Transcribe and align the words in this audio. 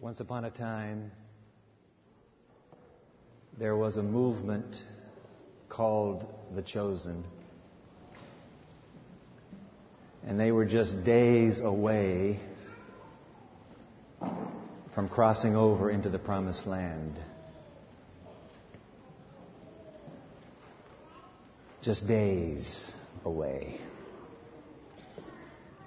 Once 0.00 0.20
upon 0.20 0.44
a 0.44 0.50
time, 0.50 1.10
there 3.58 3.76
was 3.76 3.96
a 3.96 4.02
movement 4.02 4.76
called 5.68 6.24
the 6.54 6.62
Chosen. 6.62 7.24
And 10.24 10.38
they 10.38 10.52
were 10.52 10.64
just 10.64 11.02
days 11.02 11.58
away 11.58 12.38
from 14.94 15.08
crossing 15.08 15.56
over 15.56 15.90
into 15.90 16.10
the 16.10 16.18
Promised 16.18 16.64
Land. 16.64 17.18
Just 21.82 22.06
days 22.06 22.84
away. 23.24 23.80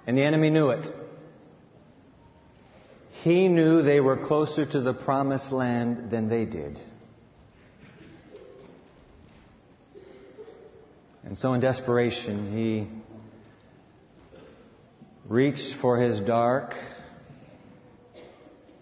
And 0.06 0.18
the 0.18 0.22
enemy 0.22 0.50
knew 0.50 0.68
it. 0.68 1.01
He 3.22 3.46
knew 3.46 3.82
they 3.82 4.00
were 4.00 4.16
closer 4.16 4.66
to 4.66 4.80
the 4.80 4.92
promised 4.92 5.52
land 5.52 6.10
than 6.10 6.28
they 6.28 6.44
did. 6.44 6.80
And 11.24 11.38
so, 11.38 11.54
in 11.54 11.60
desperation, 11.60 12.52
he 12.52 12.88
reached 15.28 15.74
for 15.74 15.98
his 15.98 16.18
dark 16.18 16.74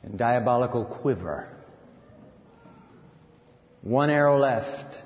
and 0.03 0.19
diabolical 0.19 0.87
quiver. 0.87 1.47
One 3.83 4.09
arrow 4.09 4.39
left, 4.39 5.03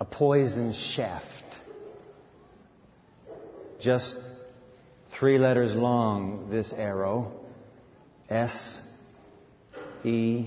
a 0.00 0.04
poison 0.04 0.72
shaft. 0.72 1.44
Just 3.78 4.18
three 5.18 5.38
letters 5.38 5.74
long, 5.74 6.48
this 6.50 6.72
arrow 6.72 7.32
S 8.28 8.80
E 10.04 10.46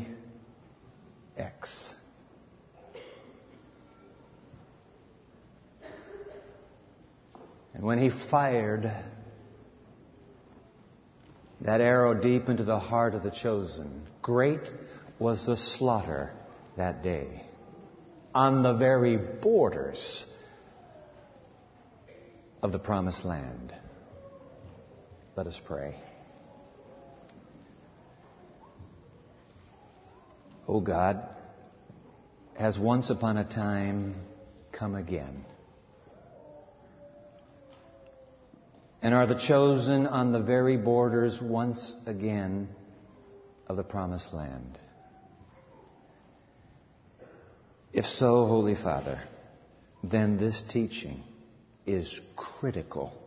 X. 1.38 1.94
And 7.74 7.84
when 7.86 8.00
he 8.00 8.10
fired 8.10 8.92
that 11.62 11.80
arrow 11.80 12.14
deep 12.14 12.50
into 12.50 12.64
the 12.64 12.80
heart 12.80 13.14
of 13.14 13.24
the 13.24 13.32
chosen, 13.32 14.02
great 14.22 14.74
was 15.20 15.46
the 15.46 15.58
slaughter 15.58 16.32
that 16.76 17.04
day 17.04 17.44
on 18.34 18.64
the 18.64 18.74
very 18.74 19.18
borders 19.18 20.26
of 22.62 22.72
the 22.72 22.80
promised 22.80 23.26
land. 23.26 23.74
Let 25.38 25.46
us 25.46 25.62
pray. 25.66 25.94
O 30.68 30.78
oh 30.78 30.80
God, 30.80 31.30
has 32.58 32.80
once 32.80 33.12
upon 33.12 33.38
a 33.38 33.44
time 33.44 34.16
come 34.72 34.96
again. 34.96 35.46
And 39.04 39.14
are 39.14 39.28
the 39.28 39.36
chosen 39.36 40.08
on 40.08 40.32
the 40.32 40.40
very 40.40 40.76
borders 40.76 41.40
once 41.40 41.96
again 42.08 42.70
of 43.68 43.78
the 43.78 43.84
promised 43.84 44.34
land? 44.34 44.80
If 47.94 48.06
so, 48.06 48.48
Holy 48.48 48.74
Father, 48.74 49.22
then 50.04 50.40
this 50.40 50.64
teaching 50.68 51.24
is 51.86 52.20
critical 52.36 53.27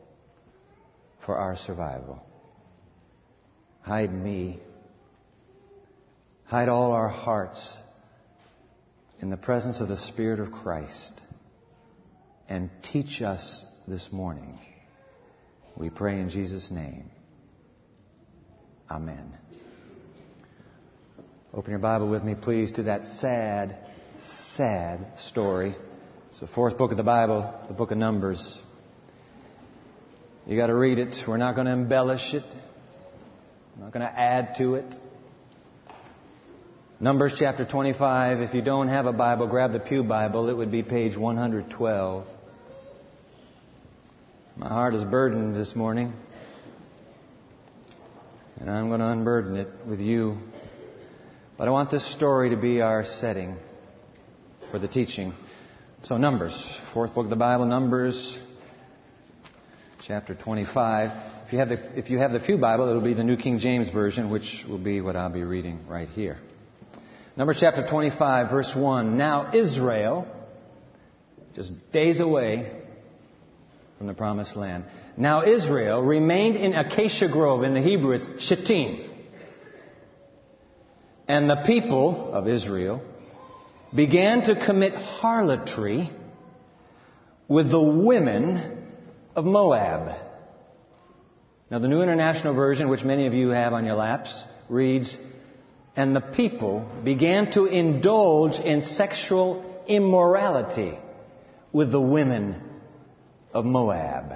for 1.24 1.36
our 1.36 1.56
survival. 1.56 2.22
Hide 3.82 4.12
me. 4.12 4.60
Hide 6.44 6.68
all 6.68 6.92
our 6.92 7.08
hearts 7.08 7.76
in 9.20 9.30
the 9.30 9.36
presence 9.36 9.80
of 9.80 9.88
the 9.88 9.96
Spirit 9.96 10.40
of 10.40 10.50
Christ 10.50 11.20
and 12.48 12.70
teach 12.82 13.22
us 13.22 13.64
this 13.86 14.10
morning. 14.10 14.58
We 15.76 15.90
pray 15.90 16.20
in 16.20 16.28
Jesus' 16.28 16.70
name. 16.70 17.10
Amen. 18.90 19.36
Open 21.54 21.70
your 21.70 21.80
Bible 21.80 22.08
with 22.08 22.24
me, 22.24 22.34
please, 22.34 22.72
to 22.72 22.84
that 22.84 23.04
sad, 23.04 23.76
sad 24.18 25.18
story. 25.18 25.76
It's 26.26 26.40
the 26.40 26.46
fourth 26.48 26.76
book 26.78 26.90
of 26.90 26.96
the 26.96 27.02
Bible, 27.02 27.54
the 27.68 27.74
book 27.74 27.90
of 27.90 27.98
Numbers. 27.98 28.60
You 30.50 30.56
got 30.56 30.66
to 30.66 30.74
read 30.74 30.98
it. 30.98 31.14
We're 31.28 31.36
not 31.36 31.54
going 31.54 31.68
to 31.68 31.72
embellish 31.72 32.34
it. 32.34 32.42
We're 33.76 33.84
not 33.84 33.92
going 33.92 34.04
to 34.04 34.20
add 34.20 34.56
to 34.58 34.74
it. 34.74 34.96
Numbers 36.98 37.36
chapter 37.38 37.64
25. 37.64 38.40
If 38.40 38.52
you 38.52 38.60
don't 38.60 38.88
have 38.88 39.06
a 39.06 39.12
Bible, 39.12 39.46
grab 39.46 39.70
the 39.70 39.78
Pew 39.78 40.02
Bible. 40.02 40.48
It 40.48 40.56
would 40.56 40.72
be 40.72 40.82
page 40.82 41.16
112. 41.16 42.26
My 44.56 44.68
heart 44.68 44.96
is 44.96 45.04
burdened 45.04 45.54
this 45.54 45.76
morning. 45.76 46.12
And 48.58 48.68
I'm 48.68 48.88
going 48.88 48.98
to 48.98 49.06
unburden 49.06 49.56
it 49.56 49.68
with 49.86 50.00
you. 50.00 50.36
But 51.58 51.68
I 51.68 51.70
want 51.70 51.92
this 51.92 52.12
story 52.12 52.50
to 52.50 52.56
be 52.56 52.80
our 52.80 53.04
setting 53.04 53.54
for 54.72 54.80
the 54.80 54.88
teaching. 54.88 55.32
So, 56.02 56.16
Numbers, 56.16 56.80
fourth 56.92 57.14
book 57.14 57.26
of 57.26 57.30
the 57.30 57.36
Bible, 57.36 57.66
Numbers 57.66 58.36
chapter 60.10 60.34
25. 60.34 61.44
If 61.46 61.52
you 61.52 61.58
have 61.60 61.68
the, 61.68 61.96
if 61.96 62.10
you 62.10 62.18
have 62.18 62.32
the 62.32 62.40
Pew 62.40 62.58
Bible, 62.58 62.88
it'll 62.88 63.00
be 63.00 63.14
the 63.14 63.22
New 63.22 63.36
King 63.36 63.60
James 63.60 63.88
Version, 63.90 64.28
which 64.28 64.64
will 64.68 64.76
be 64.76 65.00
what 65.00 65.14
I'll 65.14 65.30
be 65.30 65.44
reading 65.44 65.86
right 65.86 66.08
here. 66.08 66.36
Numbers 67.36 67.58
chapter 67.60 67.86
25, 67.86 68.50
verse 68.50 68.74
1. 68.74 69.16
Now 69.16 69.52
Israel, 69.54 70.26
just 71.54 71.70
days 71.92 72.18
away 72.18 72.72
from 73.98 74.08
the 74.08 74.12
promised 74.12 74.56
land. 74.56 74.82
Now 75.16 75.44
Israel 75.44 76.02
remained 76.02 76.56
in 76.56 76.72
Acacia 76.72 77.28
Grove. 77.28 77.62
In 77.62 77.72
the 77.72 77.80
Hebrew, 77.80 78.10
it's 78.10 78.44
Shittim. 78.44 79.08
And 81.28 81.48
the 81.48 81.62
people 81.66 82.34
of 82.34 82.48
Israel 82.48 83.00
began 83.94 84.42
to 84.42 84.66
commit 84.66 84.92
harlotry 84.92 86.10
with 87.46 87.70
the 87.70 87.80
women 87.80 88.78
of 89.34 89.44
Moab. 89.44 90.16
Now, 91.70 91.78
the 91.78 91.88
New 91.88 92.02
International 92.02 92.54
Version, 92.54 92.88
which 92.88 93.04
many 93.04 93.26
of 93.26 93.34
you 93.34 93.50
have 93.50 93.72
on 93.72 93.84
your 93.84 93.94
laps, 93.94 94.44
reads, 94.68 95.16
And 95.94 96.16
the 96.16 96.20
people 96.20 96.90
began 97.04 97.52
to 97.52 97.66
indulge 97.66 98.58
in 98.58 98.82
sexual 98.82 99.82
immorality 99.86 100.98
with 101.72 101.92
the 101.92 102.00
women 102.00 102.60
of 103.52 103.64
Moab. 103.64 104.32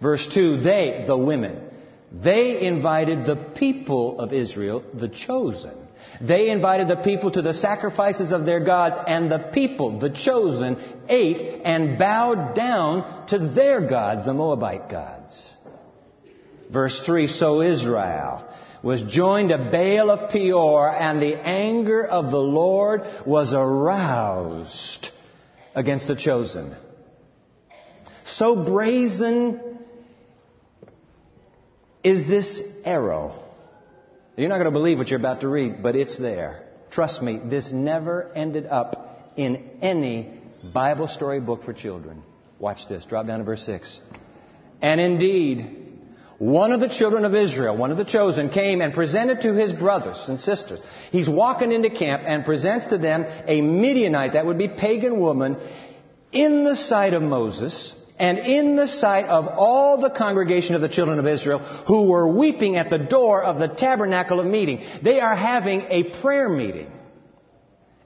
Verse 0.00 0.26
2, 0.32 0.60
they, 0.60 1.04
the 1.06 1.16
women, 1.16 1.60
they 2.12 2.60
invited 2.66 3.24
the 3.24 3.36
people 3.36 4.20
of 4.20 4.32
Israel, 4.32 4.84
the 4.94 5.08
chosen, 5.08 5.74
they 6.20 6.50
invited 6.50 6.88
the 6.88 6.96
people 6.96 7.30
to 7.32 7.42
the 7.42 7.54
sacrifices 7.54 8.32
of 8.32 8.46
their 8.46 8.60
gods, 8.60 8.96
and 9.06 9.30
the 9.30 9.38
people, 9.38 9.98
the 9.98 10.10
chosen, 10.10 10.76
ate 11.08 11.62
and 11.64 11.98
bowed 11.98 12.54
down 12.54 13.26
to 13.28 13.38
their 13.38 13.80
gods, 13.80 14.24
the 14.24 14.34
Moabite 14.34 14.88
gods. 14.88 15.52
Verse 16.70 17.00
3 17.04 17.26
So 17.26 17.60
Israel 17.60 18.48
was 18.82 19.02
joined 19.02 19.50
to 19.50 19.58
Baal 19.58 20.10
of 20.10 20.30
Peor, 20.30 20.90
and 20.90 21.20
the 21.20 21.34
anger 21.36 22.04
of 22.04 22.30
the 22.30 22.38
Lord 22.38 23.02
was 23.26 23.52
aroused 23.52 25.10
against 25.74 26.08
the 26.08 26.16
chosen. 26.16 26.76
So 28.24 28.64
brazen 28.64 29.60
is 32.02 32.26
this 32.26 32.60
arrow 32.84 33.41
you're 34.36 34.48
not 34.48 34.56
going 34.56 34.66
to 34.66 34.70
believe 34.70 34.98
what 34.98 35.10
you're 35.10 35.20
about 35.20 35.42
to 35.42 35.48
read, 35.48 35.82
but 35.82 35.94
it's 35.94 36.16
there. 36.16 36.64
Trust 36.90 37.22
me, 37.22 37.40
this 37.44 37.70
never 37.70 38.30
ended 38.34 38.66
up 38.66 39.32
in 39.36 39.70
any 39.80 40.40
Bible 40.72 41.08
story 41.08 41.40
book 41.40 41.64
for 41.64 41.72
children. 41.72 42.22
Watch 42.58 42.88
this. 42.88 43.04
Drop 43.04 43.26
down 43.26 43.40
to 43.40 43.44
verse 43.44 43.64
6. 43.66 44.00
And 44.80 45.00
indeed, 45.00 45.98
one 46.38 46.72
of 46.72 46.80
the 46.80 46.88
children 46.88 47.24
of 47.24 47.34
Israel, 47.34 47.76
one 47.76 47.90
of 47.90 47.96
the 47.96 48.04
chosen, 48.04 48.48
came 48.48 48.80
and 48.80 48.94
presented 48.94 49.42
to 49.42 49.54
his 49.54 49.72
brothers 49.72 50.28
and 50.28 50.40
sisters. 50.40 50.80
He's 51.10 51.28
walking 51.28 51.72
into 51.72 51.90
camp 51.90 52.22
and 52.26 52.44
presents 52.44 52.88
to 52.88 52.98
them 52.98 53.26
a 53.46 53.60
Midianite, 53.60 54.32
that 54.32 54.46
would 54.46 54.58
be 54.58 54.68
pagan 54.68 55.20
woman, 55.20 55.56
in 56.32 56.64
the 56.64 56.76
sight 56.76 57.14
of 57.14 57.22
Moses 57.22 57.94
and 58.18 58.38
in 58.38 58.76
the 58.76 58.86
sight 58.86 59.26
of 59.26 59.48
all 59.48 60.00
the 60.00 60.10
congregation 60.10 60.74
of 60.74 60.80
the 60.80 60.88
children 60.88 61.18
of 61.18 61.26
Israel 61.26 61.58
who 61.58 62.10
were 62.10 62.28
weeping 62.28 62.76
at 62.76 62.90
the 62.90 62.98
door 62.98 63.42
of 63.42 63.58
the 63.58 63.68
tabernacle 63.68 64.40
of 64.40 64.46
meeting. 64.46 64.84
They 65.02 65.20
are 65.20 65.34
having 65.34 65.82
a 65.82 66.04
prayer 66.20 66.48
meeting. 66.48 66.90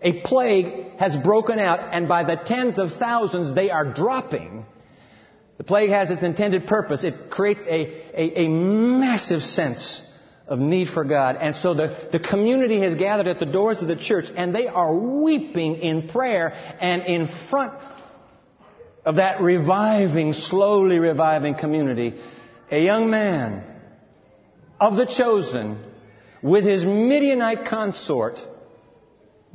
A 0.02 0.20
plague 0.20 0.98
has 0.98 1.16
broken 1.16 1.58
out, 1.58 1.80
and 1.92 2.06
by 2.06 2.22
the 2.24 2.36
tens 2.36 2.78
of 2.78 2.92
thousands 2.92 3.54
they 3.54 3.70
are 3.70 3.92
dropping. 3.92 4.64
The 5.58 5.64
plague 5.64 5.90
has 5.90 6.10
its 6.10 6.22
intended 6.22 6.66
purpose. 6.66 7.02
It 7.02 7.30
creates 7.30 7.66
a, 7.66 7.80
a, 8.14 8.44
a 8.44 8.48
massive 8.48 9.42
sense 9.42 10.02
of 10.46 10.58
need 10.58 10.88
for 10.88 11.02
God. 11.04 11.36
And 11.40 11.56
so 11.56 11.74
the, 11.74 12.08
the 12.12 12.20
community 12.20 12.80
has 12.80 12.94
gathered 12.94 13.26
at 13.26 13.38
the 13.38 13.46
doors 13.46 13.82
of 13.82 13.88
the 13.88 13.96
church 13.96 14.26
and 14.36 14.54
they 14.54 14.68
are 14.68 14.94
weeping 14.94 15.76
in 15.76 16.08
prayer 16.08 16.52
and 16.80 17.02
in 17.02 17.28
front 17.50 17.72
of 19.06 19.16
that 19.16 19.40
reviving, 19.40 20.32
slowly 20.32 20.98
reviving 20.98 21.54
community, 21.54 22.20
a 22.70 22.78
young 22.78 23.08
man 23.08 23.62
of 24.80 24.96
the 24.96 25.06
chosen 25.06 25.78
with 26.42 26.64
his 26.64 26.84
Midianite 26.84 27.66
consort 27.66 28.38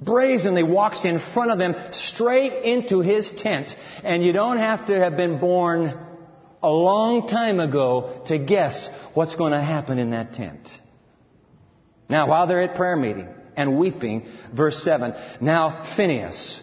brazenly 0.02 0.64
walks 0.64 1.06
in 1.06 1.20
front 1.20 1.52
of 1.52 1.60
them 1.60 1.76
straight 1.92 2.64
into 2.64 3.02
his 3.02 3.32
tent. 3.34 3.76
And 4.04 4.24
you 4.24 4.32
don't 4.32 4.58
have 4.58 4.88
to 4.88 4.98
have 4.98 5.18
been 5.18 5.40
born 5.40 6.00
a 6.64 6.70
long 6.72 7.28
time 7.28 7.60
ago 7.60 8.24
to 8.28 8.38
guess 8.40 8.90
what's 9.14 9.36
going 9.36 9.52
to 9.52 9.62
happen 9.62 10.00
in 10.00 10.12
that 10.12 10.34
tent. 10.34 10.70
Now, 12.10 12.28
while 12.28 12.48
they're 12.48 12.62
at 12.62 12.76
prayer 12.76 12.96
meeting 12.96 13.28
and 13.56 13.78
weeping, 13.78 14.28
verse 14.54 14.82
7, 14.84 15.14
now 15.42 15.84
Phinehas, 15.96 16.62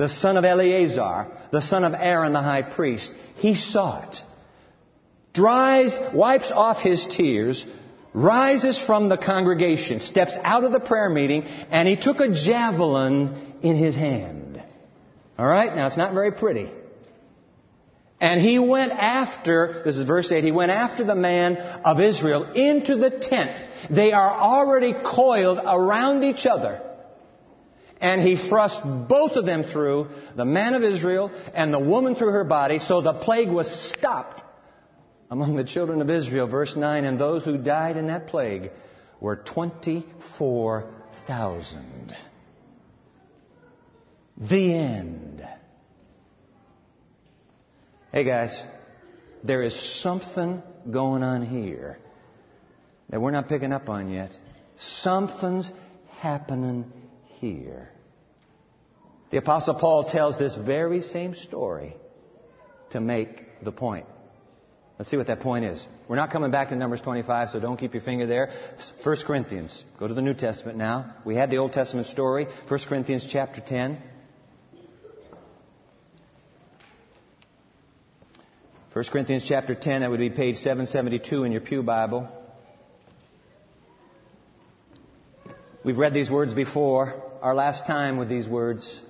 the 0.00 0.08
son 0.08 0.36
of 0.38 0.44
Eleazar, 0.44 1.26
the 1.52 1.60
son 1.60 1.84
of 1.84 1.92
Aaron 1.94 2.32
the 2.32 2.40
high 2.40 2.62
priest, 2.62 3.12
he 3.36 3.54
saw 3.54 4.02
it. 4.02 4.16
Dries, 5.34 5.96
wipes 6.14 6.50
off 6.50 6.78
his 6.78 7.06
tears, 7.06 7.64
rises 8.14 8.78
from 8.78 9.08
the 9.10 9.18
congregation, 9.18 10.00
steps 10.00 10.36
out 10.42 10.64
of 10.64 10.72
the 10.72 10.80
prayer 10.80 11.10
meeting, 11.10 11.44
and 11.44 11.86
he 11.86 11.96
took 11.96 12.20
a 12.20 12.32
javelin 12.32 13.58
in 13.62 13.76
his 13.76 13.94
hand. 13.94 14.62
All 15.38 15.46
right? 15.46 15.76
Now, 15.76 15.86
it's 15.86 15.98
not 15.98 16.14
very 16.14 16.32
pretty. 16.32 16.70
And 18.20 18.40
he 18.40 18.58
went 18.58 18.92
after, 18.92 19.82
this 19.84 19.96
is 19.96 20.06
verse 20.06 20.32
8, 20.32 20.44
he 20.44 20.50
went 20.50 20.70
after 20.70 21.04
the 21.04 21.14
man 21.14 21.56
of 21.56 22.00
Israel 22.00 22.52
into 22.52 22.96
the 22.96 23.10
tent. 23.10 23.66
They 23.90 24.12
are 24.12 24.30
already 24.30 24.94
coiled 24.94 25.58
around 25.62 26.24
each 26.24 26.46
other. 26.46 26.82
And 28.00 28.22
he 28.22 28.48
thrust 28.48 28.80
both 28.82 29.32
of 29.32 29.44
them 29.44 29.62
through, 29.62 30.08
the 30.34 30.46
man 30.46 30.72
of 30.74 30.82
Israel 30.82 31.30
and 31.54 31.72
the 31.72 31.78
woman 31.78 32.14
through 32.14 32.32
her 32.32 32.44
body, 32.44 32.78
so 32.78 33.02
the 33.02 33.12
plague 33.12 33.50
was 33.50 33.70
stopped 33.90 34.42
among 35.30 35.56
the 35.56 35.64
children 35.64 36.00
of 36.00 36.08
Israel. 36.08 36.46
Verse 36.46 36.76
9, 36.76 37.04
and 37.04 37.18
those 37.18 37.44
who 37.44 37.58
died 37.58 37.98
in 37.98 38.06
that 38.06 38.28
plague 38.28 38.70
were 39.20 39.36
24,000. 39.36 42.16
The 44.38 44.74
end. 44.74 45.46
Hey 48.12 48.24
guys, 48.24 48.62
there 49.44 49.62
is 49.62 50.00
something 50.00 50.62
going 50.90 51.22
on 51.22 51.44
here 51.44 51.98
that 53.10 53.20
we're 53.20 53.30
not 53.30 53.48
picking 53.48 53.72
up 53.72 53.90
on 53.90 54.10
yet. 54.10 54.30
Something's 54.76 55.70
happening 56.18 56.90
here. 57.40 57.90
The 59.30 59.38
Apostle 59.38 59.74
Paul 59.74 60.04
tells 60.04 60.38
this 60.38 60.56
very 60.56 61.02
same 61.02 61.34
story 61.34 61.96
to 62.90 63.00
make 63.00 63.62
the 63.62 63.72
point. 63.72 64.06
Let's 64.98 65.10
see 65.10 65.16
what 65.16 65.28
that 65.28 65.40
point 65.40 65.64
is. 65.64 65.88
We're 66.08 66.16
not 66.16 66.30
coming 66.30 66.50
back 66.50 66.68
to 66.68 66.76
Numbers 66.76 67.00
25, 67.00 67.50
so 67.50 67.60
don't 67.60 67.78
keep 67.78 67.94
your 67.94 68.02
finger 68.02 68.26
there. 68.26 68.52
1 69.02 69.16
Corinthians. 69.26 69.84
Go 69.98 70.06
to 70.06 70.12
the 70.12 70.20
New 70.20 70.34
Testament 70.34 70.76
now. 70.76 71.14
We 71.24 71.36
had 71.36 71.48
the 71.48 71.56
Old 71.56 71.72
Testament 71.72 72.08
story. 72.08 72.46
1 72.68 72.80
Corinthians 72.86 73.26
chapter 73.30 73.62
10. 73.62 74.02
1 78.92 79.04
Corinthians 79.04 79.44
chapter 79.48 79.74
10, 79.74 80.00
that 80.00 80.10
would 80.10 80.18
be 80.18 80.30
page 80.30 80.56
772 80.56 81.44
in 81.44 81.52
your 81.52 81.60
Pew 81.60 81.82
Bible. 81.82 82.28
We've 85.82 85.96
read 85.96 86.12
these 86.12 86.30
words 86.30 86.52
before, 86.52 87.22
our 87.42 87.54
last 87.54 87.86
time 87.86 88.16
with 88.16 88.28
these 88.28 88.46
words. 88.46 89.02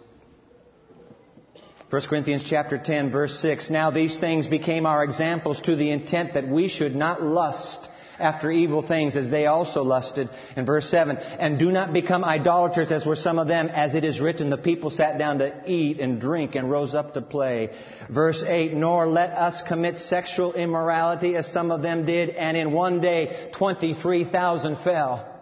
1 1.91 2.03
Corinthians 2.09 2.44
chapter 2.49 2.79
10 2.79 3.11
verse 3.11 3.41
6. 3.41 3.71
Now 3.71 3.91
these 3.91 4.17
things 4.19 4.47
became 4.47 4.87
our 4.87 5.03
examples 5.03 5.61
to 5.62 5.75
the 5.75 5.91
intent 5.91 6.35
that 6.35 6.47
we 6.47 6.69
should 6.69 6.94
not 6.94 7.23
lust 7.23 7.88
after 8.21 8.50
evil 8.50 8.82
things 8.82 9.17
as 9.17 9.31
they 9.31 9.47
also 9.47 9.82
lusted. 9.82 10.29
In 10.55 10.65
verse 10.67 10.88
7, 10.91 11.17
and 11.17 11.59
do 11.59 11.73
not 11.73 11.93
become 11.93 12.23
idolaters 12.23 12.93
as 12.93 13.05
were 13.05 13.17
some 13.17 13.38
of 13.38 13.49
them, 13.49 13.69
as 13.69 13.94
it 13.94 14.05
is 14.05 14.21
written, 14.21 14.50
the 14.50 14.59
people 14.59 14.91
sat 14.91 15.19
down 15.19 15.38
to 15.38 15.62
eat 15.67 15.99
and 15.99 16.21
drink 16.21 16.55
and 16.55 16.71
rose 16.71 16.94
up 16.94 17.15
to 17.15 17.23
play. 17.23 17.71
Verse 18.11 18.44
8, 18.47 18.75
nor 18.75 19.09
let 19.09 19.31
us 19.31 19.62
commit 19.62 19.99
sexual 19.99 20.53
immorality 20.53 21.35
as 21.35 21.50
some 21.50 21.71
of 21.71 21.81
them 21.82 22.05
did, 22.05 22.29
and 22.31 22.56
in 22.56 22.73
one 22.73 23.00
day 23.00 23.50
23,000 23.55 24.77
fell. 24.85 25.40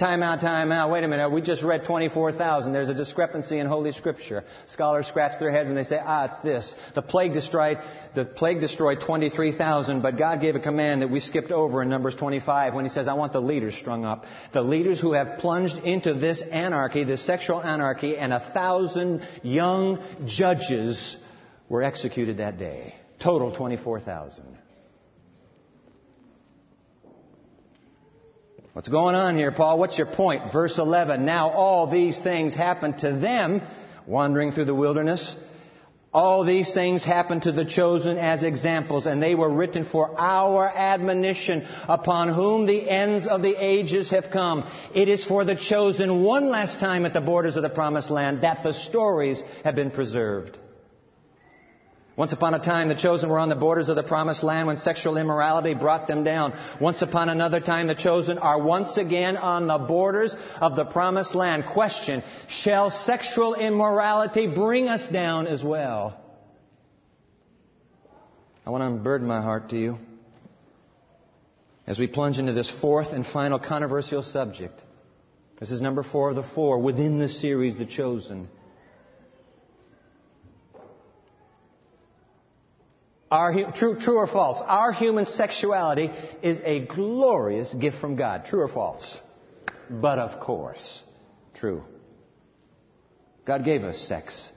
Time 0.00 0.22
out, 0.22 0.40
time 0.40 0.72
out. 0.72 0.90
Wait 0.90 1.04
a 1.04 1.08
minute. 1.08 1.30
We 1.30 1.42
just 1.42 1.62
read 1.62 1.84
24,000. 1.84 2.72
There's 2.72 2.88
a 2.88 2.94
discrepancy 2.94 3.58
in 3.58 3.66
Holy 3.66 3.92
Scripture. 3.92 4.44
Scholars 4.64 5.06
scratch 5.06 5.38
their 5.38 5.50
heads 5.50 5.68
and 5.68 5.76
they 5.76 5.82
say, 5.82 6.00
ah, 6.02 6.24
it's 6.24 6.38
this. 6.38 6.74
The 6.94 7.02
plague 7.02 7.34
destroyed, 7.34 7.76
the 8.14 8.24
plague 8.24 8.60
destroyed 8.60 9.02
23,000, 9.02 10.00
but 10.00 10.16
God 10.16 10.40
gave 10.40 10.56
a 10.56 10.58
command 10.58 11.02
that 11.02 11.10
we 11.10 11.20
skipped 11.20 11.52
over 11.52 11.82
in 11.82 11.90
Numbers 11.90 12.14
25 12.14 12.72
when 12.72 12.86
He 12.86 12.90
says, 12.90 13.08
I 13.08 13.12
want 13.12 13.34
the 13.34 13.42
leaders 13.42 13.74
strung 13.74 14.06
up. 14.06 14.24
The 14.54 14.62
leaders 14.62 15.02
who 15.02 15.12
have 15.12 15.36
plunged 15.36 15.76
into 15.76 16.14
this 16.14 16.40
anarchy, 16.40 17.04
this 17.04 17.22
sexual 17.26 17.62
anarchy, 17.62 18.16
and 18.16 18.32
a 18.32 18.40
thousand 18.40 19.28
young 19.42 20.02
judges 20.24 21.18
were 21.68 21.82
executed 21.82 22.38
that 22.38 22.58
day. 22.58 22.94
Total 23.18 23.54
24,000. 23.54 24.59
What's 28.80 28.88
going 28.88 29.14
on 29.14 29.36
here, 29.36 29.52
Paul? 29.52 29.78
What's 29.78 29.98
your 29.98 30.06
point? 30.06 30.54
Verse 30.54 30.78
11. 30.78 31.26
Now 31.26 31.50
all 31.50 31.86
these 31.86 32.18
things 32.18 32.54
happened 32.54 33.00
to 33.00 33.12
them 33.12 33.60
wandering 34.06 34.52
through 34.52 34.64
the 34.64 34.74
wilderness. 34.74 35.36
All 36.14 36.46
these 36.46 36.72
things 36.72 37.04
happened 37.04 37.42
to 37.42 37.52
the 37.52 37.66
chosen 37.66 38.16
as 38.16 38.42
examples, 38.42 39.04
and 39.04 39.22
they 39.22 39.34
were 39.34 39.52
written 39.52 39.84
for 39.84 40.18
our 40.18 40.66
admonition, 40.66 41.68
upon 41.90 42.30
whom 42.30 42.64
the 42.64 42.88
ends 42.88 43.26
of 43.26 43.42
the 43.42 43.54
ages 43.62 44.08
have 44.12 44.30
come. 44.30 44.66
It 44.94 45.10
is 45.10 45.26
for 45.26 45.44
the 45.44 45.56
chosen 45.56 46.22
one 46.22 46.48
last 46.48 46.80
time 46.80 47.04
at 47.04 47.12
the 47.12 47.20
borders 47.20 47.56
of 47.56 47.62
the 47.62 47.68
promised 47.68 48.10
land 48.10 48.44
that 48.44 48.62
the 48.62 48.72
stories 48.72 49.42
have 49.62 49.74
been 49.74 49.90
preserved. 49.90 50.56
Once 52.16 52.32
upon 52.32 52.54
a 52.54 52.58
time, 52.58 52.88
the 52.88 52.94
chosen 52.94 53.30
were 53.30 53.38
on 53.38 53.48
the 53.48 53.54
borders 53.54 53.88
of 53.88 53.96
the 53.96 54.02
promised 54.02 54.42
land 54.42 54.66
when 54.66 54.76
sexual 54.76 55.16
immorality 55.16 55.74
brought 55.74 56.06
them 56.06 56.24
down. 56.24 56.52
Once 56.80 57.02
upon 57.02 57.28
another 57.28 57.60
time, 57.60 57.86
the 57.86 57.94
chosen 57.94 58.36
are 58.36 58.60
once 58.60 58.96
again 58.96 59.36
on 59.36 59.66
the 59.66 59.78
borders 59.78 60.36
of 60.60 60.76
the 60.76 60.84
promised 60.84 61.34
land. 61.34 61.64
Question, 61.72 62.22
shall 62.48 62.90
sexual 62.90 63.54
immorality 63.54 64.46
bring 64.46 64.88
us 64.88 65.06
down 65.08 65.46
as 65.46 65.62
well? 65.62 66.20
I 68.66 68.70
want 68.70 68.82
to 68.82 68.86
unburden 68.86 69.26
my 69.26 69.40
heart 69.40 69.70
to 69.70 69.78
you 69.78 69.98
as 71.86 71.98
we 71.98 72.06
plunge 72.06 72.38
into 72.38 72.52
this 72.52 72.70
fourth 72.80 73.12
and 73.12 73.24
final 73.26 73.58
controversial 73.58 74.22
subject. 74.22 74.80
This 75.58 75.70
is 75.70 75.80
number 75.80 76.02
four 76.02 76.30
of 76.30 76.36
the 76.36 76.42
four 76.42 76.78
within 76.78 77.18
the 77.18 77.28
series, 77.28 77.76
The 77.76 77.86
Chosen. 77.86 78.48
Our, 83.30 83.72
true, 83.72 83.96
true 83.98 84.16
or 84.16 84.26
false? 84.26 84.60
Our 84.66 84.92
human 84.92 85.24
sexuality 85.24 86.10
is 86.42 86.60
a 86.64 86.80
glorious 86.86 87.72
gift 87.72 87.98
from 87.98 88.16
God. 88.16 88.44
True 88.44 88.60
or 88.60 88.68
false? 88.68 89.20
But 89.88 90.18
of 90.18 90.40
course, 90.40 91.02
true. 91.54 91.84
God 93.44 93.64
gave 93.64 93.84
us 93.84 93.98
sex. 93.98 94.50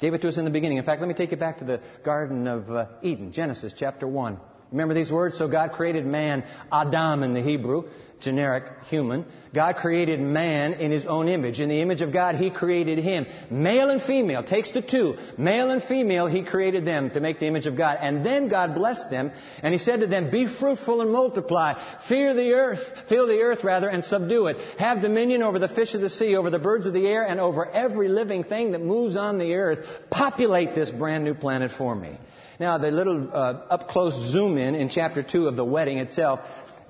Gave 0.00 0.12
it 0.12 0.20
to 0.22 0.28
us 0.28 0.36
in 0.36 0.44
the 0.44 0.50
beginning. 0.50 0.76
In 0.76 0.84
fact, 0.84 1.00
let 1.00 1.08
me 1.08 1.14
take 1.14 1.30
you 1.30 1.36
back 1.38 1.58
to 1.58 1.64
the 1.64 1.80
Garden 2.04 2.46
of 2.46 2.70
uh, 2.70 2.86
Eden, 3.02 3.32
Genesis 3.32 3.72
chapter 3.76 4.06
1. 4.06 4.38
Remember 4.74 4.92
these 4.92 5.10
words? 5.10 5.38
So 5.38 5.46
God 5.46 5.70
created 5.70 6.04
man, 6.04 6.42
Adam 6.72 7.22
in 7.22 7.32
the 7.32 7.40
Hebrew, 7.40 7.84
generic 8.18 8.64
human. 8.88 9.24
God 9.54 9.76
created 9.76 10.18
man 10.18 10.72
in 10.72 10.90
his 10.90 11.06
own 11.06 11.28
image. 11.28 11.60
In 11.60 11.68
the 11.68 11.80
image 11.80 12.02
of 12.02 12.12
God, 12.12 12.34
he 12.34 12.50
created 12.50 12.98
him. 12.98 13.24
Male 13.50 13.90
and 13.90 14.02
female, 14.02 14.42
takes 14.42 14.72
the 14.72 14.82
two. 14.82 15.16
Male 15.38 15.70
and 15.70 15.80
female, 15.80 16.26
he 16.26 16.42
created 16.42 16.84
them 16.84 17.10
to 17.10 17.20
make 17.20 17.38
the 17.38 17.46
image 17.46 17.66
of 17.66 17.76
God. 17.76 17.98
And 18.00 18.26
then 18.26 18.48
God 18.48 18.74
blessed 18.74 19.10
them, 19.10 19.30
and 19.62 19.72
he 19.72 19.78
said 19.78 20.00
to 20.00 20.08
them, 20.08 20.32
Be 20.32 20.48
fruitful 20.48 21.02
and 21.02 21.12
multiply. 21.12 21.74
Fear 22.08 22.34
the 22.34 22.54
earth, 22.54 22.82
fill 23.08 23.28
the 23.28 23.42
earth 23.42 23.62
rather, 23.62 23.88
and 23.88 24.04
subdue 24.04 24.48
it. 24.48 24.56
Have 24.80 25.02
dominion 25.02 25.44
over 25.44 25.60
the 25.60 25.68
fish 25.68 25.94
of 25.94 26.00
the 26.00 26.10
sea, 26.10 26.34
over 26.34 26.50
the 26.50 26.58
birds 26.58 26.86
of 26.86 26.94
the 26.94 27.06
air, 27.06 27.22
and 27.22 27.38
over 27.38 27.64
every 27.64 28.08
living 28.08 28.42
thing 28.42 28.72
that 28.72 28.82
moves 28.82 29.16
on 29.16 29.38
the 29.38 29.54
earth. 29.54 29.86
Populate 30.10 30.74
this 30.74 30.90
brand 30.90 31.22
new 31.22 31.34
planet 31.34 31.70
for 31.70 31.94
me. 31.94 32.18
Now, 32.60 32.78
the 32.78 32.90
little 32.90 33.30
uh, 33.32 33.64
up 33.70 33.88
close 33.88 34.14
zoom 34.30 34.58
in 34.58 34.74
in 34.74 34.88
chapter 34.88 35.22
2 35.22 35.48
of 35.48 35.56
the 35.56 35.64
wedding 35.64 35.98
itself 35.98 36.40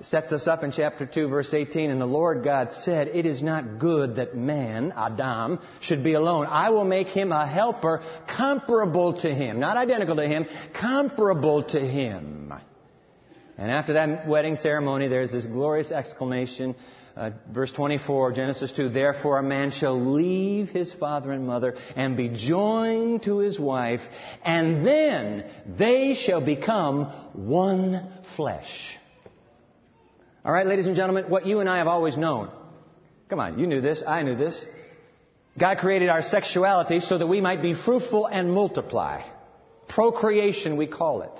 sets 0.01 0.31
us 0.31 0.45
up 0.47 0.63
in 0.63 0.71
chapter 0.71 1.05
2, 1.05 1.27
verse 1.27 1.53
18. 1.53 1.89
And 1.89 1.99
the 1.99 2.05
Lord 2.05 2.43
God 2.43 2.71
said, 2.71 3.07
It 3.07 3.25
is 3.25 3.41
not 3.41 3.79
good 3.79 4.17
that 4.17 4.35
man, 4.35 4.93
Adam, 4.95 5.59
should 5.79 6.03
be 6.03 6.13
alone. 6.13 6.47
I 6.47 6.69
will 6.69 6.85
make 6.85 7.07
him 7.07 7.31
a 7.31 7.47
helper 7.47 8.03
comparable 8.27 9.13
to 9.21 9.33
him. 9.33 9.59
Not 9.59 9.77
identical 9.77 10.17
to 10.17 10.27
him, 10.27 10.45
comparable 10.73 11.63
to 11.63 11.79
him. 11.79 12.53
And 13.57 13.71
after 13.71 13.93
that 13.93 14.27
wedding 14.27 14.57
ceremony, 14.57 15.07
there's 15.07 15.31
this 15.31 15.45
glorious 15.45 15.91
exclamation. 15.91 16.75
Uh, 17.15 17.29
verse 17.49 17.71
24, 17.71 18.33
Genesis 18.33 18.73
2, 18.73 18.89
Therefore 18.89 19.39
a 19.39 19.43
man 19.43 19.71
shall 19.71 19.97
leave 19.97 20.67
his 20.67 20.93
father 20.93 21.31
and 21.31 21.47
mother 21.47 21.75
and 21.95 22.17
be 22.17 22.27
joined 22.27 23.23
to 23.23 23.37
his 23.37 23.57
wife, 23.57 24.01
and 24.43 24.85
then 24.85 25.45
they 25.77 26.13
shall 26.13 26.41
become 26.41 27.05
one 27.31 28.11
flesh. 28.35 28.97
All 30.43 30.51
right, 30.51 30.67
ladies 30.67 30.87
and 30.87 30.95
gentlemen, 30.97 31.29
what 31.29 31.45
you 31.45 31.61
and 31.61 31.69
I 31.69 31.77
have 31.77 31.87
always 31.87 32.17
known. 32.17 32.51
Come 33.29 33.39
on, 33.39 33.59
you 33.59 33.65
knew 33.65 33.79
this, 33.79 34.03
I 34.05 34.21
knew 34.23 34.35
this. 34.35 34.65
God 35.57 35.77
created 35.77 36.09
our 36.09 36.21
sexuality 36.21 36.99
so 36.99 37.17
that 37.17 37.27
we 37.27 37.39
might 37.39 37.61
be 37.61 37.75
fruitful 37.75 38.25
and 38.25 38.51
multiply. 38.51 39.21
Procreation, 39.87 40.75
we 40.75 40.85
call 40.85 41.21
it. 41.21 41.39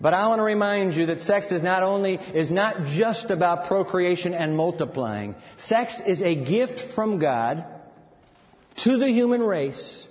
But 0.00 0.14
I 0.14 0.28
want 0.28 0.38
to 0.38 0.44
remind 0.44 0.94
you 0.94 1.06
that 1.06 1.20
sex 1.20 1.52
is 1.52 1.62
not 1.62 1.82
only, 1.82 2.14
is 2.14 2.50
not 2.50 2.86
just 2.86 3.30
about 3.30 3.66
procreation 3.66 4.32
and 4.32 4.56
multiplying. 4.56 5.34
Sex 5.58 6.00
is 6.06 6.22
a 6.22 6.34
gift 6.34 6.94
from 6.94 7.18
God 7.18 7.66
to 8.78 8.96
the 8.96 9.08
human 9.08 9.42
race 9.42 10.06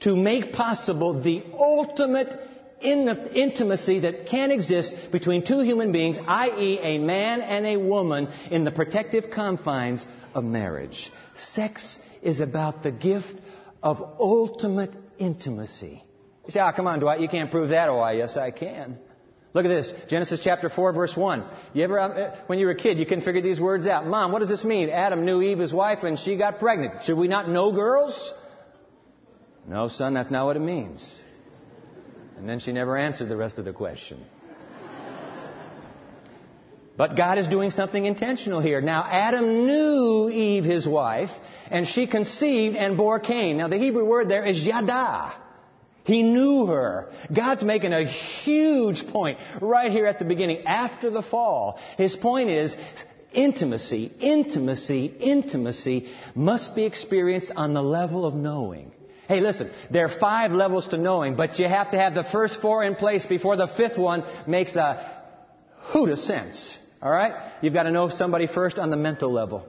to 0.00 0.14
make 0.14 0.52
possible 0.52 1.20
the 1.20 1.42
ultimate 1.58 2.38
intimacy 2.80 4.00
that 4.00 4.26
can 4.26 4.50
exist 4.50 4.94
between 5.10 5.44
two 5.44 5.60
human 5.60 5.92
beings, 5.92 6.16
i.e., 6.26 6.78
a 6.80 6.98
man 6.98 7.40
and 7.40 7.66
a 7.66 7.76
woman, 7.76 8.28
in 8.50 8.64
the 8.64 8.70
protective 8.70 9.30
confines 9.30 10.06
of 10.34 10.44
marriage. 10.44 11.12
Sex 11.36 11.98
is 12.22 12.40
about 12.40 12.82
the 12.82 12.92
gift 12.92 13.34
of 13.82 14.00
ultimate 14.20 14.94
intimacy. 15.18 16.04
You 16.50 16.54
say, 16.54 16.60
oh, 16.62 16.72
come 16.74 16.88
on, 16.88 16.98
Dwight, 16.98 17.20
you 17.20 17.28
can't 17.28 17.48
prove 17.48 17.68
that. 17.68 17.88
Oh, 17.88 18.00
I, 18.00 18.14
yes, 18.14 18.36
I 18.36 18.50
can. 18.50 18.98
Look 19.54 19.64
at 19.64 19.68
this. 19.68 19.92
Genesis 20.08 20.40
chapter 20.42 20.68
4, 20.68 20.92
verse 20.92 21.16
1. 21.16 21.44
You 21.74 21.84
ever, 21.84 22.00
uh, 22.00 22.36
when 22.48 22.58
you 22.58 22.66
were 22.66 22.72
a 22.72 22.76
kid, 22.76 22.98
you 22.98 23.06
couldn't 23.06 23.22
figure 23.22 23.40
these 23.40 23.60
words 23.60 23.86
out. 23.86 24.04
Mom, 24.04 24.32
what 24.32 24.40
does 24.40 24.48
this 24.48 24.64
mean? 24.64 24.90
Adam 24.90 25.24
knew 25.24 25.40
Eve, 25.40 25.60
his 25.60 25.72
wife, 25.72 26.02
and 26.02 26.18
she 26.18 26.36
got 26.36 26.58
pregnant. 26.58 27.04
Should 27.04 27.18
we 27.18 27.28
not 27.28 27.48
know 27.48 27.70
girls? 27.70 28.34
No, 29.64 29.86
son, 29.86 30.12
that's 30.12 30.28
not 30.28 30.44
what 30.44 30.56
it 30.56 30.60
means. 30.60 31.08
And 32.36 32.48
then 32.48 32.58
she 32.58 32.72
never 32.72 32.96
answered 32.96 33.28
the 33.28 33.36
rest 33.36 33.58
of 33.58 33.64
the 33.64 33.72
question. 33.72 34.18
But 36.96 37.16
God 37.16 37.38
is 37.38 37.46
doing 37.46 37.70
something 37.70 38.04
intentional 38.04 38.60
here. 38.60 38.80
Now, 38.80 39.06
Adam 39.08 39.68
knew 39.68 40.28
Eve, 40.30 40.64
his 40.64 40.84
wife, 40.84 41.30
and 41.70 41.86
she 41.86 42.08
conceived 42.08 42.74
and 42.74 42.96
bore 42.96 43.20
Cain. 43.20 43.56
Now, 43.56 43.68
the 43.68 43.78
Hebrew 43.78 44.04
word 44.04 44.28
there 44.28 44.44
is 44.44 44.66
yada. 44.66 45.32
He 46.10 46.22
knew 46.24 46.66
her. 46.66 47.08
God's 47.32 47.62
making 47.62 47.92
a 47.92 48.04
huge 48.04 49.06
point 49.06 49.38
right 49.60 49.92
here 49.92 50.06
at 50.06 50.18
the 50.18 50.24
beginning, 50.24 50.66
after 50.66 51.08
the 51.08 51.22
fall. 51.22 51.78
His 51.96 52.16
point 52.16 52.50
is, 52.50 52.74
intimacy, 53.32 54.10
intimacy, 54.18 55.06
intimacy 55.06 56.08
must 56.34 56.74
be 56.74 56.82
experienced 56.82 57.52
on 57.54 57.74
the 57.74 57.82
level 57.82 58.26
of 58.26 58.34
knowing. 58.34 58.90
Hey, 59.28 59.38
listen, 59.38 59.70
there 59.92 60.04
are 60.06 60.18
five 60.18 60.50
levels 60.50 60.88
to 60.88 60.96
knowing, 60.96 61.36
but 61.36 61.60
you 61.60 61.68
have 61.68 61.92
to 61.92 61.96
have 61.96 62.14
the 62.14 62.24
first 62.24 62.60
four 62.60 62.82
in 62.82 62.96
place 62.96 63.24
before 63.24 63.54
the 63.54 63.68
fifth 63.68 63.96
one 63.96 64.24
makes 64.48 64.74
a 64.74 65.16
hoot 65.92 66.10
of 66.10 66.18
sense. 66.18 66.76
All 67.00 67.12
right? 67.12 67.52
You've 67.62 67.72
got 67.72 67.84
to 67.84 67.92
know 67.92 68.08
somebody 68.08 68.48
first 68.48 68.80
on 68.80 68.90
the 68.90 68.96
mental 68.96 69.32
level. 69.32 69.64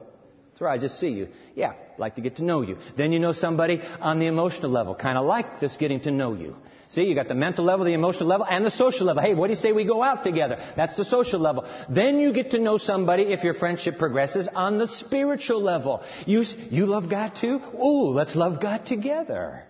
Where 0.62 0.70
I 0.70 0.78
just 0.78 1.00
see 1.00 1.08
you. 1.08 1.26
Yeah, 1.56 1.72
like 1.98 2.14
to 2.14 2.20
get 2.20 2.36
to 2.36 2.44
know 2.44 2.62
you. 2.62 2.78
Then 2.96 3.12
you 3.12 3.18
know 3.18 3.32
somebody 3.32 3.82
on 4.00 4.20
the 4.20 4.26
emotional 4.26 4.70
level. 4.70 4.94
Kind 4.94 5.18
of 5.18 5.26
like 5.26 5.58
this 5.58 5.76
getting 5.76 5.98
to 6.02 6.12
know 6.12 6.34
you. 6.34 6.54
See, 6.90 7.02
you 7.02 7.16
got 7.16 7.26
the 7.26 7.34
mental 7.34 7.64
level, 7.64 7.84
the 7.84 7.94
emotional 7.94 8.28
level, 8.28 8.46
and 8.48 8.64
the 8.64 8.70
social 8.70 9.08
level. 9.08 9.24
Hey, 9.24 9.34
what 9.34 9.48
do 9.48 9.54
you 9.54 9.56
say 9.56 9.72
we 9.72 9.84
go 9.84 10.04
out 10.04 10.22
together? 10.22 10.64
That's 10.76 10.94
the 10.96 11.04
social 11.04 11.40
level. 11.40 11.64
Then 11.90 12.20
you 12.20 12.32
get 12.32 12.52
to 12.52 12.60
know 12.60 12.78
somebody, 12.78 13.24
if 13.24 13.42
your 13.42 13.54
friendship 13.54 13.98
progresses, 13.98 14.46
on 14.54 14.78
the 14.78 14.86
spiritual 14.86 15.60
level. 15.60 16.04
You, 16.26 16.44
you 16.70 16.86
love 16.86 17.10
God 17.10 17.30
too? 17.34 17.60
Ooh, 17.74 18.10
let's 18.10 18.36
love 18.36 18.60
God 18.60 18.86
together. 18.86 19.64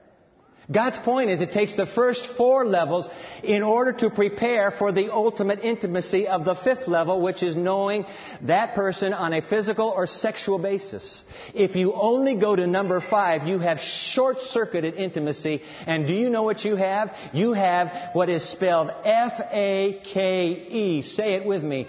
God's 0.71 0.99
point 0.99 1.31
is 1.31 1.40
it 1.40 1.50
takes 1.50 1.75
the 1.75 1.87
first 1.87 2.25
four 2.37 2.64
levels 2.64 3.09
in 3.42 3.62
order 3.62 3.92
to 3.95 4.11
prepare 4.11 4.71
for 4.71 4.92
the 4.92 5.12
ultimate 5.12 5.59
intimacy 5.61 6.28
of 6.28 6.45
the 6.45 6.54
fifth 6.54 6.87
level, 6.87 7.21
which 7.21 7.42
is 7.42 7.57
knowing 7.57 8.07
that 8.42 8.75
person 8.75 9.12
on 9.12 9.33
a 9.33 9.42
physical 9.42 9.88
or 9.88 10.07
sexual 10.07 10.59
basis. 10.59 11.25
If 11.52 11.75
you 11.75 11.92
only 11.95 12.37
go 12.37 12.54
to 12.54 12.66
number 12.66 13.00
five, 13.00 13.49
you 13.49 13.59
have 13.59 13.81
short-circuited 13.81 14.95
intimacy. 14.95 15.62
And 15.87 16.07
do 16.07 16.14
you 16.14 16.31
know 16.31 16.45
what 16.45 16.64
you 16.64 16.76
have? 16.76 17.12
You 17.33 17.54
have 17.54 18.11
what 18.12 18.28
is 18.28 18.49
spelled 18.49 18.92
F-A-K-E. 19.04 21.02
Say 21.02 21.35
it 21.35 21.45
with 21.45 21.64
me. 21.64 21.88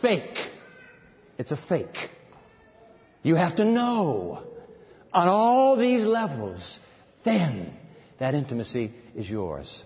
Fake. 0.00 0.38
It's 1.36 1.50
a 1.50 1.56
fake. 1.56 2.10
You 3.24 3.34
have 3.34 3.56
to 3.56 3.64
know 3.64 4.44
on 5.12 5.28
all 5.28 5.76
these 5.76 6.04
levels. 6.04 6.78
Then 7.24 7.72
that 8.18 8.34
intimacy 8.34 8.92
is 9.14 9.28
yours. 9.28 9.82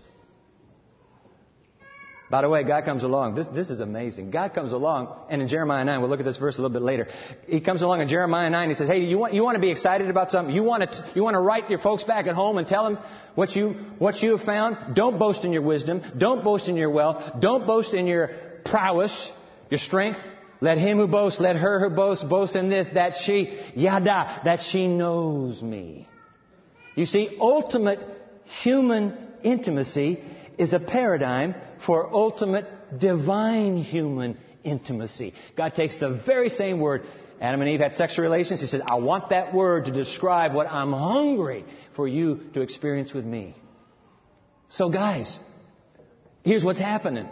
By 2.30 2.42
the 2.42 2.49
way, 2.50 2.62
God 2.62 2.85
comes 2.85 3.04
along. 3.04 3.37
This, 3.37 3.47
this 3.47 3.70
is 3.70 3.80
amazing. 3.80 4.30
God 4.30 4.52
comes 4.54 4.73
along, 4.73 5.08
and 5.30 5.40
in 5.40 5.49
Jeremiah 5.49 5.85
9, 5.85 6.00
we'll 6.00 6.11
look 6.11 6.20
at 6.20 6.26
this 6.26 6.37
verse 6.37 6.58
a 6.58 6.61
little 6.61 6.75
bit 6.75 6.82
later. 6.82 7.08
He 7.47 7.61
comes 7.61 7.80
along 7.80 8.02
in 8.02 8.08
Jeremiah 8.08 8.50
9, 8.50 8.68
he 8.68 8.75
says, 8.75 8.87
Hey, 8.87 9.04
you 9.04 9.18
want, 9.18 9.32
you 9.32 9.42
want 9.42 9.54
to 9.54 9.62
be 9.62 9.70
excited 9.70 10.11
about 10.11 10.30
something? 10.30 10.54
You 10.54 10.62
want, 10.62 10.92
to, 10.92 11.12
you 11.14 11.23
want 11.25 11.35
to 11.35 11.40
write 11.40 11.70
your 11.70 11.78
folks 11.78 12.04
back 12.04 12.26
at 12.26 12.35
home 12.35 12.58
and 12.58 12.68
tell 12.68 12.85
them 12.85 12.99
what 13.35 13.56
you, 13.56 13.70
what 13.99 14.23
you 14.23 14.37
have 14.37 14.42
found? 14.42 14.94
Don't 14.94 15.18
boast 15.18 15.44
in 15.44 15.52
your 15.54 15.62
wisdom. 15.62 16.02
Don't 16.18 16.44
boast 16.44 16.68
in 16.68 16.76
your 16.76 16.90
wealth. 16.90 17.40
Don't 17.40 17.66
boast 17.66 17.94
in 17.94 18.06
your 18.06 18.30
prowess, 18.66 19.32
your 19.70 19.78
strength. 19.78 20.18
Let 20.61 20.76
him 20.76 20.99
who 20.99 21.06
boasts, 21.06 21.40
let 21.40 21.56
her 21.56 21.80
who 21.80 21.94
boasts, 21.94 22.25
boast 22.25 22.56
in 22.56 22.68
this, 22.68 22.88
that 22.92 23.16
she, 23.16 23.58
yada, 23.75 24.42
that 24.44 24.61
she 24.61 24.87
knows 24.87 25.62
me. 25.62 26.08
You 26.94 27.06
see, 27.06 27.38
ultimate 27.40 28.00
human 28.62 29.17
intimacy 29.43 30.23
is 30.57 30.73
a 30.73 30.81
paradigm 30.81 31.55
for 31.87 32.12
ultimate 32.12 32.67
divine 32.99 33.76
human 33.78 34.37
intimacy. 34.64 35.35
God 35.57 35.75
takes 35.75 35.97
the 35.97 36.11
very 36.26 36.49
same 36.49 36.81
word. 36.81 37.05
Adam 37.40 37.61
and 37.61 37.71
Eve 37.71 37.81
had 37.81 37.95
sexual 37.95 38.25
relations. 38.25 38.61
He 38.61 38.67
said, 38.67 38.83
I 38.85 38.97
want 38.97 39.28
that 39.28 39.55
word 39.55 39.85
to 39.85 39.93
describe 39.93 40.55
what 40.55 40.67
I'm 40.67 40.93
hungry 40.93 41.64
for 41.95 42.09
you 42.09 42.50
to 42.55 42.62
experience 42.62 43.14
with 43.14 43.25
me. 43.25 43.55
So 44.69 44.88
guys, 44.88 45.38
here's 46.43 46.64
what's 46.64 46.81
happening 46.81 47.28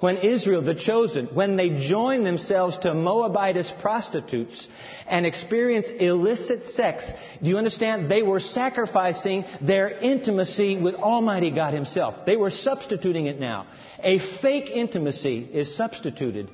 when 0.00 0.16
Israel, 0.16 0.62
the 0.62 0.74
chosen, 0.74 1.26
when 1.26 1.56
they 1.56 1.78
join 1.78 2.24
themselves 2.24 2.78
to 2.78 2.94
Moabitess 2.94 3.72
prostitutes 3.80 4.66
and 5.06 5.26
experience 5.26 5.88
illicit 5.88 6.64
sex, 6.64 7.10
do 7.42 7.50
you 7.50 7.58
understand? 7.58 8.10
They 8.10 8.22
were 8.22 8.40
sacrificing 8.40 9.44
their 9.60 9.90
intimacy 9.90 10.80
with 10.80 10.94
Almighty 10.94 11.50
God 11.50 11.74
Himself. 11.74 12.24
They 12.24 12.36
were 12.36 12.50
substituting 12.50 13.26
it 13.26 13.38
now. 13.38 13.66
A 14.02 14.18
fake 14.40 14.70
intimacy 14.70 15.48
is 15.52 15.76
substituted. 15.76 16.48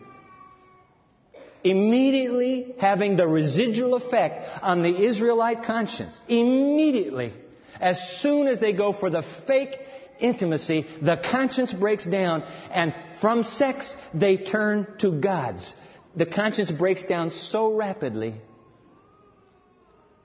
Immediately 1.63 2.75
having 2.79 3.17
the 3.17 3.29
residual 3.29 3.95
effect 3.95 4.63
on 4.63 4.83
the 4.83 5.05
Israelite 5.05 5.65
conscience. 5.65 6.21
Immediately. 6.29 7.33
As 7.81 8.01
soon 8.21 8.49
as 8.49 8.59
they 8.59 8.73
go 8.73 8.93
for 8.93 9.11
the 9.11 9.23
fake 9.47 9.79
intimacy, 10.21 10.87
the 11.03 11.17
conscience 11.17 11.73
breaks 11.73 12.07
down, 12.07 12.43
and 12.71 12.95
from 13.21 13.45
sex 13.45 13.95
they 14.15 14.37
turn 14.37 14.87
to 14.99 15.21
gods. 15.21 15.75
The 16.15 16.27
conscience 16.27 16.71
breaks 16.71 17.03
down 17.03 17.31
so 17.31 17.75
rapidly 17.75 18.41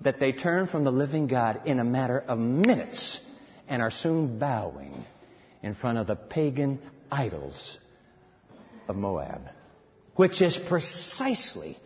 that 0.01 0.19
they 0.19 0.31
turn 0.31 0.67
from 0.67 0.83
the 0.83 0.91
living 0.91 1.27
God 1.27 1.61
in 1.65 1.79
a 1.79 1.83
matter 1.83 2.19
of 2.19 2.39
minutes 2.39 3.19
and 3.67 3.81
are 3.81 3.91
soon 3.91 4.39
bowing 4.39 5.05
in 5.61 5.75
front 5.75 5.97
of 5.97 6.07
the 6.07 6.15
pagan 6.15 6.79
idols 7.11 7.77
of 8.87 8.95
Moab, 8.95 9.49
which 10.15 10.41
is 10.41 10.57
precisely 10.57 11.77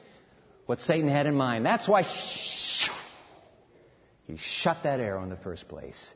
what 0.66 0.82
Satan 0.82 1.10
had 1.10 1.28
in 1.28 1.36
mind. 1.36 1.66
That's 1.66 1.88
why 1.88 2.04
he 4.28 4.38
shot 4.38 4.84
that 4.84 5.00
arrow 5.00 5.24
in 5.24 5.30
the 5.30 5.36
first 5.36 5.68
place. 5.68 6.14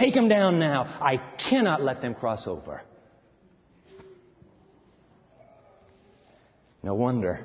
Take 0.00 0.14
them 0.14 0.28
down 0.28 0.58
now. 0.58 0.84
I 0.98 1.18
cannot 1.18 1.82
let 1.82 2.00
them 2.00 2.14
cross 2.14 2.46
over. 2.46 2.80
No 6.82 6.94
wonder. 6.94 7.44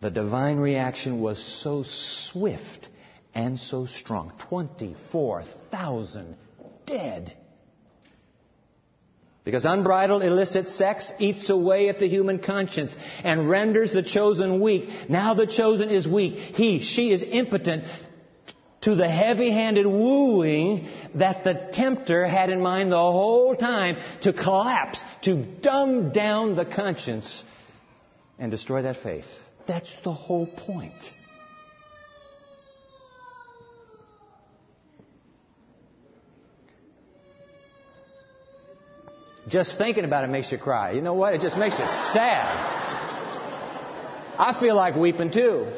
The 0.00 0.10
divine 0.10 0.58
reaction 0.58 1.20
was 1.20 1.42
so 1.42 1.82
swift 1.82 2.88
and 3.34 3.58
so 3.58 3.86
strong. 3.86 4.32
24,000 4.48 6.36
dead. 6.86 7.36
Because 9.42 9.64
unbridled 9.64 10.22
illicit 10.22 10.68
sex 10.68 11.12
eats 11.18 11.50
away 11.50 11.88
at 11.88 11.98
the 11.98 12.08
human 12.08 12.38
conscience 12.38 12.96
and 13.24 13.50
renders 13.50 13.92
the 13.92 14.04
chosen 14.04 14.60
weak. 14.60 14.88
Now 15.08 15.34
the 15.34 15.48
chosen 15.48 15.90
is 15.90 16.06
weak. 16.06 16.34
He, 16.34 16.78
she 16.78 17.10
is 17.10 17.24
impotent 17.24 17.84
to 18.86 18.94
the 18.94 19.08
heavy 19.08 19.50
handed 19.50 19.84
wooing 19.84 20.88
that 21.16 21.42
the 21.42 21.54
tempter 21.72 22.24
had 22.24 22.50
in 22.50 22.60
mind 22.60 22.92
the 22.92 22.96
whole 22.96 23.56
time 23.56 23.96
to 24.20 24.32
collapse, 24.32 25.02
to 25.22 25.34
dumb 25.60 26.12
down 26.12 26.54
the 26.54 26.64
conscience 26.64 27.42
and 28.38 28.48
destroy 28.48 28.82
that 28.82 28.94
faith. 29.02 29.26
That's 29.66 29.92
the 30.04 30.12
whole 30.12 30.46
point. 30.46 30.92
Just 39.48 39.78
thinking 39.78 40.04
about 40.04 40.22
it 40.22 40.28
makes 40.28 40.52
you 40.52 40.58
cry. 40.58 40.92
You 40.92 41.02
know 41.02 41.14
what? 41.14 41.34
It 41.34 41.40
just 41.40 41.56
makes 41.56 41.76
you 41.80 41.86
sad. 41.86 42.46
I 44.38 44.56
feel 44.60 44.76
like 44.76 44.94
weeping 44.94 45.32
too. 45.32 45.72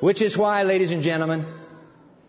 Which 0.00 0.22
is 0.22 0.36
why, 0.36 0.62
ladies 0.62 0.90
and 0.90 1.02
gentlemen, 1.02 1.46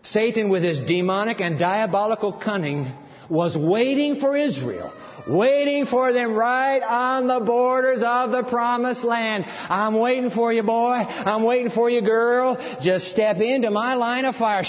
Satan, 0.02 0.48
with 0.50 0.62
his 0.62 0.78
demonic 0.78 1.40
and 1.40 1.58
diabolical 1.58 2.32
cunning, 2.32 2.92
was 3.28 3.56
waiting 3.56 4.16
for 4.16 4.36
Israel 4.36 4.92
waiting 5.28 5.86
for 5.86 6.12
them 6.12 6.34
right 6.34 6.82
on 6.82 7.26
the 7.26 7.40
borders 7.40 8.02
of 8.02 8.30
the 8.30 8.42
promised 8.42 9.04
land. 9.04 9.44
I'm 9.46 9.98
waiting 9.98 10.30
for 10.30 10.52
you, 10.52 10.62
boy. 10.62 10.94
I'm 10.94 11.44
waiting 11.44 11.70
for 11.70 11.88
you, 11.88 12.02
girl. 12.02 12.56
Just 12.80 13.06
step 13.06 13.36
into 13.38 13.70
my 13.70 13.94
line 13.94 14.24
of 14.24 14.36
fire. 14.36 14.64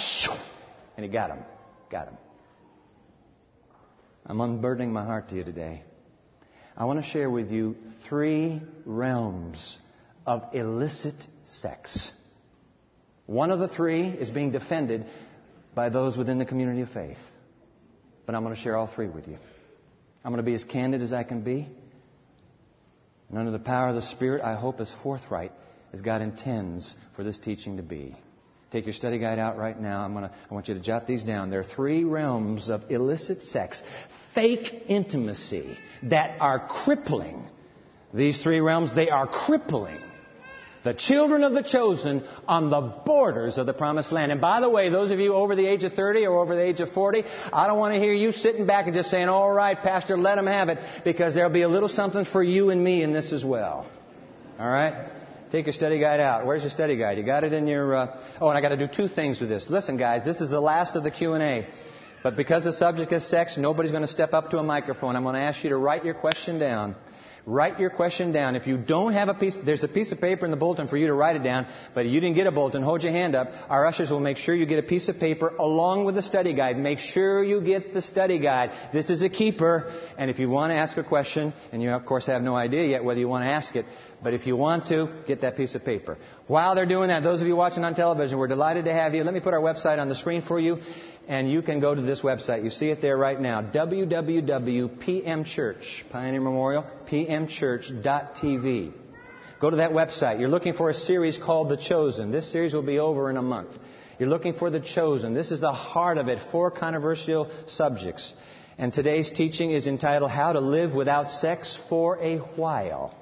And 0.97 1.05
he 1.05 1.11
got 1.11 1.31
him. 1.31 1.39
Got 1.89 2.09
him. 2.09 2.17
I'm 4.25 4.39
unburdening 4.39 4.93
my 4.93 5.03
heart 5.03 5.29
to 5.29 5.35
you 5.35 5.43
today. 5.43 5.83
I 6.77 6.85
want 6.85 7.03
to 7.03 7.09
share 7.09 7.29
with 7.29 7.51
you 7.51 7.75
three 8.07 8.61
realms 8.85 9.79
of 10.25 10.43
illicit 10.53 11.15
sex. 11.43 12.11
One 13.25 13.51
of 13.51 13.59
the 13.59 13.67
three 13.67 14.07
is 14.07 14.29
being 14.29 14.51
defended 14.51 15.05
by 15.73 15.89
those 15.89 16.17
within 16.17 16.37
the 16.37 16.45
community 16.45 16.81
of 16.81 16.89
faith. 16.89 17.17
But 18.25 18.35
I'm 18.35 18.43
going 18.43 18.55
to 18.55 18.61
share 18.61 18.75
all 18.75 18.87
three 18.87 19.07
with 19.07 19.27
you. 19.27 19.37
I'm 20.23 20.31
going 20.31 20.43
to 20.43 20.49
be 20.49 20.53
as 20.53 20.63
candid 20.63 21.01
as 21.01 21.13
I 21.13 21.23
can 21.23 21.41
be. 21.41 21.67
And 23.29 23.37
under 23.37 23.51
the 23.51 23.59
power 23.59 23.89
of 23.89 23.95
the 23.95 24.01
Spirit, 24.01 24.43
I 24.43 24.55
hope 24.55 24.79
as 24.79 24.93
forthright 25.01 25.51
as 25.91 26.01
God 26.01 26.21
intends 26.21 26.95
for 27.15 27.23
this 27.23 27.39
teaching 27.39 27.77
to 27.77 27.83
be. 27.83 28.15
Take 28.71 28.85
your 28.85 28.93
study 28.93 29.19
guide 29.19 29.39
out 29.39 29.57
right 29.57 29.79
now. 29.79 30.01
I'm 30.01 30.13
gonna, 30.13 30.31
I 30.49 30.53
want 30.53 30.67
you 30.67 30.73
to 30.73 30.79
jot 30.79 31.05
these 31.05 31.23
down. 31.23 31.49
There 31.49 31.59
are 31.59 31.63
three 31.63 32.03
realms 32.03 32.69
of 32.69 32.89
illicit 32.89 33.43
sex, 33.43 33.81
fake 34.33 34.85
intimacy 34.87 35.77
that 36.03 36.37
are 36.39 36.67
crippling. 36.67 37.47
These 38.13 38.39
three 38.41 38.59
realms, 38.59 38.95
they 38.95 39.09
are 39.09 39.27
crippling 39.27 40.01
the 40.83 40.93
children 40.93 41.43
of 41.43 41.53
the 41.53 41.63
chosen 41.63 42.23
on 42.47 42.69
the 42.69 42.81
borders 42.81 43.57
of 43.57 43.65
the 43.65 43.73
promised 43.73 44.11
land. 44.11 44.31
And 44.31 44.41
by 44.41 44.59
the 44.59 44.69
way, 44.69 44.89
those 44.89 45.11
of 45.11 45.19
you 45.19 45.33
over 45.33 45.55
the 45.55 45.65
age 45.65 45.83
of 45.83 45.93
30 45.93 46.25
or 46.25 46.39
over 46.39 46.55
the 46.55 46.61
age 46.61 46.81
of 46.81 46.91
40, 46.91 47.23
I 47.51 47.67
don't 47.67 47.79
want 47.79 47.93
to 47.93 47.99
hear 47.99 48.13
you 48.13 48.31
sitting 48.31 48.65
back 48.65 48.85
and 48.85 48.93
just 48.93 49.09
saying, 49.09 49.29
all 49.29 49.51
right, 49.51 49.77
Pastor, 49.77 50.17
let 50.17 50.35
them 50.35 50.47
have 50.47 50.69
it, 50.69 50.79
because 51.05 51.33
there'll 51.33 51.49
be 51.49 51.61
a 51.61 51.69
little 51.69 51.89
something 51.89 52.25
for 52.25 52.43
you 52.43 52.69
and 52.69 52.83
me 52.83 53.01
in 53.01 53.13
this 53.13 53.31
as 53.31 53.45
well. 53.45 53.87
All 54.59 54.69
right? 54.69 55.09
Take 55.51 55.67
your 55.67 55.73
study 55.73 55.99
guide 55.99 56.19
out. 56.19 56.45
Where's 56.45 56.63
your 56.63 56.71
study 56.71 56.97
guide? 56.97 57.17
You 57.17 57.23
got 57.23 57.43
it 57.43 57.53
in 57.53 57.67
your, 57.67 57.95
uh... 57.95 58.19
oh, 58.41 58.49
and 58.49 58.57
I 58.57 58.61
got 58.61 58.69
to 58.69 58.77
do 58.77 58.87
two 58.87 59.07
things 59.07 59.39
with 59.39 59.49
this. 59.49 59.69
Listen, 59.69 59.97
guys, 59.97 60.25
this 60.25 60.41
is 60.41 60.49
the 60.49 60.59
last 60.59 60.95
of 60.95 61.03
the 61.03 61.11
Q&A. 61.11 61.67
But 62.23 62.35
because 62.35 62.63
the 62.63 62.73
subject 62.73 63.11
is 63.11 63.25
sex, 63.27 63.57
nobody's 63.57 63.91
going 63.91 64.03
to 64.03 64.07
step 64.07 64.33
up 64.33 64.49
to 64.51 64.57
a 64.57 64.63
microphone. 64.63 65.15
I'm 65.15 65.23
going 65.23 65.35
to 65.35 65.41
ask 65.41 65.63
you 65.63 65.69
to 65.69 65.77
write 65.77 66.05
your 66.05 66.13
question 66.13 66.57
down. 66.57 66.95
Write 67.45 67.77
your 67.77 67.89
question 67.89 68.31
down. 68.31 68.55
If 68.55 68.67
you 68.67 68.77
don't 68.77 69.11
have 69.11 69.27
a 69.27 69.33
piece, 69.33 69.57
there's 69.57 69.83
a 69.83 69.89
piece 69.89 70.13
of 70.13 70.21
paper 70.21 70.45
in 70.45 70.51
the 70.51 70.57
bulletin 70.57 70.87
for 70.87 70.95
you 70.95 71.07
to 71.07 71.13
write 71.13 71.35
it 71.35 71.43
down, 71.43 71.67
but 71.93 72.05
you 72.05 72.21
didn't 72.21 72.35
get 72.35 72.47
a 72.47 72.53
bulletin, 72.53 72.83
hold 72.83 73.03
your 73.03 73.11
hand 73.11 73.35
up. 73.35 73.49
Our 73.69 73.85
ushers 73.85 74.09
will 74.09 74.21
make 74.21 74.37
sure 74.37 74.55
you 74.55 74.65
get 74.65 74.79
a 74.79 74.87
piece 74.87 75.09
of 75.09 75.19
paper 75.19 75.49
along 75.59 76.05
with 76.05 76.15
the 76.15 76.21
study 76.21 76.53
guide. 76.53 76.77
Make 76.77 76.99
sure 76.99 77.43
you 77.43 77.59
get 77.59 77.93
the 77.93 78.01
study 78.01 78.39
guide. 78.39 78.71
This 78.93 79.09
is 79.09 79.23
a 79.23 79.29
keeper, 79.29 79.91
and 80.17 80.31
if 80.31 80.39
you 80.39 80.49
want 80.49 80.71
to 80.71 80.75
ask 80.75 80.95
a 80.95 81.03
question, 81.03 81.53
and 81.73 81.83
you 81.83 81.91
of 81.91 82.05
course 82.05 82.27
have 82.27 82.41
no 82.41 82.55
idea 82.55 82.87
yet 82.87 83.03
whether 83.03 83.19
you 83.19 83.27
want 83.27 83.43
to 83.43 83.49
ask 83.49 83.75
it, 83.75 83.85
but 84.23 84.33
if 84.33 84.47
you 84.47 84.55
want 84.55 84.87
to, 84.87 85.09
get 85.27 85.41
that 85.41 85.57
piece 85.57 85.75
of 85.75 85.83
paper. 85.83 86.17
While 86.47 86.75
they're 86.75 86.85
doing 86.85 87.09
that, 87.09 87.23
those 87.23 87.41
of 87.41 87.47
you 87.47 87.57
watching 87.57 87.83
on 87.83 87.93
television, 87.93 88.37
we're 88.37 88.47
delighted 88.47 88.85
to 88.85 88.93
have 88.93 89.13
you. 89.13 89.23
Let 89.25 89.33
me 89.33 89.41
put 89.41 89.53
our 89.53 89.59
website 89.59 89.99
on 89.99 90.07
the 90.07 90.15
screen 90.15 90.41
for 90.41 90.61
you 90.61 90.79
and 91.27 91.49
you 91.51 91.61
can 91.61 91.79
go 91.79 91.95
to 91.95 92.01
this 92.01 92.21
website. 92.21 92.63
You 92.63 92.69
see 92.69 92.89
it 92.89 93.01
there 93.01 93.17
right 93.17 93.39
now. 93.39 93.61
www.pmchurch, 93.61 94.89
Pioneer 96.09 96.41
Memorial, 96.41 96.85
pmchurch.tv. 97.07 98.93
Go 99.59 99.69
to 99.69 99.77
that 99.77 99.91
website. 99.91 100.39
You're 100.39 100.49
looking 100.49 100.73
for 100.73 100.89
a 100.89 100.93
series 100.93 101.37
called 101.37 101.69
The 101.69 101.77
Chosen. 101.77 102.31
This 102.31 102.51
series 102.51 102.73
will 102.73 102.81
be 102.81 102.99
over 102.99 103.29
in 103.29 103.37
a 103.37 103.41
month. 103.41 103.69
You're 104.19 104.27
looking 104.29 104.53
for 104.53 104.69
The 104.69 104.81
Chosen. 104.81 105.33
This 105.33 105.51
is 105.51 105.61
the 105.61 105.71
heart 105.71 106.17
of 106.17 106.27
it. 106.27 106.39
Four 106.51 106.71
controversial 106.71 107.49
subjects. 107.67 108.33
And 108.77 108.91
today's 108.93 109.31
teaching 109.31 109.71
is 109.71 109.87
entitled 109.87 110.31
How 110.31 110.51
to 110.51 110.59
Live 110.59 110.95
Without 110.95 111.31
Sex 111.31 111.79
for 111.89 112.19
a 112.21 112.39
While. 112.39 113.15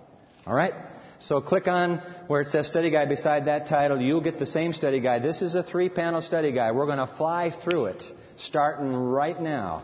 All 0.48 0.56
right? 0.56 0.74
So 1.22 1.40
click 1.40 1.68
on 1.68 2.00
where 2.26 2.42
it 2.42 2.48
says 2.48 2.68
study 2.68 2.90
guide 2.90 3.08
beside 3.08 3.46
that 3.46 3.68
title. 3.68 4.02
You'll 4.02 4.22
get 4.22 4.40
the 4.40 4.48
same 4.48 4.74
study 4.74 5.00
guide. 5.00 5.22
This 5.22 5.44
is 5.44 5.54
a 5.54 5.62
three 5.62 5.88
panel 5.88 6.20
study 6.20 6.52
guide. 6.52 6.72
We're 6.72 6.88
going 6.88 6.98
to 6.98 7.16
fly 7.16 7.52
through 7.64 7.86
it 7.86 8.04
starting 8.38 8.92
right 8.92 9.40
now. 9.40 9.84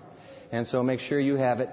And 0.51 0.65
so 0.65 0.81
make 0.81 0.99
sure 0.99 1.19
you 1.19 1.35
have 1.35 1.59
it. 1.59 1.69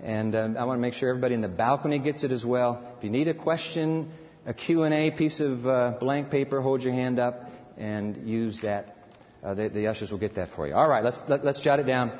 And 0.00 0.34
um, 0.36 0.56
I 0.56 0.64
want 0.64 0.78
to 0.78 0.80
make 0.80 0.94
sure 0.94 1.08
everybody 1.08 1.34
in 1.34 1.40
the 1.40 1.48
balcony 1.48 1.98
gets 1.98 2.22
it 2.22 2.30
as 2.30 2.44
well. 2.44 2.94
If 2.98 3.04
you 3.04 3.10
need 3.10 3.26
a 3.26 3.34
question, 3.34 4.12
a 4.46 4.54
Q&A 4.54 5.10
piece 5.10 5.40
of 5.40 5.66
uh, 5.66 5.94
blank 5.98 6.30
paper, 6.30 6.60
hold 6.60 6.84
your 6.84 6.92
hand 6.92 7.18
up 7.18 7.50
and 7.76 8.28
use 8.28 8.60
that. 8.62 8.96
Uh, 9.42 9.54
the, 9.54 9.68
the, 9.70 9.86
ushers 9.88 10.12
will 10.12 10.18
get 10.18 10.36
that 10.36 10.50
for 10.54 10.68
you. 10.68 10.74
All 10.74 10.88
right, 10.88 11.02
let's, 11.02 11.18
let, 11.28 11.40
us 11.40 11.44
let 11.46 11.56
us 11.56 11.62
jot 11.62 11.80
it 11.80 11.84
down 11.84 12.18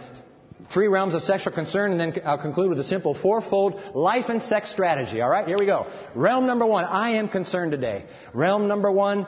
three 0.72 0.88
realms 0.88 1.14
of 1.14 1.22
sexual 1.22 1.52
concern, 1.52 1.92
and 1.92 2.00
then 2.00 2.22
I'll 2.24 2.38
conclude 2.38 2.70
with 2.70 2.78
a 2.78 2.84
simple 2.84 3.14
fourfold 3.14 3.94
life 3.94 4.28
and 4.28 4.42
sex 4.42 4.70
strategy. 4.70 5.20
All 5.20 5.30
right, 5.30 5.46
here 5.46 5.58
we 5.58 5.66
go. 5.66 5.86
Realm 6.14 6.46
number 6.46 6.66
one, 6.66 6.84
I 6.84 7.10
am 7.10 7.28
concerned 7.28 7.72
today. 7.72 8.04
Realm 8.34 8.68
number 8.68 8.90
one, 8.90 9.26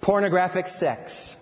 pornographic 0.00 0.68
sex. 0.68 1.36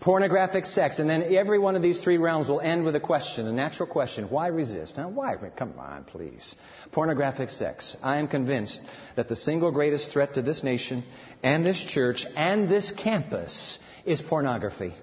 Pornographic 0.00 0.64
sex. 0.64 0.98
And 0.98 1.10
then 1.10 1.34
every 1.34 1.58
one 1.58 1.76
of 1.76 1.82
these 1.82 1.98
three 1.98 2.16
realms 2.16 2.48
will 2.48 2.60
end 2.60 2.84
with 2.84 2.96
a 2.96 3.00
question, 3.00 3.46
a 3.46 3.52
natural 3.52 3.86
question. 3.86 4.30
Why 4.30 4.46
resist? 4.46 4.96
Now, 4.96 5.10
why? 5.10 5.34
Come 5.56 5.74
on, 5.78 6.04
please. 6.04 6.54
Pornographic 6.90 7.50
sex. 7.50 7.96
I 8.02 8.16
am 8.16 8.26
convinced 8.26 8.80
that 9.16 9.28
the 9.28 9.36
single 9.36 9.70
greatest 9.70 10.10
threat 10.10 10.34
to 10.34 10.42
this 10.42 10.64
nation 10.64 11.04
and 11.42 11.64
this 11.64 11.82
church 11.82 12.24
and 12.34 12.68
this 12.68 12.92
campus 12.92 13.78
is 14.06 14.22
pornography. 14.22 14.94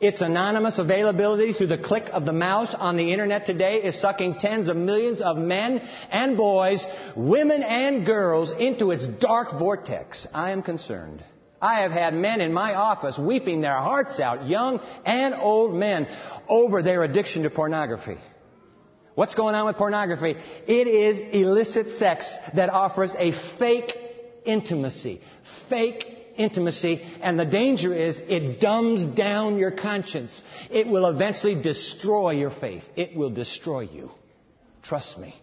Its 0.00 0.22
anonymous 0.22 0.78
availability 0.78 1.52
through 1.52 1.66
the 1.66 1.76
click 1.76 2.08
of 2.10 2.24
the 2.24 2.32
mouse 2.32 2.74
on 2.74 2.96
the 2.96 3.12
internet 3.12 3.44
today 3.44 3.82
is 3.82 4.00
sucking 4.00 4.36
tens 4.36 4.70
of 4.70 4.76
millions 4.76 5.20
of 5.20 5.36
men 5.36 5.78
and 6.10 6.38
boys, 6.38 6.82
women 7.14 7.62
and 7.62 8.06
girls 8.06 8.50
into 8.50 8.92
its 8.92 9.06
dark 9.06 9.58
vortex. 9.58 10.26
I 10.32 10.52
am 10.52 10.62
concerned. 10.62 11.22
I 11.60 11.82
have 11.82 11.92
had 11.92 12.14
men 12.14 12.40
in 12.40 12.54
my 12.54 12.74
office 12.74 13.18
weeping 13.18 13.60
their 13.60 13.76
hearts 13.76 14.18
out, 14.20 14.48
young 14.48 14.80
and 15.04 15.34
old 15.34 15.74
men, 15.74 16.08
over 16.48 16.82
their 16.82 17.04
addiction 17.04 17.42
to 17.42 17.50
pornography. 17.50 18.16
What's 19.14 19.34
going 19.34 19.54
on 19.54 19.66
with 19.66 19.76
pornography? 19.76 20.34
It 20.66 20.86
is 20.86 21.18
illicit 21.18 21.98
sex 21.98 22.34
that 22.54 22.70
offers 22.70 23.14
a 23.18 23.32
fake 23.58 23.94
intimacy, 24.46 25.20
fake 25.68 26.19
intimacy, 26.40 27.02
and 27.20 27.38
the 27.38 27.44
danger 27.44 27.94
is 27.94 28.18
it 28.18 28.60
dumbs 28.60 29.04
down 29.16 29.58
your 29.58 29.70
conscience. 29.70 30.42
It 30.70 30.86
will 30.86 31.06
eventually 31.06 31.60
destroy 31.60 32.30
your 32.32 32.50
faith. 32.50 32.84
It 32.96 33.14
will 33.14 33.30
destroy 33.30 33.82
you. 33.82 34.10
Trust 34.82 35.18
me. 35.18 35.34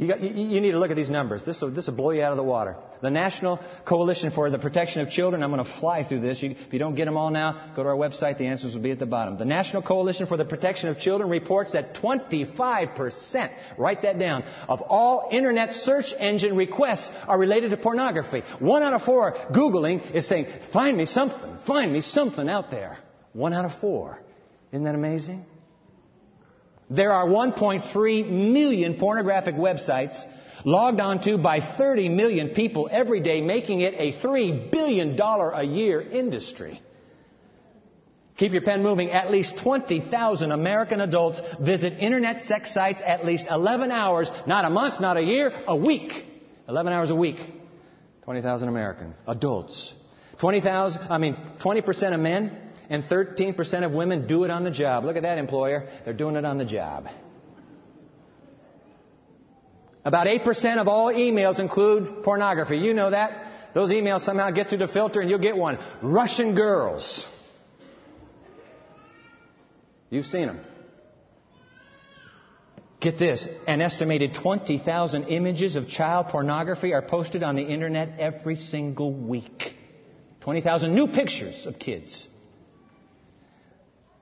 You, 0.00 0.06
got, 0.06 0.22
you, 0.22 0.30
you, 0.30 0.62
need 0.62 0.70
to 0.70 0.78
look 0.78 0.90
at 0.90 0.96
these 0.96 1.10
numbers. 1.10 1.42
This 1.42 1.60
will, 1.60 1.72
this 1.72 1.86
will 1.86 1.94
blow 1.94 2.12
you 2.12 2.22
out 2.22 2.30
of 2.30 2.38
the 2.38 2.42
water. 2.42 2.74
The 3.02 3.10
National 3.10 3.60
Coalition 3.84 4.30
for 4.30 4.48
the 4.48 4.58
Protection 4.58 5.02
of 5.02 5.10
Children, 5.10 5.42
I'm 5.42 5.52
going 5.52 5.62
to 5.62 5.70
fly 5.78 6.04
through 6.04 6.20
this. 6.20 6.42
You, 6.42 6.52
if 6.52 6.72
you 6.72 6.78
don't 6.78 6.94
get 6.94 7.04
them 7.04 7.18
all 7.18 7.28
now, 7.28 7.72
go 7.76 7.82
to 7.82 7.88
our 7.90 7.94
website. 7.94 8.38
The 8.38 8.46
answers 8.46 8.74
will 8.74 8.80
be 8.80 8.92
at 8.92 8.98
the 8.98 9.04
bottom. 9.04 9.36
The 9.36 9.44
National 9.44 9.82
Coalition 9.82 10.26
for 10.26 10.38
the 10.38 10.46
Protection 10.46 10.88
of 10.88 10.98
Children 10.98 11.28
reports 11.28 11.72
that 11.72 11.96
25%, 11.96 13.52
write 13.76 14.00
that 14.00 14.18
down, 14.18 14.44
of 14.70 14.80
all 14.80 15.28
internet 15.30 15.74
search 15.74 16.14
engine 16.18 16.56
requests 16.56 17.10
are 17.28 17.38
related 17.38 17.72
to 17.72 17.76
pornography. 17.76 18.42
One 18.58 18.82
out 18.82 18.94
of 18.94 19.02
four 19.02 19.34
Googling 19.52 20.12
is 20.12 20.26
saying, 20.26 20.46
find 20.72 20.96
me 20.96 21.04
something, 21.04 21.58
find 21.66 21.92
me 21.92 22.00
something 22.00 22.48
out 22.48 22.70
there. 22.70 22.96
One 23.34 23.52
out 23.52 23.66
of 23.66 23.78
four. 23.80 24.18
Isn't 24.72 24.84
that 24.84 24.94
amazing? 24.94 25.44
There 26.90 27.12
are 27.12 27.26
1.3 27.26 28.28
million 28.28 28.94
pornographic 28.94 29.54
websites 29.54 30.24
logged 30.64 31.00
onto 31.00 31.38
by 31.38 31.60
30 31.60 32.08
million 32.08 32.48
people 32.48 32.88
every 32.90 33.20
day, 33.20 33.40
making 33.40 33.80
it 33.80 33.94
a 33.96 34.12
$3 34.20 34.70
billion 34.72 35.18
a 35.18 35.62
year 35.62 36.00
industry. 36.00 36.82
Keep 38.36 38.52
your 38.52 38.62
pen 38.62 38.82
moving. 38.82 39.10
At 39.10 39.30
least 39.30 39.58
20,000 39.58 40.50
American 40.50 41.00
adults 41.00 41.40
visit 41.60 41.92
internet 41.98 42.42
sex 42.42 42.72
sites 42.72 43.02
at 43.06 43.24
least 43.24 43.46
11 43.48 43.92
hours, 43.92 44.30
not 44.46 44.64
a 44.64 44.70
month, 44.70 45.00
not 45.00 45.16
a 45.16 45.22
year, 45.22 45.52
a 45.68 45.76
week. 45.76 46.24
11 46.68 46.92
hours 46.92 47.10
a 47.10 47.14
week. 47.14 47.38
20,000 48.24 48.68
American 48.68 49.14
adults. 49.26 49.94
20,000, 50.38 51.02
I 51.10 51.18
mean, 51.18 51.36
20% 51.60 52.14
of 52.14 52.20
men 52.20 52.69
and 52.90 53.04
13% 53.04 53.84
of 53.84 53.92
women 53.92 54.26
do 54.26 54.44
it 54.44 54.50
on 54.50 54.64
the 54.64 54.70
job. 54.70 55.04
Look 55.04 55.16
at 55.16 55.22
that 55.22 55.38
employer. 55.38 55.88
They're 56.04 56.12
doing 56.12 56.34
it 56.34 56.44
on 56.44 56.58
the 56.58 56.64
job. 56.64 57.06
About 60.04 60.26
8% 60.26 60.78
of 60.78 60.88
all 60.88 61.06
emails 61.06 61.60
include 61.60 62.24
pornography. 62.24 62.78
You 62.78 62.92
know 62.92 63.10
that. 63.10 63.46
Those 63.74 63.90
emails 63.90 64.22
somehow 64.22 64.50
get 64.50 64.68
through 64.68 64.78
the 64.78 64.88
filter 64.88 65.20
and 65.20 65.30
you'll 65.30 65.38
get 65.38 65.56
one. 65.56 65.78
Russian 66.02 66.56
girls. 66.56 67.26
You've 70.10 70.26
seen 70.26 70.48
them. 70.48 70.60
Get 72.98 73.18
this, 73.18 73.48
an 73.66 73.80
estimated 73.80 74.34
20,000 74.34 75.24
images 75.24 75.76
of 75.76 75.88
child 75.88 76.28
pornography 76.28 76.92
are 76.92 77.00
posted 77.00 77.42
on 77.42 77.56
the 77.56 77.62
internet 77.62 78.18
every 78.18 78.56
single 78.56 79.12
week. 79.14 79.74
20,000 80.40 80.94
new 80.94 81.06
pictures 81.06 81.66
of 81.66 81.78
kids. 81.78 82.28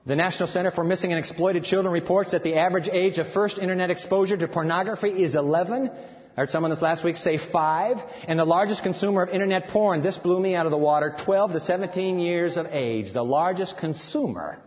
The 0.09 0.15
National 0.15 0.49
Center 0.49 0.71
for 0.71 0.83
Missing 0.83 1.11
and 1.11 1.19
Exploited 1.19 1.65
Children 1.65 1.93
reports 1.93 2.31
that 2.31 2.41
the 2.41 2.55
average 2.55 2.89
age 2.91 3.19
of 3.19 3.31
first 3.31 3.59
internet 3.59 3.91
exposure 3.91 4.35
to 4.35 4.47
pornography 4.47 5.09
is 5.09 5.35
11. 5.35 5.87
I 5.87 6.35
heard 6.35 6.49
someone 6.49 6.71
this 6.71 6.81
last 6.81 7.03
week 7.03 7.15
say 7.15 7.37
5. 7.37 7.97
And 8.27 8.39
the 8.39 8.43
largest 8.43 8.81
consumer 8.81 9.21
of 9.21 9.29
internet 9.29 9.67
porn, 9.67 10.01
this 10.01 10.17
blew 10.17 10.39
me 10.39 10.55
out 10.55 10.65
of 10.65 10.71
the 10.71 10.79
water, 10.79 11.15
12 11.23 11.51
to 11.51 11.59
17 11.59 12.17
years 12.17 12.57
of 12.57 12.65
age. 12.71 13.13
The 13.13 13.23
largest 13.23 13.77
consumer, 13.77 14.57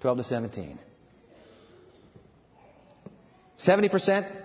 12 0.00 0.16
to 0.16 0.24
17. 0.24 0.78
70% 3.58 4.36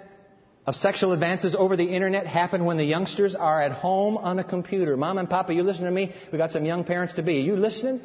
of 0.65 0.75
sexual 0.75 1.13
advances 1.13 1.55
over 1.55 1.77
the 1.77 1.85
internet 1.85 2.27
happen 2.27 2.65
when 2.65 2.75
the 2.75 2.83
youngsters 2.83 3.33
are 3.33 3.61
at 3.61 3.71
home 3.71 4.17
on 4.17 4.39
a 4.39 4.43
computer. 4.43 4.97
Mom 4.97 5.19
and 5.19 5.29
Papa, 5.29 5.53
you 5.53 5.63
listen 5.63 5.85
to 5.85 5.91
me? 5.91 6.13
We 6.33 6.37
got 6.37 6.51
some 6.51 6.65
young 6.65 6.83
parents 6.83 7.13
to 7.13 7.23
be. 7.23 7.37
Are 7.37 7.43
you 7.43 7.55
listening? 7.55 8.01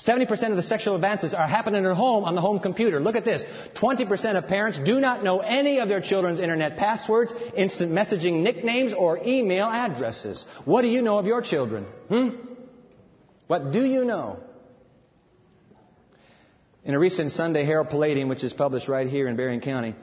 70% 0.00 0.50
of 0.50 0.56
the 0.56 0.62
sexual 0.62 0.96
advances 0.96 1.34
are 1.34 1.46
happening 1.46 1.86
at 1.86 1.96
home 1.96 2.24
on 2.24 2.34
the 2.34 2.40
home 2.40 2.58
computer. 2.58 2.98
Look 3.00 3.14
at 3.14 3.24
this. 3.24 3.44
20% 3.74 4.36
of 4.36 4.48
parents 4.48 4.78
do 4.84 4.98
not 4.98 5.22
know 5.22 5.38
any 5.38 5.78
of 5.78 5.88
their 5.88 6.00
children's 6.00 6.40
internet 6.40 6.76
passwords, 6.76 7.32
instant 7.56 7.92
messaging 7.92 8.42
nicknames, 8.42 8.92
or 8.92 9.22
email 9.24 9.66
addresses. 9.66 10.44
What 10.64 10.82
do 10.82 10.88
you 10.88 11.00
know 11.00 11.18
of 11.18 11.26
your 11.26 11.42
children? 11.42 11.84
Hmm? 12.08 12.30
What 13.46 13.70
do 13.70 13.84
you 13.84 14.04
know? 14.04 14.40
In 16.82 16.94
a 16.94 16.98
recent 16.98 17.30
Sunday 17.30 17.64
Herald 17.64 17.88
Palladium, 17.88 18.28
which 18.28 18.44
is 18.44 18.52
published 18.52 18.88
right 18.88 19.08
here 19.08 19.28
in 19.28 19.36
Berrien 19.36 19.60
County, 19.60 19.94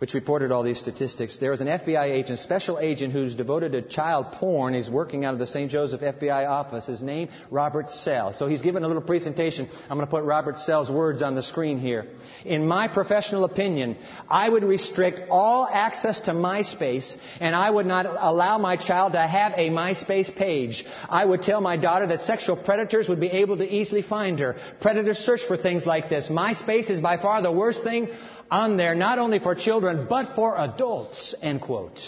which 0.00 0.14
reported 0.14 0.50
all 0.50 0.62
these 0.62 0.80
statistics. 0.80 1.38
There 1.38 1.50
was 1.50 1.60
an 1.60 1.66
FBI 1.66 2.04
agent, 2.04 2.38
special 2.38 2.78
agent, 2.78 3.12
who's 3.12 3.34
devoted 3.34 3.72
to 3.72 3.82
child 3.82 4.32
porn. 4.32 4.72
He's 4.72 4.88
working 4.88 5.26
out 5.26 5.34
of 5.34 5.38
the 5.38 5.46
St. 5.46 5.70
Joseph 5.70 6.00
FBI 6.00 6.48
office. 6.48 6.86
His 6.86 7.02
name, 7.02 7.28
Robert 7.50 7.90
Sell. 7.90 8.32
So 8.32 8.48
he's 8.48 8.62
given 8.62 8.82
a 8.82 8.86
little 8.86 9.02
presentation. 9.02 9.68
I'm 9.90 9.98
going 9.98 10.06
to 10.06 10.10
put 10.10 10.24
Robert 10.24 10.58
Sell's 10.58 10.90
words 10.90 11.20
on 11.20 11.34
the 11.34 11.42
screen 11.42 11.78
here. 11.78 12.06
In 12.46 12.66
my 12.66 12.88
professional 12.88 13.44
opinion, 13.44 13.98
I 14.26 14.48
would 14.48 14.64
restrict 14.64 15.20
all 15.28 15.68
access 15.70 16.18
to 16.20 16.32
MySpace, 16.32 17.14
and 17.38 17.54
I 17.54 17.68
would 17.68 17.86
not 17.86 18.06
allow 18.06 18.56
my 18.56 18.76
child 18.76 19.12
to 19.12 19.20
have 19.20 19.52
a 19.56 19.68
MySpace 19.68 20.34
page. 20.34 20.86
I 21.10 21.26
would 21.26 21.42
tell 21.42 21.60
my 21.60 21.76
daughter 21.76 22.06
that 22.06 22.22
sexual 22.22 22.56
predators 22.56 23.10
would 23.10 23.20
be 23.20 23.28
able 23.28 23.58
to 23.58 23.70
easily 23.70 24.00
find 24.00 24.38
her. 24.38 24.56
Predators 24.80 25.18
search 25.18 25.42
for 25.46 25.58
things 25.58 25.84
like 25.84 26.08
this. 26.08 26.28
MySpace 26.28 26.88
is 26.88 27.00
by 27.00 27.18
far 27.18 27.42
the 27.42 27.52
worst 27.52 27.84
thing 27.84 28.08
on 28.50 28.76
there 28.76 28.94
not 28.94 29.18
only 29.18 29.38
for 29.38 29.54
children 29.54 30.06
but 30.08 30.34
for 30.34 30.56
adults, 30.58 31.34
end 31.42 31.60
quote. 31.60 32.00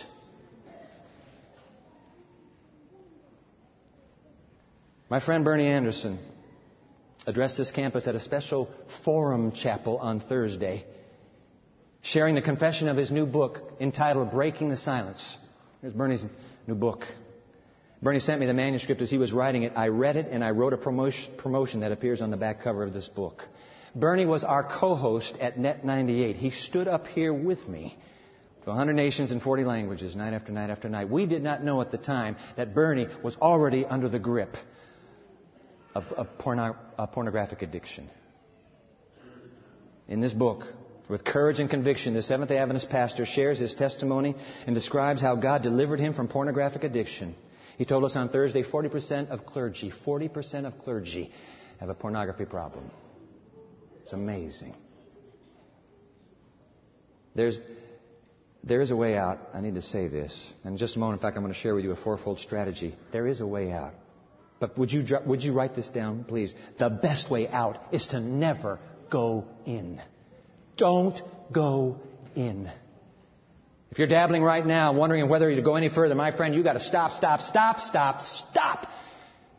My 5.08 5.20
friend 5.20 5.44
Bernie 5.44 5.66
Anderson 5.66 6.18
addressed 7.26 7.58
this 7.58 7.70
campus 7.70 8.06
at 8.06 8.14
a 8.14 8.20
special 8.20 8.70
forum 9.04 9.52
chapel 9.52 9.98
on 9.98 10.20
Thursday, 10.20 10.86
sharing 12.00 12.34
the 12.34 12.42
confession 12.42 12.88
of 12.88 12.96
his 12.96 13.10
new 13.10 13.26
book 13.26 13.58
entitled 13.78 14.30
Breaking 14.30 14.70
the 14.70 14.76
Silence. 14.76 15.36
Here's 15.80 15.92
Bernie's 15.92 16.24
new 16.66 16.74
book. 16.74 17.04
Bernie 18.00 18.20
sent 18.20 18.40
me 18.40 18.46
the 18.46 18.54
manuscript 18.54 19.00
as 19.02 19.10
he 19.10 19.18
was 19.18 19.32
writing 19.32 19.62
it. 19.62 19.74
I 19.76 19.88
read 19.88 20.16
it 20.16 20.26
and 20.28 20.42
I 20.42 20.50
wrote 20.50 20.72
a 20.72 20.76
promotion 20.76 21.80
that 21.80 21.92
appears 21.92 22.20
on 22.20 22.30
the 22.30 22.36
back 22.36 22.62
cover 22.62 22.82
of 22.82 22.92
this 22.92 23.06
book. 23.06 23.42
Bernie 23.94 24.26
was 24.26 24.42
our 24.42 24.64
co-host 24.64 25.36
at 25.40 25.58
Net 25.58 25.84
98. 25.84 26.36
He 26.36 26.50
stood 26.50 26.88
up 26.88 27.06
here 27.06 27.32
with 27.32 27.66
me 27.68 27.96
to 28.64 28.68
100 28.70 28.94
nations 28.94 29.30
and 29.30 29.42
40 29.42 29.64
languages, 29.64 30.16
night 30.16 30.32
after 30.32 30.52
night 30.52 30.70
after 30.70 30.88
night. 30.88 31.10
We 31.10 31.26
did 31.26 31.42
not 31.42 31.62
know 31.62 31.80
at 31.80 31.90
the 31.90 31.98
time 31.98 32.36
that 32.56 32.74
Bernie 32.74 33.08
was 33.22 33.36
already 33.36 33.84
under 33.84 34.08
the 34.08 34.18
grip 34.18 34.56
of, 35.94 36.04
of 36.12 36.38
porno, 36.38 36.76
uh, 36.98 37.06
pornographic 37.06 37.60
addiction. 37.60 38.08
In 40.08 40.20
this 40.20 40.32
book, 40.32 40.64
with 41.10 41.24
courage 41.24 41.58
and 41.58 41.68
conviction, 41.68 42.14
the 42.14 42.22
Seventh 42.22 42.48
day 42.48 42.58
Adventist 42.58 42.88
pastor 42.88 43.26
shares 43.26 43.58
his 43.58 43.74
testimony 43.74 44.34
and 44.66 44.74
describes 44.74 45.20
how 45.20 45.36
God 45.36 45.62
delivered 45.62 46.00
him 46.00 46.14
from 46.14 46.28
pornographic 46.28 46.84
addiction. 46.84 47.34
He 47.76 47.84
told 47.84 48.04
us 48.04 48.16
on 48.16 48.30
Thursday 48.30 48.62
40% 48.62 49.28
of 49.28 49.44
clergy, 49.44 49.92
40% 50.06 50.66
of 50.66 50.78
clergy 50.78 51.30
have 51.78 51.88
a 51.88 51.94
pornography 51.94 52.44
problem. 52.44 52.90
It's 54.02 54.12
amazing. 54.12 54.74
There's, 57.34 57.58
there 58.62 58.80
is 58.80 58.90
a 58.90 58.96
way 58.96 59.16
out. 59.16 59.38
I 59.54 59.60
need 59.60 59.74
to 59.74 59.82
say 59.82 60.08
this. 60.08 60.52
In 60.64 60.76
just 60.76 60.96
a 60.96 60.98
moment, 60.98 61.20
in 61.20 61.22
fact, 61.22 61.36
I'm 61.36 61.42
going 61.42 61.52
to 61.54 61.58
share 61.58 61.74
with 61.74 61.84
you 61.84 61.92
a 61.92 61.96
fourfold 61.96 62.40
strategy. 62.40 62.94
There 63.12 63.26
is 63.26 63.40
a 63.40 63.46
way 63.46 63.72
out. 63.72 63.94
But 64.60 64.78
would 64.78 64.92
you, 64.92 65.04
would 65.26 65.42
you 65.42 65.52
write 65.52 65.74
this 65.74 65.88
down, 65.88 66.24
please? 66.24 66.54
The 66.78 66.90
best 66.90 67.30
way 67.30 67.48
out 67.48 67.78
is 67.90 68.08
to 68.08 68.20
never 68.20 68.78
go 69.10 69.44
in. 69.66 70.00
Don't 70.76 71.20
go 71.52 72.00
in. 72.36 72.70
If 73.90 73.98
you're 73.98 74.08
dabbling 74.08 74.42
right 74.42 74.64
now, 74.64 74.92
wondering 74.92 75.28
whether 75.28 75.54
to 75.54 75.62
go 75.62 75.74
any 75.74 75.90
further, 75.90 76.14
my 76.14 76.34
friend, 76.34 76.54
you 76.54 76.62
got 76.62 76.74
to 76.74 76.80
stop, 76.80 77.10
stop, 77.12 77.40
stop, 77.40 77.80
stop, 77.80 78.22
stop. 78.22 78.86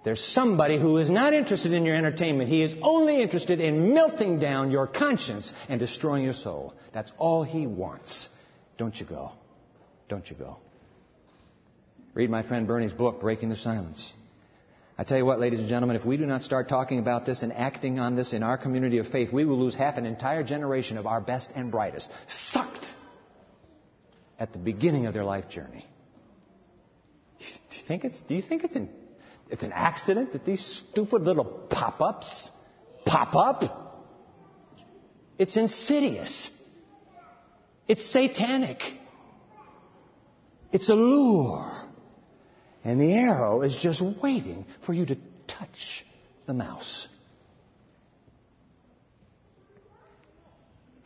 There's 0.04 0.24
somebody 0.24 0.78
who 0.78 0.98
is 0.98 1.10
not 1.10 1.34
interested 1.34 1.72
in 1.72 1.86
your 1.86 1.96
entertainment. 1.96 2.50
He 2.50 2.62
is 2.62 2.76
only 2.82 3.22
interested 3.22 3.62
in 3.62 3.94
melting 3.94 4.40
down 4.40 4.70
your 4.70 4.86
conscience 4.86 5.54
and 5.70 5.80
destroying 5.80 6.24
your 6.24 6.34
soul. 6.34 6.74
That's 6.94 7.12
all 7.18 7.44
he 7.44 7.68
wants. 7.68 8.28
Don't 8.78 9.00
you 9.00 9.06
go. 9.06 9.32
Don't 10.10 10.30
you 10.30 10.36
go. 10.36 10.58
Read 12.14 12.30
my 12.30 12.44
friend 12.44 12.68
Bernie's 12.68 12.92
book, 12.92 13.22
Breaking 13.22 13.50
the 13.50 13.56
Silence. 13.56 14.14
I 14.98 15.04
tell 15.04 15.18
you 15.18 15.26
what, 15.26 15.40
ladies 15.40 15.60
and 15.60 15.70
gentlemen, 15.70 15.96
if 15.96 16.06
we 16.06 16.18
do 16.18 16.26
not 16.26 16.44
start 16.44 16.70
talking 16.70 17.00
about 17.00 17.26
this 17.26 17.42
and 17.42 17.52
acting 17.52 17.98
on 17.98 18.16
this 18.16 18.34
in 18.34 18.44
our 18.44 18.58
community 18.58 19.00
of 19.00 19.08
faith, 19.08 19.34
we 19.34 19.46
will 19.46 19.58
lose 19.58 19.74
half 19.74 19.98
an 19.98 20.06
entire 20.06 20.44
generation 20.44 20.98
of 20.98 21.08
our 21.08 21.20
best 21.20 21.50
and 21.56 21.72
brightest, 21.72 22.12
sucked 22.28 22.86
at 24.38 24.54
the 24.54 24.60
beginning 24.60 25.08
of 25.08 25.14
their 25.14 25.24
life 25.24 25.50
journey. 25.50 25.86
Do 27.40 27.78
you 27.78 27.88
think 27.88 28.04
it's, 28.04 28.22
do 28.22 28.36
you 28.36 28.42
think 28.44 28.64
it's 28.64 28.76
in 28.76 28.90
it's 29.50 29.64
an 29.64 29.72
accident 29.72 30.34
that 30.34 30.46
these 30.46 30.66
stupid 30.66 31.22
little 31.22 31.46
pop 31.46 32.02
ups 32.02 32.50
pop 33.06 33.36
up. 33.36 34.10
It's 35.38 35.58
insidious. 35.58 36.50
It's 37.88 38.06
satanic. 38.06 38.80
It's 40.72 40.90
a 40.90 40.96
lure. 40.96 41.72
And 42.84 43.00
the 43.00 43.14
arrow 43.14 43.62
is 43.62 43.78
just 43.78 44.02
waiting 44.22 44.66
for 44.86 44.94
you 44.94 45.06
to 45.06 45.18
touch 45.48 46.06
the 46.46 46.54
mouse. 46.54 47.08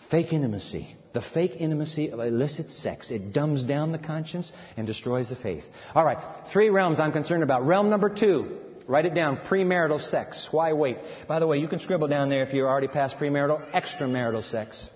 Fake 0.09 0.31
intimacy. 0.31 0.95
The 1.17 1.23
fake 1.23 1.55
intimacy 1.57 2.11
of 2.11 2.19
illicit 2.19 2.69
sex. 2.69 3.09
It 3.09 3.33
dumbs 3.33 3.63
down 3.63 3.91
the 3.91 3.97
conscience 3.97 4.51
and 4.77 4.85
destroys 4.85 5.29
the 5.29 5.35
faith. 5.35 5.63
All 5.95 6.05
right, 6.05 6.19
three 6.53 6.69
realms 6.69 6.99
I'm 6.99 7.11
concerned 7.11 7.41
about. 7.41 7.65
Realm 7.65 7.89
number 7.89 8.07
two. 8.07 8.59
Write 8.85 9.07
it 9.07 9.15
down. 9.15 9.37
Premarital 9.37 9.99
sex. 9.99 10.49
Why 10.51 10.73
wait? 10.73 10.99
By 11.27 11.39
the 11.39 11.47
way, 11.47 11.57
you 11.57 11.67
can 11.67 11.79
scribble 11.79 12.07
down 12.07 12.29
there 12.29 12.43
if 12.43 12.53
you're 12.53 12.69
already 12.69 12.87
past 12.87 13.17
premarital, 13.17 13.71
extramarital 13.71 14.43
sex. 14.43 14.91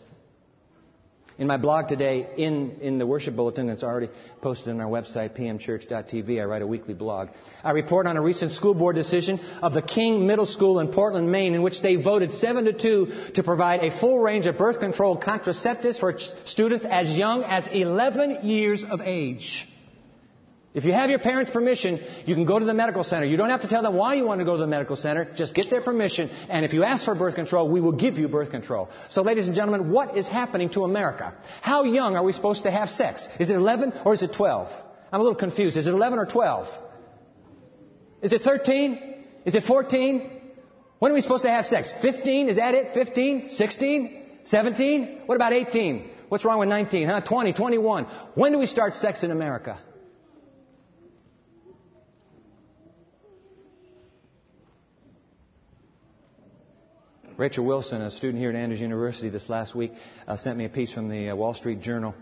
In 1.42 1.48
my 1.48 1.58
blog 1.58 1.88
today, 1.88 2.28
in, 2.38 2.78
in 2.82 3.00
the 3.00 3.08
worship 3.08 3.36
bulletin 3.36 3.66
that's 3.66 3.82
already 3.82 4.10
posted 4.44 4.76
on 4.76 4.80
our 4.80 4.88
website, 4.88 5.36
pmchurch.tv, 5.36 6.40
I 6.40 6.44
write 6.44 6.62
a 6.62 6.68
weekly 6.68 6.94
blog. 6.94 7.30
I 7.64 7.72
report 7.72 8.06
on 8.06 8.16
a 8.16 8.22
recent 8.22 8.52
school 8.52 8.76
board 8.76 8.96
decision 8.96 9.40
of 9.64 9.74
the 9.74 9.82
King 9.82 10.28
Middle 10.28 10.46
School 10.46 10.80
in 10.80 10.90
Portland, 10.90 11.32
Maine, 11.32 11.56
in 11.56 11.64
which 11.64 11.82
they 11.82 11.96
voted 11.96 12.32
7 12.32 12.66
to 12.66 12.74
2 12.74 13.32
to 13.34 13.42
provide 13.42 13.80
a 13.84 14.00
full 14.00 14.20
range 14.20 14.46
of 14.46 14.60
birth 14.60 14.80
control 14.80 15.20
contraceptives 15.20 16.00
for 16.00 16.16
students 16.46 16.86
as 16.86 17.10
young 17.10 17.44
as 17.44 17.66
11 17.66 18.46
years 18.46 18.84
of 18.84 19.02
age. 19.02 19.68
If 20.74 20.86
you 20.86 20.94
have 20.94 21.10
your 21.10 21.20
parents' 21.20 21.52
permission, 21.52 22.00
you 22.26 22.34
can 22.34 22.46
go 22.46 22.58
to 22.58 22.64
the 22.64 22.74
medical 22.74 23.04
center. 23.04 23.26
You 23.26 23.36
don't 23.36 23.50
have 23.50 23.62
to 23.62 23.68
tell 23.68 23.82
them 23.82 23.94
why 23.94 24.14
you 24.14 24.26
want 24.26 24.40
to 24.40 24.46
go 24.46 24.56
to 24.56 24.62
the 24.62 24.68
medical 24.68 24.96
center. 24.96 25.26
Just 25.36 25.54
get 25.54 25.70
their 25.70 25.82
permission, 25.82 26.30
and 26.48 26.64
if 26.64 26.72
you 26.72 26.86
ask 26.86 27.04
for 27.04 27.14
birth 27.14 27.36
control, 27.36 27.68
we 27.68 27.82
will 27.82 27.92
give 27.92 28.18
you 28.18 28.30
birth 28.30 28.52
control. 28.52 28.90
So, 29.10 29.22
ladies 29.22 29.48
and 29.48 29.56
gentlemen, 29.56 29.92
what 29.92 30.18
is 30.18 30.30
happening 30.30 30.70
to 30.70 30.86
America? 30.86 31.34
How 31.62 31.84
young 31.84 32.16
are 32.16 32.24
we 32.24 32.32
supposed 32.32 32.64
to 32.64 32.72
have 32.72 32.90
sex? 32.90 33.28
Is 33.38 33.50
it 33.50 33.56
11 33.58 33.94
or 34.06 34.14
is 34.14 34.24
it 34.24 34.32
12? 34.32 34.70
I'm 35.12 35.20
a 35.20 35.24
little 35.24 35.38
confused. 35.38 35.76
Is 35.76 35.88
it 35.88 35.94
11 35.94 36.20
or 36.20 36.26
12? 36.26 36.68
Is 38.22 38.32
it 38.32 38.42
13? 38.44 39.26
Is 39.44 39.56
it 39.56 39.64
14? 39.64 40.42
When 41.00 41.12
are 41.12 41.16
we 41.16 41.22
supposed 41.22 41.44
to 41.44 41.50
have 41.50 41.66
sex? 41.66 41.94
15? 42.02 42.48
Is 42.48 42.56
that 42.56 42.76
it? 42.76 42.94
15? 42.94 43.50
16? 43.50 44.26
17? 44.46 45.22
What 45.26 45.36
about 45.36 45.52
18? 45.52 46.12
What's 46.30 46.46
wrong 46.46 46.60
with 46.60 46.70
19? 46.70 47.10
Huh? 47.10 47.20
20? 47.20 47.52
21? 47.52 48.06
When 48.36 48.54
do 48.54 48.60
we 48.60 48.68
start 48.68 48.94
sex 48.94 49.24
in 49.24 49.32
America? 49.32 49.78
Rachel 57.42 57.66
Wilson, 57.66 58.04
a 58.04 58.12
student 58.12 58.38
here 58.38 58.52
at 58.52 58.56
Andrews 58.56 58.80
University 58.80 59.30
this 59.30 59.50
last 59.50 59.74
week, 59.74 59.94
uh, 60.28 60.38
sent 60.38 60.60
me 60.60 60.66
a 60.66 60.70
piece 60.70 60.94
from 60.94 61.10
the 61.10 61.32
uh, 61.32 61.36
Wall 61.36 61.56
Street 61.56 61.82
Journal. 61.82 62.14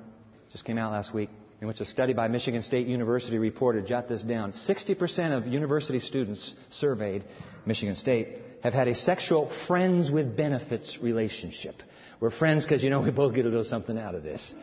Just 0.50 0.64
came 0.64 0.78
out 0.78 0.94
last 0.94 1.14
week 1.14 1.30
in 1.60 1.68
which 1.68 1.82
a 1.82 1.86
study 1.86 2.14
by 2.14 2.30
Michigan 2.30 2.62
State 2.62 2.88
University 2.88 3.38
reported, 3.38 3.86
jot 3.86 4.08
this 4.08 4.24
down, 4.24 4.54
60% 4.54 5.36
of 5.36 5.46
university 5.46 6.00
students 6.00 6.54
surveyed, 6.70 7.26
Michigan 7.66 7.96
State, 7.96 8.30
have 8.64 8.72
had 8.72 8.88
a 8.88 8.96
sexual 8.96 9.52
friends 9.68 10.10
with 10.10 10.38
benefits 10.38 11.00
relationship. 11.02 11.76
We're 12.22 12.32
friends 12.32 12.64
because, 12.64 12.82
you 12.82 12.90
know, 12.90 13.02
we 13.02 13.12
both 13.12 13.36
get 13.36 13.44
a 13.44 13.50
little 13.50 13.66
something 13.66 13.98
out 13.98 14.16
of 14.16 14.24
this. 14.24 14.54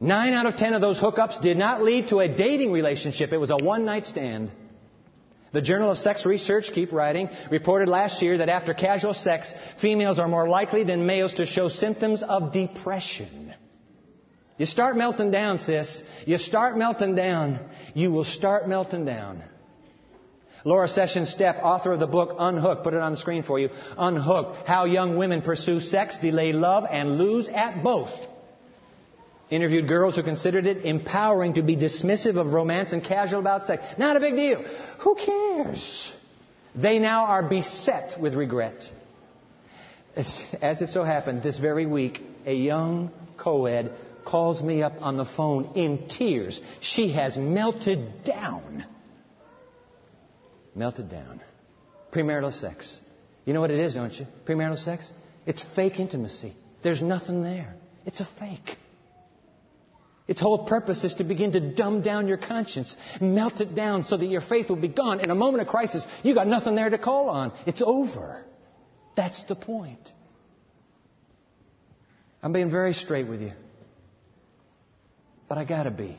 Nine 0.00 0.32
out 0.32 0.46
of 0.46 0.56
ten 0.56 0.72
of 0.72 0.80
those 0.80 0.98
hookups 0.98 1.40
did 1.40 1.56
not 1.56 1.84
lead 1.84 2.08
to 2.08 2.18
a 2.18 2.26
dating 2.26 2.72
relationship. 2.72 3.32
It 3.32 3.38
was 3.38 3.50
a 3.50 3.58
one 3.58 3.84
night 3.84 4.06
stand. 4.06 4.50
The 5.52 5.62
Journal 5.62 5.90
of 5.90 5.98
Sex 5.98 6.24
Research, 6.24 6.72
keep 6.72 6.92
writing, 6.92 7.28
reported 7.50 7.88
last 7.88 8.22
year 8.22 8.38
that 8.38 8.48
after 8.48 8.72
casual 8.72 9.12
sex, 9.12 9.52
females 9.80 10.18
are 10.18 10.28
more 10.28 10.48
likely 10.48 10.82
than 10.82 11.06
males 11.06 11.34
to 11.34 11.44
show 11.44 11.68
symptoms 11.68 12.22
of 12.22 12.52
depression. 12.52 13.54
You 14.56 14.64
start 14.64 14.96
melting 14.96 15.30
down, 15.30 15.58
sis. 15.58 16.02
You 16.24 16.38
start 16.38 16.78
melting 16.78 17.16
down. 17.16 17.58
You 17.94 18.12
will 18.12 18.24
start 18.24 18.66
melting 18.66 19.04
down. 19.04 19.42
Laura 20.64 20.88
Sessions 20.88 21.34
Stepp, 21.34 21.62
author 21.62 21.92
of 21.92 22.00
the 22.00 22.06
book 22.06 22.36
Unhooked, 22.38 22.84
put 22.84 22.94
it 22.94 23.00
on 23.00 23.12
the 23.12 23.18
screen 23.18 23.42
for 23.42 23.58
you. 23.58 23.68
Unhooked, 23.98 24.66
How 24.66 24.84
Young 24.84 25.16
Women 25.16 25.42
Pursue 25.42 25.80
Sex, 25.80 26.18
Delay 26.18 26.52
Love, 26.52 26.84
and 26.88 27.18
Lose 27.18 27.48
at 27.48 27.82
Both. 27.82 28.12
Interviewed 29.50 29.86
girls 29.86 30.16
who 30.16 30.22
considered 30.22 30.66
it 30.66 30.84
empowering 30.84 31.54
to 31.54 31.62
be 31.62 31.76
dismissive 31.76 32.38
of 32.38 32.52
romance 32.52 32.92
and 32.92 33.04
casual 33.04 33.40
about 33.40 33.64
sex. 33.64 33.82
Not 33.98 34.16
a 34.16 34.20
big 34.20 34.34
deal. 34.34 34.64
Who 35.00 35.14
cares? 35.14 36.12
They 36.74 36.98
now 36.98 37.24
are 37.26 37.42
beset 37.42 38.18
with 38.18 38.34
regret. 38.34 38.90
As 40.16 40.80
it 40.80 40.88
so 40.88 41.04
happened, 41.04 41.42
this 41.42 41.58
very 41.58 41.86
week, 41.86 42.22
a 42.46 42.54
young 42.54 43.10
co-ed 43.36 43.92
calls 44.24 44.62
me 44.62 44.82
up 44.82 44.94
on 45.00 45.16
the 45.16 45.24
phone 45.24 45.72
in 45.74 46.08
tears. 46.08 46.60
She 46.80 47.12
has 47.12 47.36
melted 47.36 48.24
down. 48.24 48.84
Melted 50.74 51.10
down. 51.10 51.40
Premarital 52.12 52.52
sex. 52.58 53.00
You 53.44 53.52
know 53.52 53.60
what 53.60 53.70
it 53.70 53.80
is, 53.80 53.94
don't 53.94 54.12
you? 54.18 54.26
Premarital 54.46 54.78
sex? 54.78 55.12
It's 55.44 55.64
fake 55.74 55.98
intimacy. 55.98 56.54
There's 56.82 57.02
nothing 57.02 57.42
there. 57.42 57.74
It's 58.06 58.20
a 58.20 58.28
fake. 58.38 58.76
Its 60.28 60.40
whole 60.40 60.66
purpose 60.66 61.04
is 61.04 61.14
to 61.16 61.24
begin 61.24 61.52
to 61.52 61.60
dumb 61.60 62.00
down 62.00 62.28
your 62.28 62.36
conscience, 62.36 62.96
melt 63.20 63.60
it 63.60 63.74
down 63.74 64.04
so 64.04 64.16
that 64.16 64.26
your 64.26 64.40
faith 64.40 64.68
will 64.68 64.76
be 64.76 64.88
gone. 64.88 65.20
In 65.20 65.30
a 65.30 65.34
moment 65.34 65.62
of 65.62 65.68
crisis, 65.68 66.06
you 66.22 66.34
got 66.34 66.46
nothing 66.46 66.74
there 66.74 66.90
to 66.90 66.98
call 66.98 67.28
on. 67.28 67.52
It's 67.66 67.82
over. 67.84 68.44
That's 69.16 69.42
the 69.44 69.56
point. 69.56 70.12
I'm 72.42 72.52
being 72.52 72.70
very 72.70 72.94
straight 72.94 73.28
with 73.28 73.40
you 73.40 73.52
but 75.52 75.58
I 75.58 75.64
gotta 75.64 75.90
be. 75.90 76.16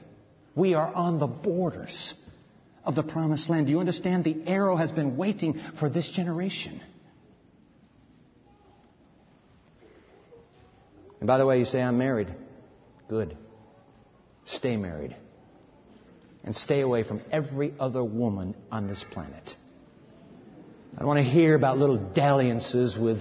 We 0.53 0.75
are 0.75 0.93
on 0.93 1.17
the 1.17 1.25
borders 1.25 2.13
of 2.85 2.93
the 2.93 3.01
promised 3.01 3.49
land. 3.49 3.65
Do 3.65 3.71
you 3.71 3.79
understand? 3.79 4.23
The 4.23 4.43
arrow 4.45 4.77
has 4.77 4.91
been 4.91 5.17
waiting 5.17 5.59
for 5.79 5.89
this 5.89 6.07
generation. 6.07 6.79
And 11.19 11.25
by 11.25 11.39
the 11.39 11.47
way, 11.47 11.57
you 11.57 11.65
say, 11.65 11.81
I'm 11.81 11.97
married. 11.97 12.31
Good. 13.09 13.35
Stay 14.45 14.77
married. 14.77 15.15
And 16.43 16.55
stay 16.55 16.81
away 16.81 17.03
from 17.03 17.21
every 17.31 17.73
other 17.79 18.03
woman 18.03 18.55
on 18.71 18.87
this 18.87 19.03
planet. 19.11 19.55
I 20.95 20.99
don't 20.99 21.07
want 21.07 21.19
to 21.19 21.23
hear 21.23 21.55
about 21.55 21.77
little 21.77 21.97
dalliances 21.97 22.97
with 22.97 23.19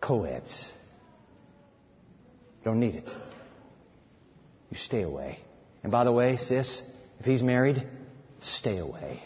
co-eds. 0.00 0.70
Don't 2.64 2.80
need 2.80 2.94
it 2.94 3.10
you 4.70 4.76
stay 4.76 5.02
away. 5.02 5.38
And 5.82 5.92
by 5.92 6.04
the 6.04 6.12
way, 6.12 6.36
sis, 6.36 6.82
if 7.18 7.26
he's 7.26 7.42
married, 7.42 7.86
stay 8.40 8.78
away. 8.78 9.22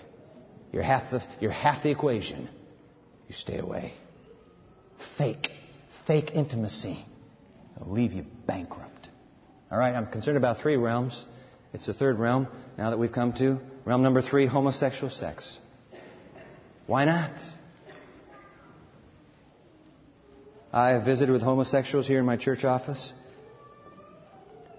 You're 0.73 0.83
half 0.83 1.11
the, 1.11 1.23
you're 1.41 1.53
half 1.53 1.83
the 1.83 1.91
equation. 1.91 2.49
You 3.29 3.35
stay 3.35 3.59
away. 3.59 3.93
Fake, 5.19 5.51
fake 6.07 6.33
intimacy 6.35 7.05
will 7.79 7.93
leave 7.93 8.13
you 8.13 8.25
bankrupt. 8.47 8.94
All 9.71 9.79
right, 9.79 9.95
I'm 9.95 10.07
concerned 10.07 10.37
about 10.37 10.59
three 10.59 10.77
realms. 10.77 11.25
It's 11.73 11.87
the 11.87 11.95
third 11.95 12.19
realm 12.19 12.47
now 12.79 12.91
that 12.91 12.99
we've 12.99 13.13
come 13.13 13.33
to. 13.35 13.59
Realm 13.85 14.03
number 14.03 14.23
three, 14.23 14.47
homosexual 14.47 15.11
sex. 15.11 15.59
Why 16.87 17.05
not? 17.05 17.33
I 20.73 20.91
have 20.91 21.05
visited 21.05 21.33
with 21.33 21.43
homosexuals 21.43 22.07
here 22.07 22.19
in 22.19 22.27
my 22.27 22.37
church 22.37 22.65
office. 22.65 23.13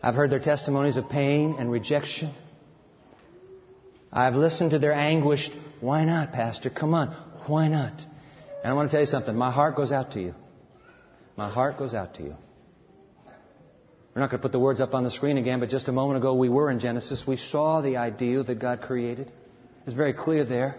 I've 0.04 0.15
heard 0.15 0.30
their 0.30 0.39
testimonies 0.39 0.98
of 0.98 1.10
pain 1.10 1.56
and 1.58 1.71
rejection. 1.71 2.32
I've 4.13 4.36
listened 4.36 4.71
to 4.71 4.80
their 4.80 4.93
anguished, 4.93 5.52
why 5.82 6.06
not, 6.06 6.32
Pastor? 6.32 6.69
Come 6.69 6.93
on, 6.93 7.08
why 7.48 7.67
not? 7.67 7.93
And 8.63 8.71
I 8.71 8.74
want 8.74 8.89
to 8.89 8.91
tell 8.91 9.02
you 9.02 9.08
something. 9.08 9.36
My 9.36 9.52
heart 9.52 9.76
goes 9.76 9.91
out 9.91 10.12
to 10.12 10.21
you. 10.21 10.36
My 11.36 11.50
heart 11.50 11.78
goes 11.78 11.93
out 11.93 12.15
to 12.15 12.24
you. 12.24 12.36
We're 14.15 14.21
not 14.21 14.30
going 14.30 14.39
to 14.39 14.43
put 14.43 14.54
the 14.54 14.60
words 14.60 14.80
up 14.80 14.95
on 14.95 15.04
the 15.04 15.12
screen 15.12 15.38
again, 15.38 15.60
but 15.60 15.67
just 15.67 15.89
a 15.89 15.91
moment 15.91 16.17
ago 16.17 16.34
we 16.34 16.47
were 16.47 16.71
in 16.71 16.80
Genesis. 16.80 17.28
We 17.28 17.36
saw 17.36 17.82
the 17.82 17.97
ideal 17.97 18.45
that 18.45 18.60
God 18.60 18.82
created. 18.82 19.30
It's 19.86 19.93
very 19.93 20.13
clear 20.13 20.45
there. 20.45 20.78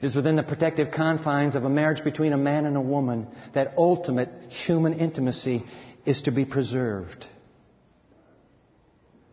It 0.00 0.06
is 0.06 0.14
within 0.14 0.36
the 0.36 0.44
protective 0.44 0.92
confines 0.92 1.56
of 1.56 1.64
a 1.64 1.68
marriage 1.68 2.04
between 2.04 2.32
a 2.32 2.36
man 2.36 2.66
and 2.66 2.76
a 2.76 2.80
woman 2.80 3.26
that 3.54 3.74
ultimate 3.76 4.28
human 4.48 4.92
intimacy 4.92 5.64
is 6.04 6.22
to 6.22 6.30
be 6.30 6.44
preserved. 6.44 7.26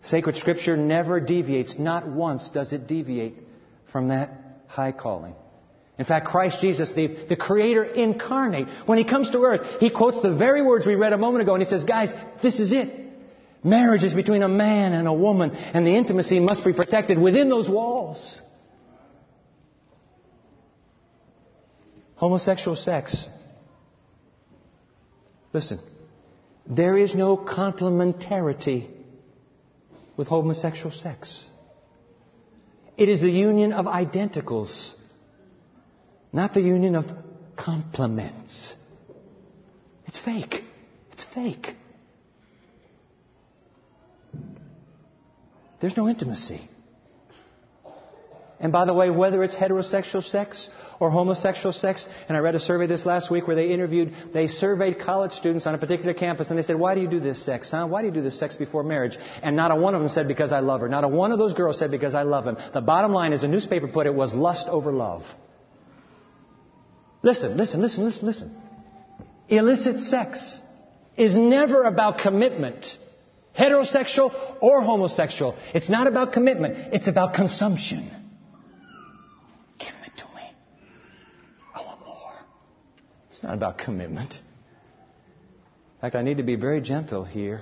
Sacred 0.02 0.36
Scripture 0.36 0.76
never 0.76 1.20
deviates, 1.20 1.78
not 1.78 2.08
once 2.08 2.50
does 2.50 2.74
it 2.74 2.88
deviate 2.88 3.36
from 3.92 4.08
that 4.08 4.32
high 4.68 4.92
calling. 4.92 5.36
In 5.98 6.06
fact, 6.06 6.28
Christ 6.28 6.60
Jesus, 6.60 6.92
the, 6.94 7.08
the 7.30 7.36
Creator 7.36 7.84
incarnate, 7.84 8.68
when 8.88 8.98
He 8.98 9.04
comes 9.04 9.30
to 9.32 9.40
earth, 9.44 9.80
He 9.80 9.90
quotes 9.90 10.22
the 10.22 10.36
very 10.36 10.64
words 10.64 10.88
we 10.88 10.96
read 10.96 11.14
a 11.14 11.18
moment 11.18 11.44
ago 11.44 11.54
and 11.54 11.62
He 11.62 11.70
says, 11.70 11.84
guys, 11.84 12.12
this 12.42 12.60
is 12.60 12.72
it. 12.72 13.04
Marriage 13.64 14.04
is 14.04 14.14
between 14.14 14.44
a 14.44 14.48
man 14.48 14.94
and 14.94 15.08
a 15.08 15.14
woman, 15.14 15.52
and 15.52 15.88
the 15.88 15.96
intimacy 15.96 16.40
must 16.40 16.66
be 16.66 16.74
protected 16.74 17.18
within 17.18 17.48
those 17.48 17.70
walls. 17.70 18.42
Homosexual 22.16 22.76
sex. 22.76 23.26
Listen, 25.54 25.80
there 26.66 26.98
is 26.98 27.16
no 27.16 27.38
complementarity 27.38 28.90
with 30.18 30.28
homosexual 30.28 30.92
sex. 30.92 31.44
It 32.98 33.10
is 33.10 33.22
the 33.22 33.30
union 33.30 33.72
of 33.74 33.86
identicals, 33.86 34.94
not 36.34 36.54
the 36.54 36.62
union 36.62 36.96
of 36.96 37.06
complements. 37.56 38.74
It's 40.08 40.20
fake. 40.20 40.64
It's 41.12 41.24
fake. 41.24 41.76
There's 45.80 45.96
no 45.96 46.10
intimacy. 46.10 46.62
And 48.60 48.72
by 48.72 48.86
the 48.86 48.94
way, 48.94 49.10
whether 49.10 49.44
it's 49.44 49.54
heterosexual 49.54 50.24
sex 50.24 50.70
or 51.00 51.12
homosexual 51.12 51.74
sex, 51.74 52.08
and 52.30 52.38
I 52.38 52.40
read 52.40 52.56
a 52.56 52.60
survey 52.60 52.88
this 52.88 53.06
last 53.06 53.30
week 53.30 53.46
where 53.46 53.58
they 53.58 53.68
interviewed, 53.68 54.14
they 54.34 54.48
surveyed 54.48 55.00
college 55.00 55.34
students 55.34 55.68
on 55.68 55.76
a 55.76 55.78
particular 55.78 56.14
campus 56.14 56.50
and 56.50 56.58
they 56.58 56.64
said, 56.64 56.80
why 56.80 56.96
do 56.96 57.02
you 57.02 57.10
do 57.10 57.20
this 57.20 57.44
sex, 57.44 57.72
huh? 57.72 57.86
Why 57.86 58.02
do 58.02 58.08
you 58.08 58.14
do 58.14 58.22
this 58.22 58.40
sex 58.40 58.56
before 58.56 58.84
marriage? 58.84 59.18
And 59.42 59.58
not 59.58 59.72
a 59.72 59.76
one 59.76 59.96
of 59.96 60.00
them 60.00 60.10
said, 60.10 60.30
because 60.30 60.54
I 60.54 60.62
love 60.62 60.80
her. 60.80 60.88
Not 60.88 61.04
a 61.04 61.10
one 61.10 61.34
of 61.34 61.40
those 61.40 61.54
girls 61.54 61.78
said, 61.78 61.92
because 61.92 62.16
I 62.16 62.22
love 62.24 62.48
him. 62.48 62.58
The 62.74 62.80
bottom 62.80 63.12
line 63.12 63.34
is, 63.34 63.44
a 63.44 63.50
newspaper 63.50 63.90
put 63.90 64.08
it, 64.08 64.16
was 64.16 64.34
lust 64.34 64.68
over 64.70 64.94
love. 64.94 65.24
Listen, 67.24 67.56
listen, 67.56 67.82
listen, 67.82 68.04
listen, 68.04 68.26
listen. 68.26 68.58
Illicit 69.48 70.00
sex 70.00 70.60
is 71.16 71.38
never 71.38 71.84
about 71.84 72.20
commitment. 72.20 72.98
Heterosexual 73.58 74.34
or 74.62 74.82
homosexual. 74.82 75.56
It's 75.74 75.90
not 75.90 76.08
about 76.08 76.34
commitment. 76.34 76.94
It's 76.94 77.08
about 77.08 77.34
consumption. 77.34 78.12
Give 79.80 79.94
it 80.06 80.18
to 80.18 80.26
me. 80.36 80.42
I 81.74 81.86
want 81.86 82.00
more. 82.02 82.34
It's 83.30 83.42
not 83.42 83.54
about 83.54 83.78
commitment. 83.78 84.34
In 84.34 86.02
fact, 86.02 86.16
I 86.16 86.24
need 86.24 86.38
to 86.38 86.44
be 86.44 86.56
very 86.56 86.82
gentle 86.82 87.24
here. 87.24 87.62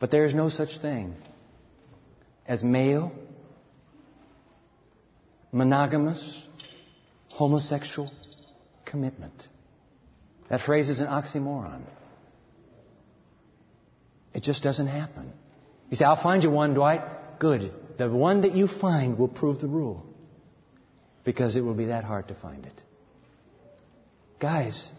But 0.00 0.10
there 0.10 0.24
is 0.24 0.34
no 0.34 0.48
such 0.48 0.80
thing 0.80 1.16
as 2.46 2.64
male, 2.64 3.12
monogamous, 5.52 6.46
homosexual 7.28 8.10
commitment. 8.84 9.48
That 10.50 10.60
phrase 10.60 10.88
is 10.88 11.00
an 11.00 11.06
oxymoron. 11.06 11.82
It 14.34 14.42
just 14.42 14.62
doesn't 14.62 14.86
happen. 14.86 15.32
You 15.90 15.96
say, 15.96 16.04
I'll 16.04 16.22
find 16.22 16.42
you 16.42 16.50
one, 16.50 16.74
Dwight. 16.74 17.02
Good. 17.38 17.72
The 17.98 18.10
one 18.10 18.42
that 18.42 18.54
you 18.54 18.66
find 18.66 19.18
will 19.18 19.28
prove 19.28 19.60
the 19.60 19.66
rule. 19.66 20.06
Because 21.24 21.56
it 21.56 21.60
will 21.62 21.74
be 21.74 21.86
that 21.86 22.04
hard 22.04 22.28
to 22.28 22.34
find 22.34 22.64
it. 22.64 22.82
Guys, 24.38 24.90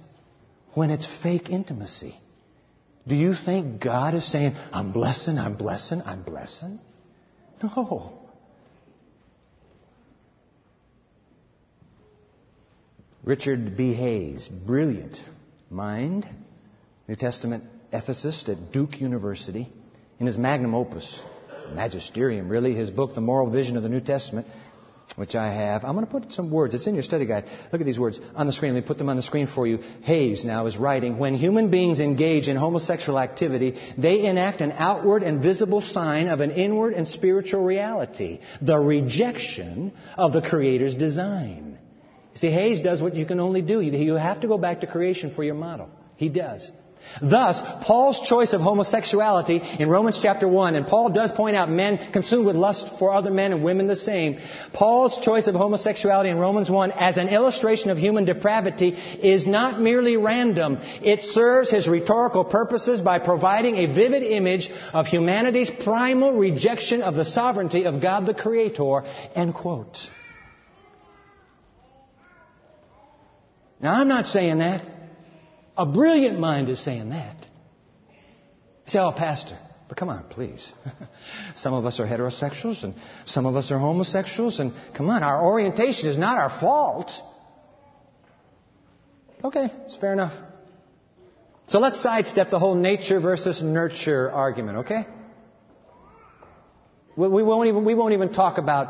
when 0.74 0.90
it's 0.90 1.08
fake 1.24 1.50
intimacy, 1.50 2.16
do 3.08 3.16
you 3.16 3.34
think 3.34 3.82
God 3.82 4.14
is 4.14 4.30
saying, 4.30 4.56
I'm 4.72 4.92
blessing, 4.92 5.40
I'm 5.40 5.56
blessing, 5.56 6.02
I'm 6.06 6.24
blessing? 6.24 6.80
No. 7.64 8.19
Richard 13.24 13.76
B. 13.76 13.94
Hays, 13.94 14.48
brilliant 14.48 15.22
mind, 15.70 16.28
New 17.08 17.16
Testament 17.16 17.66
ethicist 17.92 18.48
at 18.50 18.72
Duke 18.72 19.02
University, 19.02 19.72
in 20.20 20.26
his 20.26 20.38
magnum 20.38 20.74
opus, 20.74 21.22
magisterium, 21.74 22.50
really, 22.50 22.74
his 22.74 22.90
book, 22.90 23.16
The 23.16 23.22
Moral 23.22 23.50
Vision 23.50 23.78
of 23.78 23.84
the 23.84 23.90
New 23.90 24.00
Testament, 24.00 24.48
which 25.16 25.36
I 25.36 25.52
have. 25.54 25.84
I'm 25.84 25.96
going 25.96 26.06
to 26.06 26.12
put 26.12 26.32
some 26.32 26.52
words. 26.52 26.76
It's 26.76 26.88
in 26.88 26.94
your 26.94 27.04
study 27.04 27.26
guide. 27.26 27.46
Look 27.72 27.82
at 27.82 27.86
these 27.86 28.00
words 28.00 28.20
on 28.36 28.46
the 28.46 28.54
screen. 28.54 28.74
Let 28.74 28.84
me 28.84 28.88
put 28.88 29.00
them 29.00 29.10
on 29.10 29.16
the 29.16 29.22
screen 29.24 29.48
for 29.48 29.68
you. 29.68 29.80
Hays 30.04 30.46
now 30.46 30.68
is 30.68 30.78
writing, 30.78 31.18
when 31.18 31.36
human 31.36 31.72
beings 31.72 32.00
engage 32.00 32.48
in 32.48 32.56
homosexual 32.56 33.20
activity, 33.20 33.78
they 33.98 34.26
enact 34.26 34.62
an 34.62 34.72
outward 34.72 35.24
and 35.24 35.42
visible 35.42 35.82
sign 35.82 36.28
of 36.28 36.42
an 36.42 36.52
inward 36.52 36.94
and 36.94 37.08
spiritual 37.08 37.64
reality, 37.64 38.40
the 38.62 38.78
rejection 38.78 39.92
of 40.16 40.32
the 40.32 40.42
Creator's 40.42 40.96
design. 40.96 41.79
See, 42.36 42.52
Hays 42.52 42.82
does 42.82 43.02
what 43.02 43.16
you 43.16 43.26
can 43.26 43.40
only 43.40 43.62
do. 43.62 43.82
You 43.82 44.16
have 44.16 44.42
to 44.42 44.48
go 44.48 44.58
back 44.58 44.82
to 44.82 44.88
creation 44.88 45.32
for 45.32 45.44
your 45.44 45.56
model. 45.56 45.90
He 46.16 46.30
does. 46.30 46.70
Thus, 47.22 47.60
Paul's 47.86 48.20
choice 48.28 48.54
of 48.54 48.62
homosexuality 48.62 49.62
in 49.80 49.90
Romans 49.90 50.20
chapter 50.22 50.48
1, 50.48 50.76
and 50.76 50.86
Paul 50.86 51.10
does 51.10 51.32
point 51.32 51.56
out 51.56 51.70
men 51.70 52.12
consumed 52.12 52.46
with 52.46 52.56
lust 52.56 53.00
for 53.00 53.14
other 53.14 53.32
men 53.32 53.52
and 53.52 53.64
women 53.64 53.88
the 53.88 53.96
same. 53.96 54.38
Paul's 54.74 55.18
choice 55.20 55.48
of 55.48 55.56
homosexuality 55.56 56.30
in 56.30 56.38
Romans 56.38 56.70
1 56.70 56.92
as 56.92 57.18
an 57.18 57.30
illustration 57.30 57.90
of 57.90 57.98
human 57.98 58.26
depravity 58.26 58.90
is 58.90 59.48
not 59.48 59.82
merely 59.82 60.18
random. 60.18 60.78
It 61.02 61.24
serves 61.24 61.72
his 61.72 61.88
rhetorical 61.88 62.44
purposes 62.44 63.02
by 63.02 63.20
providing 63.20 63.78
a 63.78 63.94
vivid 63.94 64.24
image 64.24 64.70
of 64.94 65.08
humanity's 65.08 65.72
primal 65.72 66.38
rejection 66.38 67.02
of 67.02 67.16
the 67.16 67.26
sovereignty 67.26 67.86
of 67.86 68.02
God 68.02 68.26
the 68.26 68.34
Creator. 68.34 69.04
End 69.36 69.54
quote. 69.54 69.98
Now, 73.82 73.94
I'm 73.94 74.08
not 74.08 74.26
saying 74.26 74.60
that. 74.60 74.86
A 75.78 75.86
brilliant 75.86 76.40
mind 76.40 76.68
is 76.70 76.84
saying 76.84 77.10
that. 77.10 77.38
You 78.10 78.92
say, 78.92 79.00
oh, 79.00 79.12
Pastor, 79.12 79.58
but 79.88 79.98
come 79.98 80.10
on, 80.10 80.26
please. 80.30 80.74
some 81.56 81.74
of 81.74 81.86
us 81.86 82.00
are 82.00 82.06
heterosexuals 82.06 82.84
and 82.84 82.94
some 83.26 83.46
of 83.46 83.56
us 83.56 83.72
are 83.72 83.80
homosexuals, 83.80 84.60
and 84.60 84.74
come 84.96 85.10
on, 85.10 85.24
our 85.24 85.46
orientation 85.46 86.10
is 86.10 86.18
not 86.18 86.38
our 86.38 86.50
fault. 86.60 87.12
Okay, 89.44 89.72
it's 89.86 89.96
fair 89.96 90.12
enough. 90.12 90.34
So 91.68 91.80
let's 91.80 92.02
sidestep 92.02 92.50
the 92.50 92.60
whole 92.60 92.76
nature 92.76 93.20
versus 93.20 93.62
nurture 93.62 94.30
argument, 94.30 94.80
okay? 94.80 95.06
We 97.16 97.44
won't 97.44 97.68
even, 97.68 97.86
we 97.86 97.94
won't 97.94 98.14
even 98.14 98.34
talk 98.34 98.58
about 98.58 98.88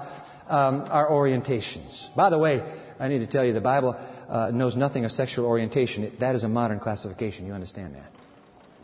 um, 0.47 0.85
our 0.89 1.09
orientations. 1.09 2.15
By 2.15 2.29
the 2.29 2.37
way, 2.37 2.63
I 2.99 3.07
need 3.07 3.19
to 3.19 3.27
tell 3.27 3.45
you 3.45 3.53
the 3.53 3.61
Bible 3.61 3.95
uh, 4.29 4.51
knows 4.51 4.75
nothing 4.75 5.05
of 5.05 5.11
sexual 5.11 5.45
orientation, 5.45 6.11
that 6.19 6.35
is 6.35 6.43
a 6.43 6.49
modern 6.49 6.79
classification. 6.79 7.47
You 7.47 7.53
understand 7.53 7.95
that. 7.95 8.11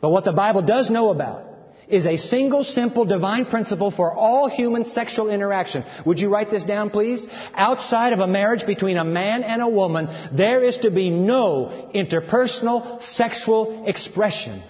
But 0.02 0.10
what 0.10 0.24
the 0.24 0.34
Bible 0.34 0.62
does 0.62 0.90
know 0.90 1.10
about 1.10 1.44
is 1.88 2.06
a 2.08 2.18
single, 2.18 2.64
simple, 2.64 3.06
divine 3.06 3.46
principle 3.46 3.92
for 3.92 4.12
all 4.12 4.50
human 4.50 4.86
sexual 4.86 5.30
interaction. 5.30 5.84
Would 6.06 6.20
you 6.20 6.30
write 6.30 6.50
this 6.50 6.64
down, 6.64 6.90
please? 6.90 7.28
Outside 7.54 8.14
of 8.14 8.20
a 8.20 8.28
marriage 8.28 8.66
between 8.66 8.98
a 8.98 9.04
man 9.04 9.44
and 9.44 9.62
a 9.62 9.68
woman, 9.68 10.08
there 10.34 10.64
is 10.64 10.80
to 10.80 10.92
be 10.92 11.10
no 11.10 11.90
interpersonal 11.94 13.04
sexual 13.04 13.86
expression. 13.86 14.64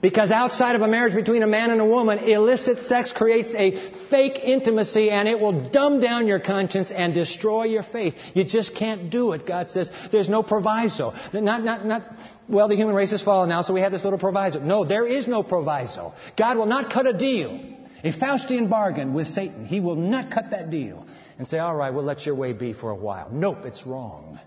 Because 0.00 0.30
outside 0.30 0.76
of 0.76 0.82
a 0.82 0.86
marriage 0.86 1.14
between 1.14 1.42
a 1.42 1.46
man 1.48 1.70
and 1.70 1.80
a 1.80 1.84
woman, 1.84 2.18
illicit 2.18 2.86
sex 2.86 3.12
creates 3.12 3.52
a 3.52 3.92
fake 4.10 4.38
intimacy 4.44 5.10
and 5.10 5.26
it 5.26 5.40
will 5.40 5.70
dumb 5.70 5.98
down 5.98 6.28
your 6.28 6.38
conscience 6.38 6.92
and 6.92 7.12
destroy 7.12 7.64
your 7.64 7.82
faith. 7.82 8.14
You 8.32 8.44
just 8.44 8.76
can't 8.76 9.10
do 9.10 9.32
it. 9.32 9.44
God 9.44 9.70
says 9.70 9.90
there's 10.12 10.28
no 10.28 10.44
proviso. 10.44 11.14
Not, 11.32 11.64
not, 11.64 11.84
not, 11.84 12.04
well, 12.48 12.68
the 12.68 12.76
human 12.76 12.94
race 12.94 13.10
has 13.10 13.22
fallen 13.22 13.48
now, 13.48 13.62
so 13.62 13.74
we 13.74 13.80
have 13.80 13.90
this 13.90 14.04
little 14.04 14.20
proviso. 14.20 14.60
No, 14.60 14.84
there 14.84 15.06
is 15.06 15.26
no 15.26 15.42
proviso. 15.42 16.14
God 16.36 16.58
will 16.58 16.66
not 16.66 16.92
cut 16.92 17.08
a 17.08 17.12
deal, 17.12 17.58
a 18.04 18.12
Faustian 18.12 18.70
bargain 18.70 19.14
with 19.14 19.26
Satan. 19.26 19.64
He 19.66 19.80
will 19.80 19.96
not 19.96 20.30
cut 20.30 20.52
that 20.52 20.70
deal 20.70 21.08
and 21.38 21.48
say, 21.48 21.58
all 21.58 21.74
right, 21.74 21.92
we'll 21.92 22.04
let 22.04 22.24
your 22.24 22.36
way 22.36 22.52
be 22.52 22.72
for 22.72 22.90
a 22.90 22.96
while. 22.96 23.30
Nope, 23.32 23.64
it's 23.64 23.84
wrong. 23.84 24.38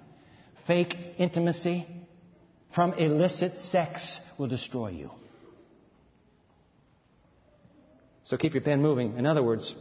Fake 0.66 0.96
intimacy 1.18 1.86
from 2.74 2.94
illicit 2.94 3.58
sex 3.58 4.18
will 4.38 4.48
destroy 4.48 4.92
you. 4.92 5.12
So 8.32 8.38
keep 8.38 8.54
your 8.54 8.64
pen 8.64 8.82
moving. 8.82 9.18
In 9.18 9.26
other 9.26 9.44
words, 9.44 9.76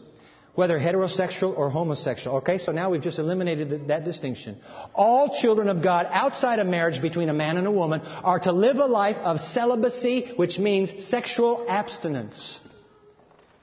whether 0.57 0.77
heterosexual 0.77 1.57
or 1.57 1.71
homosexual. 1.71 2.39
Okay, 2.39 2.59
so 2.59 2.73
now 2.73 2.91
we've 2.91 3.01
just 3.01 3.21
eliminated 3.21 3.87
that 3.87 4.05
distinction. 4.05 4.61
All 4.93 5.39
children 5.41 5.69
of 5.69 5.85
God 5.85 6.09
outside 6.11 6.59
of 6.59 6.67
marriage 6.67 7.01
between 7.01 7.29
a 7.29 7.33
man 7.33 7.59
and 7.59 7.69
a 7.69 7.71
woman 7.71 8.01
are 8.01 8.41
to 8.41 8.51
live 8.51 8.79
a 8.79 8.87
life 8.87 9.19
of 9.19 9.39
celibacy, 9.39 10.33
which 10.35 10.59
means 10.59 11.07
sexual 11.07 11.65
abstinence. 11.69 12.59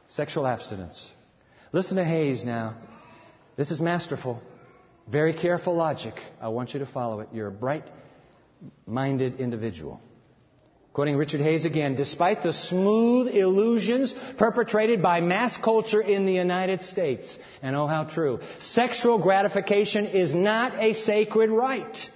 Sexual 0.08 0.48
abstinence. 0.48 1.12
Listen 1.74 1.98
to 1.98 2.06
Hays 2.06 2.46
now. 2.46 2.78
This 3.58 3.72
is 3.72 3.82
masterful. 3.82 4.42
Very 5.06 5.34
careful 5.34 5.76
logic. 5.76 6.14
I 6.40 6.48
want 6.48 6.74
you 6.74 6.80
to 6.80 6.86
follow 6.86 7.20
it. 7.20 7.28
You're 7.34 7.48
a 7.48 7.52
bright 7.52 7.84
minded 8.86 9.42
individual. 9.42 10.00
Quoting 10.98 11.18
Richard 11.18 11.42
Hays 11.42 11.64
again, 11.64 11.94
despite 11.94 12.42
the 12.42 12.52
smooth 12.52 13.28
illusions 13.28 14.16
perpetrated 14.40 15.00
by 15.00 15.22
mass 15.22 15.56
culture 15.56 16.02
in 16.02 16.26
the 16.26 16.34
United 16.34 16.82
States, 16.82 17.38
and 17.62 17.76
oh 17.76 17.86
how 17.86 18.06
true, 18.06 18.40
sexual 18.58 19.20
gratification 19.20 20.08
is 20.08 20.34
not 20.34 20.74
a 20.80 20.94
sacred 20.94 21.52
right. 21.52 22.10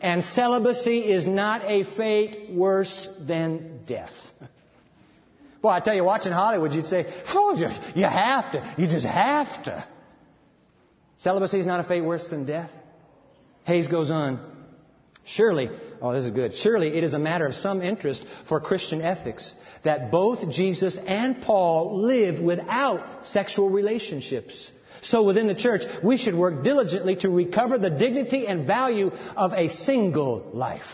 And 0.00 0.24
celibacy 0.24 1.00
is 1.00 1.26
not 1.26 1.60
a 1.66 1.84
fate 1.84 2.50
worse 2.50 3.06
than 3.28 3.84
death. 3.84 4.14
Boy, 5.60 5.68
I 5.68 5.80
tell 5.80 5.94
you, 5.94 6.04
watching 6.04 6.32
Hollywood, 6.32 6.72
you'd 6.72 6.86
say, 6.86 7.04
oh, 7.34 7.54
you, 7.54 7.68
you 7.94 8.06
have 8.06 8.52
to. 8.52 8.74
You 8.78 8.86
just 8.86 9.04
have 9.04 9.64
to. 9.64 9.86
Celibacy 11.18 11.58
is 11.58 11.66
not 11.66 11.80
a 11.80 11.84
fate 11.84 12.00
worse 12.00 12.26
than 12.30 12.46
death. 12.46 12.70
Hays 13.64 13.88
goes 13.88 14.10
on. 14.10 14.49
Surely, 15.24 15.70
Oh, 16.02 16.14
this 16.14 16.24
is 16.24 16.30
good. 16.30 16.54
Surely 16.54 16.96
it 16.96 17.04
is 17.04 17.12
a 17.12 17.18
matter 17.18 17.46
of 17.46 17.54
some 17.54 17.82
interest 17.82 18.24
for 18.48 18.58
Christian 18.60 19.02
ethics 19.02 19.54
that 19.84 20.10
both 20.10 20.48
Jesus 20.50 20.96
and 20.96 21.42
Paul 21.42 22.00
lived 22.00 22.42
without 22.42 23.26
sexual 23.26 23.68
relationships. 23.68 24.72
So 25.02 25.22
within 25.22 25.46
the 25.46 25.54
church, 25.54 25.82
we 26.02 26.16
should 26.16 26.34
work 26.34 26.64
diligently 26.64 27.16
to 27.16 27.28
recover 27.28 27.76
the 27.76 27.90
dignity 27.90 28.46
and 28.46 28.66
value 28.66 29.10
of 29.36 29.52
a 29.52 29.68
single 29.68 30.50
life. 30.54 30.88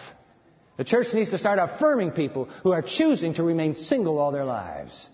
The 0.76 0.84
church 0.84 1.06
needs 1.14 1.30
to 1.30 1.38
start 1.38 1.58
affirming 1.60 2.10
people 2.10 2.46
who 2.62 2.72
are 2.72 2.82
choosing 2.82 3.34
to 3.34 3.44
remain 3.44 3.74
single 3.74 4.18
all 4.18 4.32
their 4.32 4.44
lives. 4.44 5.08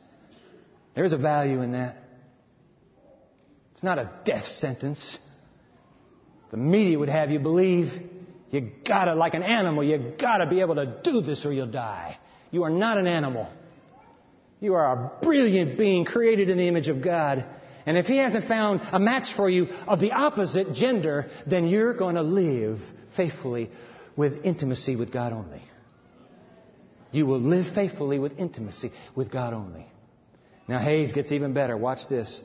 There's 0.95 1.13
a 1.13 1.19
value 1.19 1.61
in 1.61 1.73
that. 1.73 1.97
It's 3.73 3.83
not 3.83 3.99
a 3.99 4.11
death 4.25 4.45
sentence. 4.45 5.19
The 6.51 6.57
media 6.57 6.99
would 6.99 7.09
have 7.09 7.31
you 7.31 7.39
believe 7.39 7.93
you 8.53 8.71
gotta, 8.85 9.15
like 9.15 9.33
an 9.33 9.43
animal, 9.43 9.83
you 9.83 10.15
gotta 10.19 10.47
be 10.47 10.61
able 10.61 10.75
to 10.75 11.01
do 11.03 11.23
this 11.23 11.45
or 11.47 11.53
you'll 11.53 11.67
die. 11.67 12.19
You 12.51 12.65
are 12.65 12.71
not 12.71 12.99
an 12.99 13.07
animal. 13.07 13.51
You 14.61 14.75
are 14.75 14.93
a 14.93 15.25
brilliant 15.25 15.79
being 15.79 16.05
created 16.05 16.51
in 16.51 16.59
the 16.59 16.69
image 16.69 16.89
of 16.89 17.03
God. 17.03 17.45
And 17.87 17.97
if 17.97 18.07
He 18.07 18.19
hasn't 18.19 18.45
found 18.45 18.83
a 18.93 19.01
match 19.01 19.35
for 19.35 19.49
you 19.49 19.69
of 19.89 20.01
the 20.01 20.13
opposite 20.13 20.75
gender, 20.75 21.31
then 21.47 21.67
you're 21.67 21.95
to 22.15 22.23
live 22.23 22.79
faithfully 23.17 23.71
with 24.17 24.45
intimacy 24.45 24.97
with 24.97 25.11
God 25.11 25.33
only. 25.33 25.63
You 27.11 27.25
will 27.25 27.41
live 27.41 27.75
faithfully 27.75 28.19
with 28.19 28.39
intimacy 28.39 28.93
with 29.15 29.31
God 29.31 29.55
only. 29.55 29.87
Now, 30.69 30.79
Hays 30.79 31.15
gets 31.15 31.33
even 31.33 31.55
better. 31.55 31.77
Watch 31.77 32.07
this. 32.09 32.43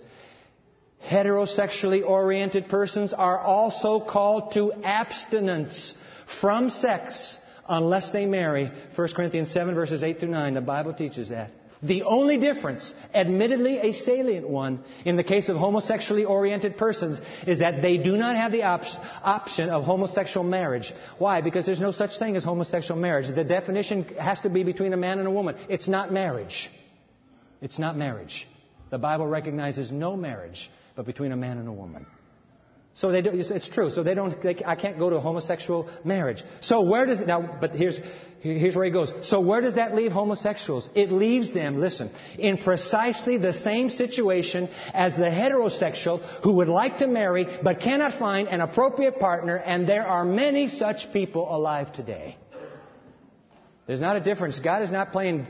Heterosexually 1.03 2.05
oriented 2.05 2.67
persons 2.69 3.13
are 3.13 3.39
also 3.39 3.99
called 3.99 4.53
to 4.53 4.73
abstinence 4.83 5.93
from 6.41 6.69
sex 6.69 7.37
unless 7.67 8.11
they 8.11 8.25
marry. 8.25 8.71
1 8.95 9.07
Corinthians 9.13 9.51
7 9.51 9.75
verses 9.75 10.03
8 10.03 10.19
through 10.19 10.29
9. 10.29 10.53
The 10.53 10.61
Bible 10.61 10.93
teaches 10.93 11.29
that. 11.29 11.51
The 11.83 12.03
only 12.03 12.39
difference, 12.39 12.91
admittedly 13.13 13.77
a 13.77 13.93
salient 13.93 14.49
one, 14.49 14.83
in 15.05 15.15
the 15.15 15.23
case 15.23 15.47
of 15.47 15.57
homosexually 15.57 16.25
oriented 16.25 16.75
persons 16.75 17.21
is 17.45 17.59
that 17.59 17.83
they 17.83 17.97
do 17.97 18.17
not 18.17 18.35
have 18.35 18.51
the 18.51 18.63
op- 18.63 18.81
option 19.23 19.69
of 19.69 19.83
homosexual 19.83 20.43
marriage. 20.43 20.91
Why? 21.19 21.41
Because 21.41 21.67
there's 21.67 21.79
no 21.79 21.91
such 21.91 22.17
thing 22.17 22.35
as 22.35 22.43
homosexual 22.43 22.99
marriage. 22.99 23.33
The 23.33 23.43
definition 23.43 24.05
has 24.19 24.41
to 24.41 24.49
be 24.49 24.63
between 24.63 24.93
a 24.93 24.97
man 24.97 25.19
and 25.19 25.27
a 25.27 25.31
woman. 25.31 25.55
It's 25.69 25.87
not 25.87 26.11
marriage. 26.11 26.71
It's 27.61 27.77
not 27.77 27.95
marriage. 27.95 28.47
The 28.89 28.97
Bible 28.97 29.27
recognizes 29.27 29.91
no 29.91 30.15
marriage 30.15 30.71
but 30.97 31.05
between 31.05 31.31
a 31.31 31.37
man 31.37 31.59
and 31.59 31.69
a 31.69 31.71
woman. 31.71 32.05
So 32.95 33.11
they 33.11 33.21
do, 33.21 33.29
it's 33.31 33.69
true. 33.69 33.91
So 33.91 34.01
they 34.01 34.15
don't, 34.15 34.41
they, 34.41 34.63
I 34.65 34.75
can't 34.75 34.97
go 34.97 35.11
to 35.11 35.17
a 35.17 35.19
homosexual 35.19 35.87
marriage. 36.03 36.43
So 36.61 36.81
where 36.81 37.05
does, 37.05 37.19
it, 37.19 37.27
now, 37.27 37.57
but 37.61 37.75
here's, 37.75 37.99
here's 38.39 38.75
where 38.75 38.85
he 38.85 38.89
goes. 38.89 39.13
So 39.21 39.39
where 39.39 39.61
does 39.61 39.75
that 39.75 39.93
leave 39.93 40.11
homosexuals? 40.11 40.89
It 40.95 41.11
leaves 41.11 41.53
them, 41.53 41.79
listen, 41.79 42.09
in 42.39 42.57
precisely 42.57 43.37
the 43.37 43.53
same 43.53 43.91
situation 43.91 44.69
as 44.95 45.15
the 45.15 45.25
heterosexual 45.25 46.23
who 46.41 46.53
would 46.53 46.69
like 46.69 46.97
to 46.97 47.07
marry 47.07 47.45
but 47.61 47.79
cannot 47.81 48.17
find 48.17 48.47
an 48.47 48.61
appropriate 48.61 49.19
partner, 49.19 49.55
and 49.55 49.87
there 49.87 50.07
are 50.07 50.25
many 50.25 50.67
such 50.67 51.13
people 51.13 51.55
alive 51.55 51.93
today. 51.93 52.35
There's 53.85 54.01
not 54.01 54.15
a 54.15 54.21
difference. 54.21 54.59
God 54.59 54.81
is 54.81 54.91
not 54.91 55.11
playing, 55.11 55.45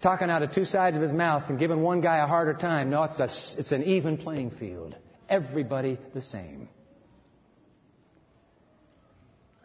talking 0.00 0.30
out 0.30 0.42
of 0.42 0.52
two 0.52 0.64
sides 0.64 0.96
of 0.96 1.02
his 1.02 1.12
mouth 1.12 1.48
and 1.48 1.58
giving 1.58 1.82
one 1.82 2.00
guy 2.00 2.18
a 2.18 2.26
harder 2.26 2.54
time. 2.54 2.90
No, 2.90 3.04
it's, 3.04 3.18
a, 3.18 3.60
it's 3.60 3.72
an 3.72 3.84
even 3.84 4.16
playing 4.16 4.50
field 4.52 4.96
everybody 5.28 5.98
the 6.14 6.20
same. 6.20 6.68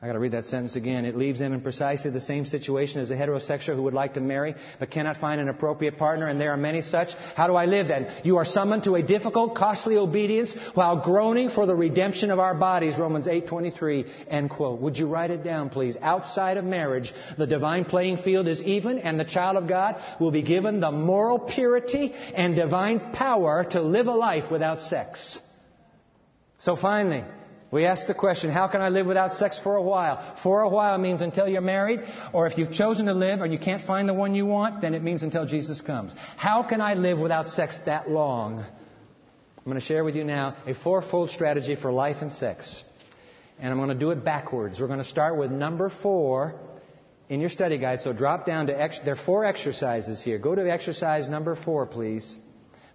I 0.04 0.06
got 0.06 0.14
to 0.14 0.20
read 0.20 0.34
that 0.34 0.46
sentence 0.46 0.76
again. 0.76 1.06
It 1.06 1.16
leaves 1.16 1.40
them 1.40 1.54
in 1.54 1.62
precisely 1.62 2.12
the 2.12 2.20
same 2.20 2.44
situation 2.44 3.00
as 3.00 3.08
the 3.08 3.16
heterosexual 3.16 3.76
who 3.76 3.84
would 3.84 3.94
like 3.94 4.16
to 4.16 4.20
marry 4.20 4.54
but 4.78 4.92
cannot 4.92 5.16
find 5.16 5.40
an 5.40 5.48
appropriate 5.48 5.98
partner, 5.98 6.28
and 6.28 6.42
there 6.42 6.52
are 6.52 6.58
many 6.58 6.82
such. 6.82 7.14
How 7.36 7.48
do 7.48 7.56
I 7.56 7.68
live 7.68 7.88
then? 7.88 8.12
You 8.22 8.36
are 8.36 8.44
summoned 8.44 8.84
to 8.84 8.96
a 8.96 9.02
difficult, 9.02 9.56
costly 9.56 9.96
obedience 9.96 10.54
while 10.74 10.98
groaning 10.98 11.50
for 11.50 11.66
the 11.66 11.74
redemption 11.74 12.32
of 12.32 12.40
our 12.40 12.54
bodies. 12.54 13.00
Romans 13.00 13.28
8:23. 13.28 14.06
End 14.28 14.50
quote. 14.50 14.82
Would 14.82 14.98
you 14.98 15.08
write 15.08 15.32
it 15.32 15.42
down, 15.42 15.70
please? 15.70 15.96
Outside 16.02 16.58
of 16.58 16.66
marriage, 16.66 17.14
the 17.38 17.48
divine 17.48 17.86
playing 17.86 18.18
field 18.18 18.50
is 18.50 18.62
even, 18.62 19.00
and 19.00 19.18
the 19.18 19.24
child 19.24 19.56
of 19.56 19.70
God 19.70 19.96
will 20.20 20.32
be 20.32 20.42
given 20.42 20.82
the 20.82 20.92
moral 20.92 21.40
purity 21.40 22.14
and 22.36 22.58
divine 22.58 23.14
power 23.14 23.64
to 23.70 23.82
live 23.82 24.08
a 24.08 24.12
life 24.12 24.52
without 24.52 24.82
sex. 24.82 25.40
So 26.58 26.76
finally, 26.76 27.24
we 27.74 27.86
ask 27.86 28.06
the 28.06 28.14
question, 28.14 28.52
how 28.52 28.68
can 28.68 28.82
I 28.82 28.90
live 28.90 29.08
without 29.08 29.34
sex 29.34 29.58
for 29.58 29.78
a 29.78 29.82
while? 29.82 30.38
For 30.44 30.62
a 30.62 30.70
while 30.70 30.96
means 31.00 31.22
until 31.22 31.48
you're 31.48 31.60
married, 31.60 32.02
or 32.32 32.46
if 32.46 32.56
you've 32.56 32.72
chosen 32.72 33.08
to 33.08 33.16
live 33.16 33.42
and 33.42 33.52
you 33.52 33.58
can't 33.58 33.82
find 33.82 34.08
the 34.08 34.14
one 34.14 34.36
you 34.36 34.46
want, 34.46 34.82
then 34.82 34.94
it 34.94 35.02
means 35.02 35.24
until 35.24 35.48
Jesus 35.48 35.82
comes. 35.82 36.14
How 36.38 36.62
can 36.62 36.82
I 36.82 36.94
live 36.94 37.20
without 37.20 37.50
sex 37.50 37.80
that 37.88 38.08
long? 38.08 38.60
I'm 38.60 39.66
going 39.66 39.80
to 39.80 39.84
share 39.84 40.04
with 40.04 40.16
you 40.16 40.24
now 40.24 40.56
a 40.68 40.76
fourfold 40.76 41.32
strategy 41.32 41.74
for 41.74 41.92
life 41.92 42.18
and 42.22 42.32
sex. 42.32 42.84
And 43.58 43.72
I'm 43.72 43.80
going 43.80 43.90
to 43.90 43.96
do 43.96 44.12
it 44.12 44.24
backwards. 44.24 44.80
We're 44.80 44.86
going 44.86 45.00
to 45.00 45.04
start 45.06 45.36
with 45.40 45.50
number 45.50 45.90
four 46.04 46.54
in 47.28 47.40
your 47.40 47.50
study 47.50 47.80
guide. 47.80 48.02
So 48.02 48.14
drop 48.14 48.46
down 48.46 48.68
to, 48.68 48.80
ex- 48.80 49.00
there 49.04 49.16
are 49.16 49.26
four 49.26 49.46
exercises 49.46 50.22
here. 50.22 50.38
Go 50.38 50.54
to 50.54 50.72
exercise 50.72 51.28
number 51.28 51.56
four, 51.56 51.88
please. 51.88 52.36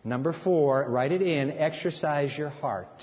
Number 0.04 0.32
four, 0.32 0.88
write 0.88 1.10
it 1.10 1.20
in, 1.20 1.50
exercise 1.50 2.38
your 2.38 2.50
heart 2.50 3.02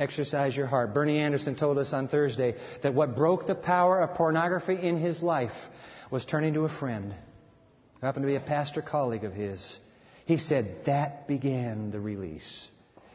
exercise 0.00 0.56
your 0.56 0.66
heart. 0.66 0.94
Bernie 0.94 1.18
Anderson 1.18 1.54
told 1.54 1.78
us 1.78 1.92
on 1.92 2.08
Thursday 2.08 2.56
that 2.82 2.94
what 2.94 3.14
broke 3.14 3.46
the 3.46 3.54
power 3.54 4.00
of 4.00 4.16
pornography 4.16 4.74
in 4.74 4.96
his 4.96 5.22
life 5.22 5.52
was 6.10 6.24
turning 6.24 6.54
to 6.54 6.64
a 6.64 6.68
friend 6.68 7.14
who 8.00 8.06
happened 8.06 8.24
to 8.24 8.26
be 8.26 8.36
a 8.36 8.40
pastor 8.40 8.82
colleague 8.82 9.24
of 9.24 9.34
his. 9.34 9.78
He 10.24 10.38
said 10.38 10.84
that 10.86 11.28
began 11.28 11.90
the 11.90 12.00
release. 12.00 12.68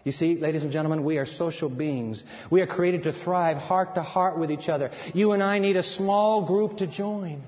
You 0.03 0.11
see, 0.11 0.37
ladies 0.37 0.61
and 0.61 0.71
gentlemen, 0.71 1.03
we 1.03 1.17
are 1.17 1.25
social 1.25 1.67
beings. 1.67 2.23
We 2.51 2.61
are 2.61 2.67
created 2.67 3.03
to 3.03 3.13
thrive 3.13 3.57
heart 3.57 3.95
to 3.95 4.03
heart 4.03 4.37
with 4.37 4.51
each 4.51 4.69
other. 4.69 4.91
You 5.15 5.31
and 5.31 5.41
I 5.41 5.57
need 5.57 5.77
a 5.77 5.83
small 5.83 6.45
group 6.45 6.77
to 6.77 6.87
join. 6.87 7.41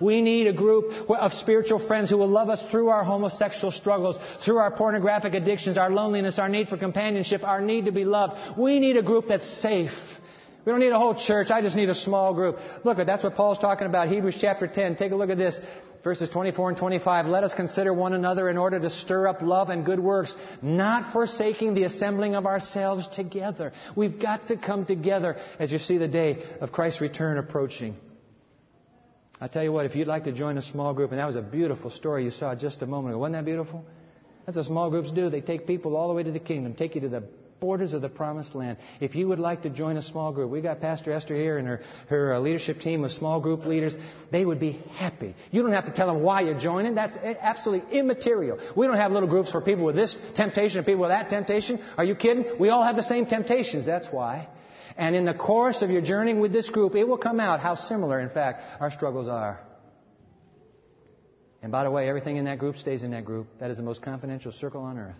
We 0.00 0.20
need 0.20 0.46
a 0.46 0.52
group 0.52 1.10
of 1.10 1.32
spiritual 1.32 1.78
friends 1.86 2.10
who 2.10 2.18
will 2.18 2.28
love 2.28 2.48
us 2.48 2.62
through 2.70 2.88
our 2.88 3.04
homosexual 3.04 3.70
struggles, 3.70 4.18
through 4.44 4.58
our 4.58 4.70
pornographic 4.70 5.34
addictions, 5.34 5.78
our 5.78 5.90
loneliness, 5.90 6.38
our 6.38 6.48
need 6.48 6.68
for 6.68 6.76
companionship, 6.76 7.42
our 7.44 7.60
need 7.60 7.86
to 7.86 7.92
be 7.92 8.04
loved. 8.04 8.58
We 8.58 8.80
need 8.80 8.96
a 8.96 9.02
group 9.02 9.28
that's 9.28 9.48
safe. 9.48 9.92
We 10.64 10.72
don't 10.72 10.80
need 10.80 10.90
a 10.90 10.98
whole 10.98 11.14
church. 11.14 11.52
I 11.52 11.62
just 11.62 11.76
need 11.76 11.90
a 11.90 11.94
small 11.94 12.34
group. 12.34 12.58
Look, 12.82 12.98
at 12.98 13.06
that's 13.06 13.22
what 13.22 13.36
Paul's 13.36 13.58
talking 13.60 13.86
about. 13.86 14.08
Hebrews 14.08 14.36
chapter 14.40 14.66
10. 14.66 14.96
Take 14.96 15.12
a 15.12 15.16
look 15.16 15.30
at 15.30 15.38
this. 15.38 15.60
Verses 16.02 16.28
24 16.28 16.70
and 16.70 16.78
25. 16.78 17.26
Let 17.26 17.44
us 17.44 17.54
consider 17.54 17.94
one 17.94 18.12
another 18.12 18.48
in 18.48 18.56
order 18.58 18.80
to 18.80 18.90
stir 18.90 19.28
up 19.28 19.42
love 19.42 19.70
and 19.70 19.84
good 19.84 20.00
works, 20.00 20.36
not 20.62 21.12
forsaking 21.12 21.74
the 21.74 21.84
assembling 21.84 22.34
of 22.34 22.46
ourselves 22.46 23.06
together. 23.08 23.72
We've 23.94 24.20
got 24.20 24.48
to 24.48 24.56
come 24.56 24.86
together 24.86 25.36
as 25.60 25.70
you 25.70 25.78
see 25.78 25.98
the 25.98 26.08
day 26.08 26.42
of 26.60 26.72
Christ's 26.72 27.00
return 27.00 27.38
approaching. 27.38 27.96
I 29.40 29.48
tell 29.48 29.62
you 29.62 29.72
what, 29.72 29.84
if 29.84 29.94
you'd 29.94 30.08
like 30.08 30.24
to 30.24 30.32
join 30.32 30.56
a 30.56 30.62
small 30.62 30.94
group, 30.94 31.10
and 31.10 31.20
that 31.20 31.26
was 31.26 31.36
a 31.36 31.42
beautiful 31.42 31.90
story 31.90 32.24
you 32.24 32.30
saw 32.30 32.54
just 32.54 32.80
a 32.82 32.86
moment 32.86 33.12
ago. 33.12 33.18
Wasn't 33.18 33.34
that 33.34 33.44
beautiful? 33.44 33.84
That's 34.46 34.56
what 34.56 34.66
small 34.66 34.90
groups 34.90 35.12
do. 35.12 35.28
They 35.28 35.40
take 35.40 35.66
people 35.66 35.96
all 35.96 36.08
the 36.08 36.14
way 36.14 36.22
to 36.22 36.32
the 36.32 36.38
kingdom, 36.38 36.74
take 36.74 36.94
you 36.94 37.02
to 37.02 37.08
the 37.08 37.24
borders 37.60 37.92
of 37.92 38.02
the 38.02 38.08
promised 38.08 38.54
land. 38.54 38.78
If 39.00 39.14
you 39.14 39.28
would 39.28 39.38
like 39.38 39.62
to 39.62 39.70
join 39.70 39.96
a 39.96 40.02
small 40.02 40.32
group, 40.32 40.50
we 40.50 40.60
got 40.60 40.80
Pastor 40.80 41.12
Esther 41.12 41.34
here 41.34 41.58
and 41.58 41.66
her, 41.66 41.80
her 42.08 42.34
uh, 42.34 42.38
leadership 42.38 42.80
team 42.80 43.04
of 43.04 43.10
small 43.12 43.40
group 43.40 43.64
leaders. 43.64 43.96
They 44.30 44.44
would 44.44 44.60
be 44.60 44.72
happy. 44.96 45.34
You 45.50 45.62
don't 45.62 45.72
have 45.72 45.86
to 45.86 45.92
tell 45.92 46.06
them 46.06 46.22
why 46.22 46.42
you're 46.42 46.58
joining. 46.58 46.94
That's 46.94 47.16
absolutely 47.16 47.98
immaterial. 47.98 48.58
We 48.76 48.86
don't 48.86 48.96
have 48.96 49.12
little 49.12 49.28
groups 49.28 49.50
for 49.50 49.60
people 49.60 49.84
with 49.84 49.96
this 49.96 50.16
temptation 50.34 50.78
and 50.78 50.86
people 50.86 51.02
with 51.02 51.10
that 51.10 51.28
temptation. 51.28 51.82
Are 51.98 52.04
you 52.04 52.14
kidding? 52.14 52.58
We 52.58 52.68
all 52.68 52.84
have 52.84 52.96
the 52.96 53.02
same 53.02 53.26
temptations. 53.26 53.86
That's 53.86 54.08
why. 54.08 54.48
And 54.96 55.14
in 55.14 55.24
the 55.24 55.34
course 55.34 55.82
of 55.82 55.90
your 55.90 56.00
journey 56.00 56.32
with 56.32 56.52
this 56.52 56.70
group, 56.70 56.94
it 56.94 57.06
will 57.06 57.18
come 57.18 57.38
out 57.38 57.60
how 57.60 57.74
similar, 57.74 58.18
in 58.20 58.30
fact, 58.30 58.62
our 58.80 58.90
struggles 58.90 59.28
are. 59.28 59.60
And 61.62 61.70
by 61.70 61.84
the 61.84 61.90
way, 61.90 62.08
everything 62.08 62.36
in 62.36 62.46
that 62.46 62.58
group 62.58 62.76
stays 62.76 63.02
in 63.02 63.10
that 63.10 63.24
group. 63.24 63.46
That 63.60 63.70
is 63.70 63.76
the 63.76 63.82
most 63.82 64.00
confidential 64.00 64.52
circle 64.52 64.82
on 64.82 64.98
earth. 64.98 65.18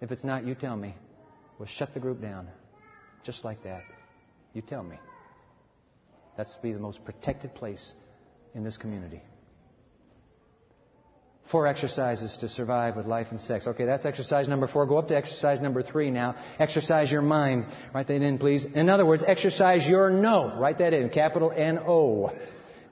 If 0.00 0.10
it's 0.10 0.24
not, 0.24 0.44
you 0.44 0.54
tell 0.54 0.76
me. 0.76 0.94
We'll 1.58 1.68
shut 1.68 1.94
the 1.94 2.00
group 2.00 2.20
down. 2.20 2.48
Just 3.22 3.44
like 3.44 3.62
that. 3.62 3.82
You 4.52 4.62
tell 4.62 4.82
me. 4.82 4.96
That's 6.36 6.54
to 6.56 6.62
be 6.62 6.72
the 6.72 6.80
most 6.80 7.04
protected 7.04 7.54
place 7.54 7.94
in 8.54 8.64
this 8.64 8.76
community. 8.76 9.22
Four 11.50 11.66
exercises 11.66 12.38
to 12.38 12.48
survive 12.48 12.96
with 12.96 13.06
life 13.06 13.26
and 13.30 13.40
sex. 13.40 13.66
Okay, 13.66 13.84
that's 13.84 14.04
exercise 14.04 14.48
number 14.48 14.68
four. 14.68 14.86
Go 14.86 14.98
up 14.98 15.08
to 15.08 15.16
exercise 15.16 15.60
number 15.60 15.82
three 15.82 16.10
now. 16.10 16.36
Exercise 16.58 17.10
your 17.10 17.22
mind. 17.22 17.66
Write 17.92 18.06
that 18.06 18.22
in, 18.22 18.38
please. 18.38 18.64
In 18.64 18.88
other 18.88 19.04
words, 19.04 19.24
exercise 19.26 19.86
your 19.86 20.08
no. 20.08 20.56
Write 20.56 20.78
that 20.78 20.94
in. 20.94 21.10
Capital 21.10 21.52
N-O. 21.54 22.32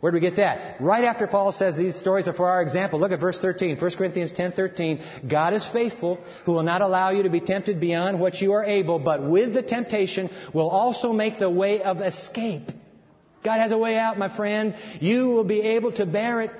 Where 0.01 0.13
do 0.13 0.17
we 0.17 0.21
get 0.21 0.37
that? 0.37 0.81
Right 0.81 1.05
after 1.05 1.27
Paul 1.27 1.53
says 1.53 1.77
these 1.77 1.95
stories 1.95 2.27
are 2.27 2.33
for 2.33 2.49
our 2.49 2.63
example. 2.63 2.99
Look 2.99 3.13
at 3.13 3.21
verse 3.21 3.39
13. 3.39 3.77
1 3.77 3.91
Corinthians 3.97 4.33
10:13. 4.33 5.29
God 5.29 5.53
is 5.53 5.65
faithful, 5.67 6.19
who 6.45 6.53
will 6.53 6.63
not 6.63 6.81
allow 6.81 7.11
you 7.11 7.23
to 7.25 7.31
be 7.31 7.41
tempted 7.41 7.81
beyond 7.81 8.19
what 8.19 8.41
you 8.41 8.53
are 8.53 8.65
able, 8.65 8.99
but 8.99 9.23
with 9.23 9.53
the 9.53 9.63
temptation 9.63 10.31
will 10.55 10.71
also 10.71 11.13
make 11.13 11.39
the 11.39 11.51
way 11.51 11.83
of 11.83 12.01
escape. 12.01 12.73
God 13.45 13.59
has 13.59 13.73
a 13.73 13.79
way 13.79 13.97
out, 13.97 14.19
my 14.19 14.35
friend. 14.35 14.75
You 15.01 15.29
will 15.29 15.45
be 15.45 15.61
able 15.61 15.93
to 15.93 16.07
bear 16.07 16.43
it 16.43 16.51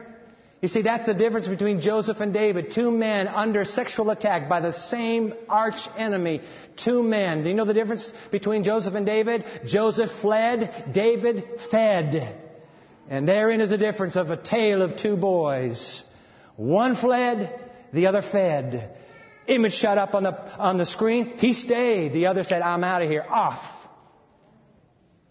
you 0.61 0.69
see, 0.69 0.83
that's 0.83 1.07
the 1.07 1.15
difference 1.15 1.49
between 1.49 1.81
Joseph 1.81 2.21
and 2.21 2.35
David. 2.35 2.71
Two 2.71 2.91
men 2.91 3.29
under 3.29 3.65
sexual 3.65 4.11
attack 4.11 4.47
by 4.47 4.61
the 4.61 4.73
same 4.73 5.33
arch 5.49 5.89
enemy. 5.97 6.43
Two 6.77 7.03
men. 7.03 7.43
Do 7.43 7.49
you 7.49 7.55
know 7.55 7.65
the 7.65 7.73
difference 7.73 8.13
between 8.31 8.63
Joseph 8.63 8.95
and 8.95 9.07
David? 9.07 9.45
Joseph 9.65 10.11
fled, 10.21 10.91
David 10.93 11.45
fed. 11.71 12.37
And 13.09 13.27
therein 13.27 13.63
is 13.63 13.71
the 13.71 13.79
difference 13.79 14.17
of 14.17 14.31
a 14.31 14.37
tale 14.37 14.83
of 14.83 14.99
two 14.99 15.17
boys. 15.17 16.03
One 16.57 16.95
fled, 16.95 17.59
the 17.95 18.07
other 18.09 18.21
fed. 18.21 18.99
Image 19.47 19.73
shot 19.73 19.97
up 19.97 20.15
on 20.15 20.25
the, 20.25 20.59
on 20.59 20.77
the 20.77 20.85
screen. 20.85 21.39
He 21.39 21.55
stayed. 21.55 22.13
The 22.13 22.27
other 22.27 22.45
said, 22.45 22.61
I'm 22.61 22.85
out 22.85 23.01
of 23.01 23.09
here. 23.09 23.25
Off. 23.27 23.65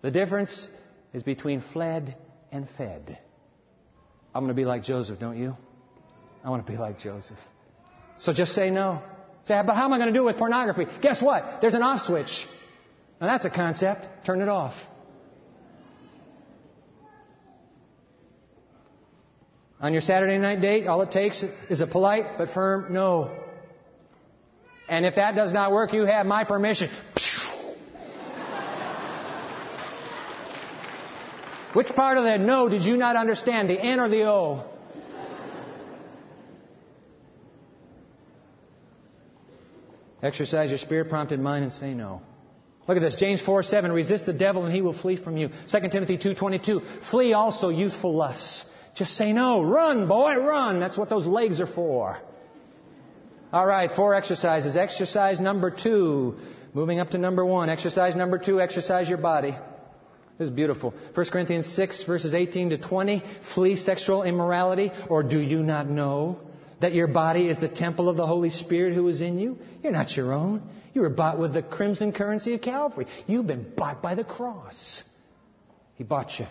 The 0.01 0.09
difference 0.09 0.67
is 1.13 1.21
between 1.21 1.61
fled 1.61 2.15
and 2.51 2.67
fed. 2.67 3.19
I'm 4.33 4.43
going 4.43 4.55
to 4.55 4.59
be 4.59 4.65
like 4.65 4.83
Joseph, 4.83 5.19
don't 5.19 5.37
you? 5.37 5.55
I 6.43 6.49
want 6.49 6.65
to 6.65 6.71
be 6.71 6.77
like 6.77 6.99
Joseph. 6.99 7.39
So 8.17 8.33
just 8.33 8.53
say 8.53 8.69
no. 8.69 9.01
Say, 9.43 9.59
but 9.65 9.75
how 9.75 9.85
am 9.85 9.93
I 9.93 9.97
going 9.97 10.13
to 10.13 10.13
do 10.13 10.23
it 10.23 10.25
with 10.25 10.37
pornography? 10.37 10.85
Guess 11.01 11.21
what? 11.21 11.59
There's 11.61 11.73
an 11.73 11.81
off 11.81 12.01
switch. 12.01 12.45
Now 13.19 13.27
that's 13.27 13.45
a 13.45 13.49
concept. 13.49 14.25
Turn 14.25 14.41
it 14.41 14.49
off. 14.49 14.75
On 19.81 19.93
your 19.93 20.01
Saturday 20.01 20.37
night 20.37 20.59
date, 20.59 20.87
all 20.87 21.01
it 21.01 21.11
takes 21.11 21.43
is 21.69 21.79
a 21.79 21.87
polite 21.87 22.37
but 22.37 22.49
firm 22.49 22.93
no. 22.93 23.31
And 24.89 25.05
if 25.05 25.15
that 25.15 25.35
does 25.35 25.53
not 25.53 25.71
work, 25.71 25.93
you 25.93 26.05
have 26.05 26.25
my 26.25 26.43
permission. 26.43 26.89
Which 31.73 31.87
part 31.87 32.17
of 32.17 32.23
that 32.23 32.39
no 32.39 32.67
did 32.67 32.83
you 32.83 32.97
not 32.97 33.15
understand, 33.15 33.69
the 33.69 33.79
N 33.79 33.99
or 33.99 34.09
the 34.09 34.23
O? 34.23 34.65
Exercise 40.21 40.69
your 40.69 40.79
spirit 40.79 41.09
prompted 41.09 41.39
mind 41.39 41.63
and 41.63 41.71
say 41.71 41.93
no. 41.93 42.21
Look 42.87 42.97
at 42.97 43.01
this. 43.01 43.15
James 43.15 43.39
4, 43.39 43.63
7. 43.63 43.91
Resist 43.91 44.25
the 44.25 44.33
devil 44.33 44.65
and 44.65 44.73
he 44.73 44.81
will 44.81 44.93
flee 44.93 45.15
from 45.15 45.37
you. 45.37 45.49
2 45.71 45.89
Timothy 45.89 46.17
2, 46.17 46.33
22. 46.33 46.81
Flee 47.09 47.33
also 47.33 47.69
youthful 47.69 48.15
lusts. 48.15 48.65
Just 48.95 49.15
say 49.15 49.31
no. 49.31 49.61
Run, 49.61 50.07
boy, 50.07 50.35
run. 50.37 50.79
That's 50.79 50.97
what 50.97 51.07
those 51.07 51.25
legs 51.25 51.61
are 51.61 51.67
for. 51.67 52.17
All 53.53 53.65
right, 53.65 53.89
four 53.91 54.13
exercises. 54.15 54.75
Exercise 54.75 55.39
number 55.39 55.71
two. 55.71 56.37
Moving 56.73 56.99
up 56.99 57.11
to 57.11 57.17
number 57.17 57.45
one. 57.45 57.69
Exercise 57.69 58.15
number 58.15 58.37
two. 58.37 58.59
Exercise 58.59 59.07
your 59.07 59.17
body. 59.19 59.55
This 60.39 60.47
is 60.47 60.55
beautiful. 60.55 60.93
1 61.13 61.25
Corinthians 61.31 61.65
6, 61.73 62.03
verses 62.03 62.33
18 62.33 62.69
to 62.69 62.77
20. 62.77 63.21
Flee 63.53 63.75
sexual 63.75 64.23
immorality. 64.23 64.89
Or 65.09 65.21
do 65.21 65.37
you 65.37 65.61
not 65.61 65.89
know 65.89 66.39
that 66.79 66.93
your 66.93 67.07
body 67.07 67.49
is 67.49 67.59
the 67.59 67.67
temple 67.67 68.07
of 68.07 68.15
the 68.15 68.25
Holy 68.25 68.49
Spirit 68.49 68.95
who 68.95 69.09
is 69.09 69.19
in 69.19 69.37
you? 69.37 69.57
You're 69.83 69.91
not 69.91 70.15
your 70.15 70.31
own. 70.31 70.61
You 70.93 71.01
were 71.01 71.09
bought 71.09 71.39
with 71.39 71.53
the 71.53 71.61
crimson 71.61 72.13
currency 72.13 72.53
of 72.53 72.61
Calvary. 72.61 73.05
You've 73.27 73.47
been 73.47 73.69
bought 73.75 74.01
by 74.01 74.15
the 74.15 74.23
cross. 74.23 75.03
He 75.95 76.05
bought 76.05 76.39
you. 76.39 76.47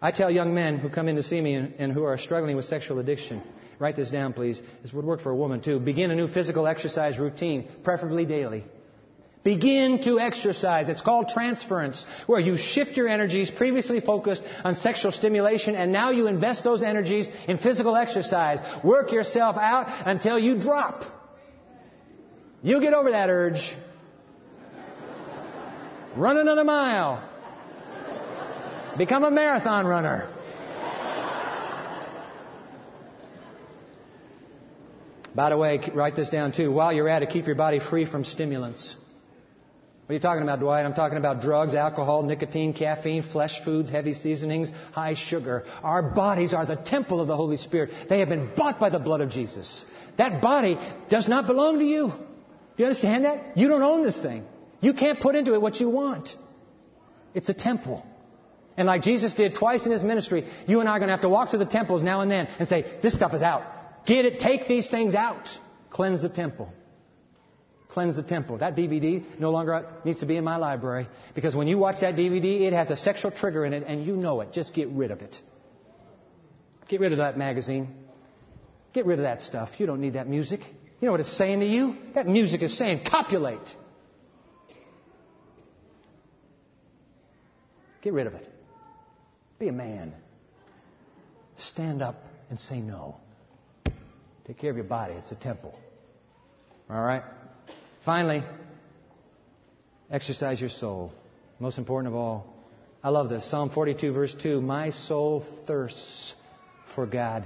I 0.00 0.12
tell 0.12 0.30
young 0.30 0.54
men 0.54 0.78
who 0.78 0.88
come 0.88 1.08
in 1.08 1.16
to 1.16 1.22
see 1.24 1.40
me 1.40 1.54
and, 1.54 1.74
and 1.78 1.92
who 1.92 2.04
are 2.04 2.16
struggling 2.18 2.54
with 2.54 2.66
sexual 2.66 3.00
addiction, 3.00 3.42
write 3.80 3.96
this 3.96 4.10
down, 4.10 4.34
please. 4.34 4.62
This 4.82 4.92
would 4.92 5.04
work 5.04 5.20
for 5.20 5.30
a 5.30 5.36
woman 5.36 5.60
too. 5.60 5.80
Begin 5.80 6.12
a 6.12 6.14
new 6.14 6.28
physical 6.28 6.68
exercise 6.68 7.18
routine, 7.18 7.68
preferably 7.82 8.24
daily. 8.24 8.64
Begin 9.44 10.04
to 10.04 10.20
exercise. 10.20 10.88
It's 10.88 11.02
called 11.02 11.28
transference, 11.28 12.06
where 12.26 12.38
you 12.38 12.56
shift 12.56 12.96
your 12.96 13.08
energies 13.08 13.50
previously 13.50 14.00
focused 14.00 14.42
on 14.62 14.76
sexual 14.76 15.10
stimulation 15.10 15.74
and 15.74 15.90
now 15.90 16.10
you 16.10 16.28
invest 16.28 16.62
those 16.62 16.82
energies 16.82 17.26
in 17.48 17.58
physical 17.58 17.96
exercise. 17.96 18.60
Work 18.84 19.10
yourself 19.10 19.56
out 19.56 20.06
until 20.06 20.38
you 20.38 20.60
drop. 20.60 21.04
You 22.62 22.80
get 22.80 22.94
over 22.94 23.10
that 23.10 23.30
urge. 23.30 23.74
Run 26.14 26.36
another 26.36 26.62
mile. 26.62 27.28
Become 28.96 29.24
a 29.24 29.30
marathon 29.30 29.86
runner. 29.86 30.28
By 35.34 35.48
the 35.48 35.56
way, 35.56 35.80
write 35.94 36.14
this 36.14 36.28
down 36.28 36.52
too. 36.52 36.70
While 36.70 36.92
you're 36.92 37.08
at 37.08 37.22
it, 37.22 37.30
keep 37.30 37.46
your 37.46 37.56
body 37.56 37.80
free 37.80 38.04
from 38.04 38.22
stimulants. 38.24 38.94
What 40.02 40.10
are 40.10 40.14
you 40.14 40.20
talking 40.20 40.42
about, 40.42 40.58
Dwight? 40.58 40.84
I'm 40.84 40.94
talking 40.94 41.16
about 41.16 41.42
drugs, 41.42 41.74
alcohol, 41.74 42.24
nicotine, 42.24 42.72
caffeine, 42.72 43.22
flesh 43.22 43.64
foods, 43.64 43.88
heavy 43.88 44.14
seasonings, 44.14 44.72
high 44.90 45.14
sugar. 45.14 45.64
Our 45.84 46.02
bodies 46.02 46.52
are 46.52 46.66
the 46.66 46.74
temple 46.74 47.20
of 47.20 47.28
the 47.28 47.36
Holy 47.36 47.56
Spirit. 47.56 47.90
They 48.08 48.18
have 48.18 48.28
been 48.28 48.50
bought 48.56 48.80
by 48.80 48.90
the 48.90 48.98
blood 48.98 49.20
of 49.20 49.30
Jesus. 49.30 49.84
That 50.18 50.42
body 50.42 50.76
does 51.08 51.28
not 51.28 51.46
belong 51.46 51.78
to 51.78 51.84
you. 51.84 52.08
Do 52.08 52.82
you 52.82 52.86
understand 52.86 53.26
that? 53.26 53.56
You 53.56 53.68
don't 53.68 53.82
own 53.82 54.02
this 54.02 54.20
thing. 54.20 54.44
You 54.80 54.92
can't 54.92 55.20
put 55.20 55.36
into 55.36 55.54
it 55.54 55.62
what 55.62 55.78
you 55.78 55.88
want. 55.88 56.34
It's 57.32 57.48
a 57.48 57.54
temple. 57.54 58.04
And 58.76 58.86
like 58.86 59.02
Jesus 59.02 59.34
did 59.34 59.54
twice 59.54 59.86
in 59.86 59.92
his 59.92 60.02
ministry, 60.02 60.48
you 60.66 60.80
and 60.80 60.88
I 60.88 60.92
are 60.92 60.98
going 60.98 61.08
to 61.08 61.12
have 61.12 61.20
to 61.22 61.28
walk 61.28 61.50
through 61.50 61.60
the 61.60 61.66
temples 61.66 62.02
now 62.02 62.22
and 62.22 62.30
then 62.30 62.48
and 62.58 62.66
say, 62.66 62.98
this 63.02 63.14
stuff 63.14 63.34
is 63.34 63.42
out. 63.42 63.62
Get 64.04 64.24
it, 64.24 64.40
take 64.40 64.66
these 64.66 64.88
things 64.88 65.14
out. 65.14 65.48
Cleanse 65.90 66.22
the 66.22 66.28
temple. 66.28 66.72
Cleanse 67.92 68.16
the 68.16 68.22
temple. 68.22 68.56
That 68.56 68.74
DVD 68.74 69.22
no 69.38 69.50
longer 69.50 69.86
needs 70.02 70.20
to 70.20 70.26
be 70.26 70.36
in 70.36 70.44
my 70.44 70.56
library 70.56 71.08
because 71.34 71.54
when 71.54 71.68
you 71.68 71.76
watch 71.76 72.00
that 72.00 72.14
DVD, 72.14 72.62
it 72.62 72.72
has 72.72 72.90
a 72.90 72.96
sexual 72.96 73.30
trigger 73.30 73.66
in 73.66 73.74
it 73.74 73.84
and 73.86 74.06
you 74.06 74.16
know 74.16 74.40
it. 74.40 74.50
Just 74.50 74.72
get 74.74 74.88
rid 74.88 75.10
of 75.10 75.20
it. 75.20 75.38
Get 76.88 77.00
rid 77.00 77.12
of 77.12 77.18
that 77.18 77.36
magazine. 77.36 77.94
Get 78.94 79.04
rid 79.04 79.18
of 79.18 79.24
that 79.24 79.42
stuff. 79.42 79.78
You 79.78 79.84
don't 79.84 80.00
need 80.00 80.14
that 80.14 80.26
music. 80.26 80.60
You 81.00 81.06
know 81.06 81.12
what 81.12 81.20
it's 81.20 81.36
saying 81.36 81.60
to 81.60 81.66
you? 81.66 81.96
That 82.14 82.26
music 82.26 82.62
is 82.62 82.78
saying, 82.78 83.04
copulate. 83.04 83.60
Get 88.00 88.14
rid 88.14 88.26
of 88.26 88.32
it. 88.32 88.48
Be 89.58 89.68
a 89.68 89.72
man. 89.72 90.14
Stand 91.58 92.00
up 92.00 92.24
and 92.48 92.58
say 92.58 92.80
no. 92.80 93.18
Take 94.46 94.58
care 94.58 94.70
of 94.70 94.76
your 94.76 94.86
body. 94.86 95.12
It's 95.12 95.30
a 95.30 95.36
temple. 95.36 95.78
All 96.88 97.02
right? 97.02 97.22
Finally, 98.04 98.42
exercise 100.10 100.60
your 100.60 100.70
soul. 100.70 101.12
Most 101.58 101.78
important 101.78 102.12
of 102.12 102.18
all. 102.18 102.46
I 103.02 103.08
love 103.08 103.28
this. 103.28 103.48
Psalm 103.50 103.70
42, 103.70 104.12
verse 104.12 104.34
2. 104.34 104.60
My 104.60 104.90
soul 104.90 105.44
thirsts 105.66 106.34
for 106.94 107.06
God. 107.06 107.44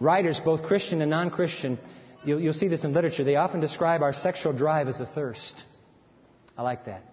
Writers, 0.00 0.40
both 0.44 0.64
Christian 0.64 1.00
and 1.02 1.10
non 1.10 1.30
Christian, 1.30 1.78
You'll, 2.26 2.40
you'll 2.40 2.52
see 2.52 2.66
this 2.66 2.84
in 2.84 2.92
literature. 2.92 3.22
They 3.22 3.36
often 3.36 3.60
describe 3.60 4.02
our 4.02 4.12
sexual 4.12 4.52
drive 4.52 4.88
as 4.88 4.98
a 4.98 5.06
thirst. 5.06 5.64
I 6.58 6.62
like 6.62 6.86
that. 6.86 7.04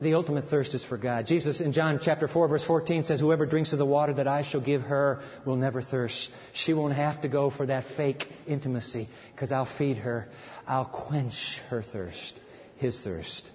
The 0.00 0.14
ultimate 0.14 0.46
thirst 0.46 0.74
is 0.74 0.84
for 0.84 0.98
God. 0.98 1.26
Jesus 1.26 1.60
in 1.60 1.72
John 1.72 2.00
chapter 2.02 2.26
4 2.26 2.48
verse 2.48 2.64
14 2.64 3.04
says, 3.04 3.20
Whoever 3.20 3.46
drinks 3.46 3.72
of 3.72 3.78
the 3.78 3.86
water 3.86 4.12
that 4.14 4.26
I 4.26 4.42
shall 4.42 4.60
give 4.60 4.82
her 4.82 5.22
will 5.46 5.56
never 5.56 5.82
thirst. 5.82 6.30
She 6.52 6.74
won't 6.74 6.94
have 6.94 7.20
to 7.22 7.28
go 7.28 7.50
for 7.50 7.66
that 7.66 7.84
fake 7.96 8.26
intimacy 8.46 9.08
because 9.32 9.52
I'll 9.52 9.64
feed 9.78 9.98
her. 9.98 10.28
I'll 10.66 10.84
quench 10.84 11.60
her 11.70 11.82
thirst, 11.82 12.40
his 12.76 13.00
thirst. 13.00 13.48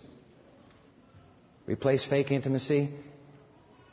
Replace 1.66 2.06
fake 2.06 2.32
intimacy 2.32 2.92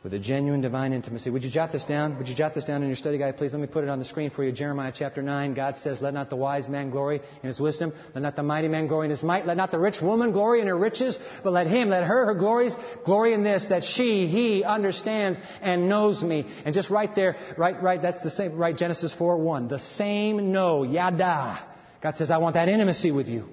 with 0.06 0.14
a 0.14 0.18
genuine 0.20 0.60
divine 0.60 0.92
intimacy. 0.92 1.30
Would 1.30 1.42
you 1.42 1.50
jot 1.50 1.72
this 1.72 1.84
down? 1.84 2.16
Would 2.18 2.28
you 2.28 2.36
jot 2.36 2.54
this 2.54 2.62
down 2.62 2.80
in 2.80 2.88
your 2.88 2.96
study 2.96 3.18
guide, 3.18 3.36
please? 3.36 3.52
Let 3.52 3.60
me 3.60 3.66
put 3.66 3.82
it 3.82 3.90
on 3.90 3.98
the 3.98 4.04
screen 4.04 4.30
for 4.30 4.44
you. 4.44 4.52
Jeremiah 4.52 4.92
chapter 4.94 5.20
9. 5.20 5.54
God 5.54 5.78
says, 5.78 6.00
Let 6.00 6.14
not 6.14 6.30
the 6.30 6.36
wise 6.36 6.68
man 6.68 6.90
glory 6.90 7.20
in 7.42 7.46
his 7.48 7.58
wisdom. 7.58 7.92
Let 8.14 8.22
not 8.22 8.36
the 8.36 8.44
mighty 8.44 8.68
man 8.68 8.86
glory 8.86 9.06
in 9.06 9.10
his 9.10 9.24
might. 9.24 9.48
Let 9.48 9.56
not 9.56 9.72
the 9.72 9.80
rich 9.80 10.00
woman 10.00 10.30
glory 10.30 10.60
in 10.60 10.68
her 10.68 10.78
riches. 10.78 11.18
But 11.42 11.54
let 11.54 11.66
him, 11.66 11.88
let 11.88 12.04
her, 12.04 12.26
her 12.26 12.34
glories, 12.34 12.76
glory 13.04 13.34
in 13.34 13.42
this, 13.42 13.66
that 13.66 13.82
she, 13.82 14.28
he 14.28 14.62
understands 14.62 15.40
and 15.60 15.88
knows 15.88 16.22
me. 16.22 16.46
And 16.64 16.72
just 16.72 16.88
right 16.88 17.12
there, 17.12 17.34
right, 17.58 17.82
right, 17.82 18.00
that's 18.00 18.22
the 18.22 18.30
same, 18.30 18.56
right, 18.56 18.76
Genesis 18.76 19.12
4 19.12 19.38
1. 19.38 19.66
The 19.66 19.80
same 19.80 20.52
know, 20.52 20.84
yada. 20.84 21.66
God 22.00 22.14
says, 22.14 22.30
I 22.30 22.38
want 22.38 22.54
that 22.54 22.68
intimacy 22.68 23.10
with 23.10 23.26
you. 23.26 23.48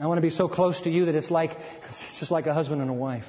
I 0.00 0.08
want 0.08 0.18
to 0.18 0.22
be 0.22 0.30
so 0.30 0.48
close 0.48 0.80
to 0.80 0.90
you 0.90 1.04
that 1.04 1.14
it's 1.14 1.30
like, 1.30 1.52
it's 1.88 2.18
just 2.18 2.32
like 2.32 2.46
a 2.46 2.52
husband 2.52 2.80
and 2.80 2.90
a 2.90 2.94
wife. 2.94 3.28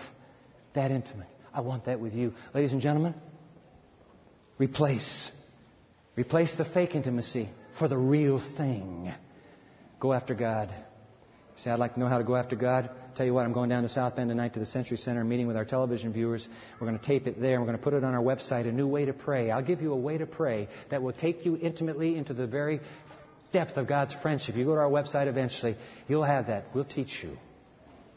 That 0.73 0.89
intimate. 0.89 1.27
I 1.53 1.61
want 1.61 1.85
that 1.85 1.99
with 1.99 2.13
you. 2.13 2.33
Ladies 2.53 2.73
and 2.73 2.81
gentlemen, 2.81 3.13
replace. 4.57 5.31
Replace 6.15 6.55
the 6.55 6.65
fake 6.65 6.95
intimacy 6.95 7.49
for 7.79 7.87
the 7.87 7.97
real 7.97 8.41
thing. 8.57 9.13
Go 9.99 10.13
after 10.13 10.33
God. 10.33 10.73
Say, 11.55 11.69
I'd 11.69 11.79
like 11.79 11.93
to 11.93 11.99
know 11.99 12.07
how 12.07 12.17
to 12.17 12.23
go 12.23 12.35
after 12.35 12.55
God. 12.55 12.89
Tell 13.15 13.25
you 13.25 13.33
what, 13.33 13.45
I'm 13.45 13.53
going 13.53 13.69
down 13.69 13.83
to 13.83 13.89
South 13.89 14.15
Bend 14.15 14.29
tonight 14.29 14.53
to 14.53 14.59
the 14.59 14.65
Century 14.65 14.97
Center, 14.97 15.23
meeting 15.23 15.47
with 15.47 15.57
our 15.57 15.65
television 15.65 16.13
viewers. 16.13 16.47
We're 16.79 16.87
going 16.87 16.99
to 16.99 17.05
tape 17.05 17.27
it 17.27 17.39
there, 17.39 17.59
we're 17.59 17.65
going 17.65 17.77
to 17.77 17.83
put 17.83 17.93
it 17.93 18.03
on 18.03 18.13
our 18.13 18.23
website, 18.23 18.67
A 18.67 18.71
New 18.71 18.87
Way 18.87 19.05
to 19.05 19.13
Pray. 19.13 19.51
I'll 19.51 19.61
give 19.61 19.81
you 19.81 19.91
a 19.91 19.97
way 19.97 20.17
to 20.17 20.25
pray 20.25 20.69
that 20.89 21.01
will 21.03 21.13
take 21.13 21.45
you 21.45 21.57
intimately 21.57 22.17
into 22.17 22.33
the 22.33 22.47
very 22.47 22.79
depth 23.51 23.77
of 23.77 23.87
God's 23.87 24.15
friendship. 24.21 24.55
You 24.55 24.65
go 24.65 24.75
to 24.75 24.81
our 24.81 24.89
website 24.89 25.27
eventually, 25.27 25.75
you'll 26.07 26.23
have 26.23 26.47
that. 26.47 26.67
We'll 26.73 26.85
teach 26.85 27.21
you. 27.21 27.37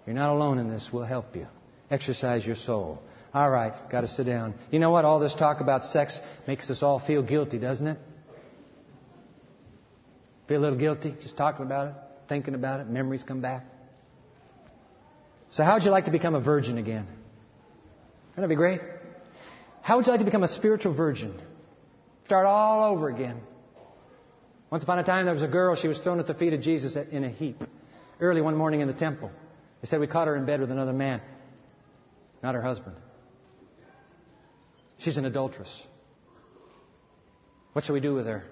You're 0.06 0.14
not 0.14 0.30
alone 0.30 0.58
in 0.58 0.70
this. 0.70 0.88
We'll 0.92 1.04
help 1.04 1.34
you. 1.34 1.46
Exercise 1.90 2.46
your 2.46 2.56
soul. 2.56 3.02
All 3.34 3.50
right, 3.50 3.74
got 3.90 4.02
to 4.02 4.08
sit 4.08 4.26
down. 4.26 4.54
You 4.70 4.78
know 4.78 4.90
what? 4.90 5.04
All 5.04 5.18
this 5.18 5.34
talk 5.34 5.60
about 5.60 5.84
sex 5.84 6.20
makes 6.46 6.70
us 6.70 6.84
all 6.84 7.00
feel 7.00 7.20
guilty, 7.20 7.58
doesn't 7.58 7.86
it? 7.86 7.98
Feel 10.46 10.60
a 10.60 10.62
little 10.62 10.78
guilty 10.78 11.14
just 11.20 11.36
talking 11.36 11.66
about 11.66 11.88
it, 11.88 11.94
thinking 12.28 12.54
about 12.54 12.78
it, 12.80 12.86
memories 12.86 13.24
come 13.24 13.40
back. 13.40 13.64
So, 15.50 15.64
how 15.64 15.74
would 15.74 15.82
you 15.82 15.90
like 15.90 16.04
to 16.04 16.12
become 16.12 16.36
a 16.36 16.40
virgin 16.40 16.78
again? 16.78 17.06
Wouldn't 18.30 18.44
that 18.44 18.48
be 18.48 18.54
great? 18.54 18.80
How 19.82 19.96
would 19.96 20.06
you 20.06 20.12
like 20.12 20.20
to 20.20 20.24
become 20.24 20.44
a 20.44 20.48
spiritual 20.48 20.94
virgin? 20.94 21.34
Start 22.26 22.46
all 22.46 22.92
over 22.92 23.08
again. 23.08 23.40
Once 24.70 24.82
upon 24.82 24.98
a 24.98 25.04
time, 25.04 25.24
there 25.24 25.34
was 25.34 25.42
a 25.42 25.48
girl, 25.48 25.74
she 25.74 25.88
was 25.88 25.98
thrown 25.98 26.20
at 26.20 26.26
the 26.26 26.34
feet 26.34 26.52
of 26.52 26.60
Jesus 26.60 26.96
in 26.96 27.24
a 27.24 27.30
heap. 27.30 27.62
Early 28.20 28.40
one 28.40 28.56
morning 28.56 28.80
in 28.80 28.86
the 28.86 28.94
temple. 28.94 29.30
They 29.80 29.86
said 29.86 29.98
we 29.98 30.06
caught 30.06 30.28
her 30.28 30.36
in 30.36 30.46
bed 30.46 30.60
with 30.60 30.70
another 30.70 30.92
man, 30.92 31.20
not 32.42 32.54
her 32.54 32.62
husband. 32.62 32.96
She's 34.98 35.16
an 35.16 35.24
adulteress. 35.24 35.86
What 37.72 37.84
shall 37.84 37.94
we 37.94 38.00
do 38.00 38.14
with 38.14 38.26
her? 38.26 38.44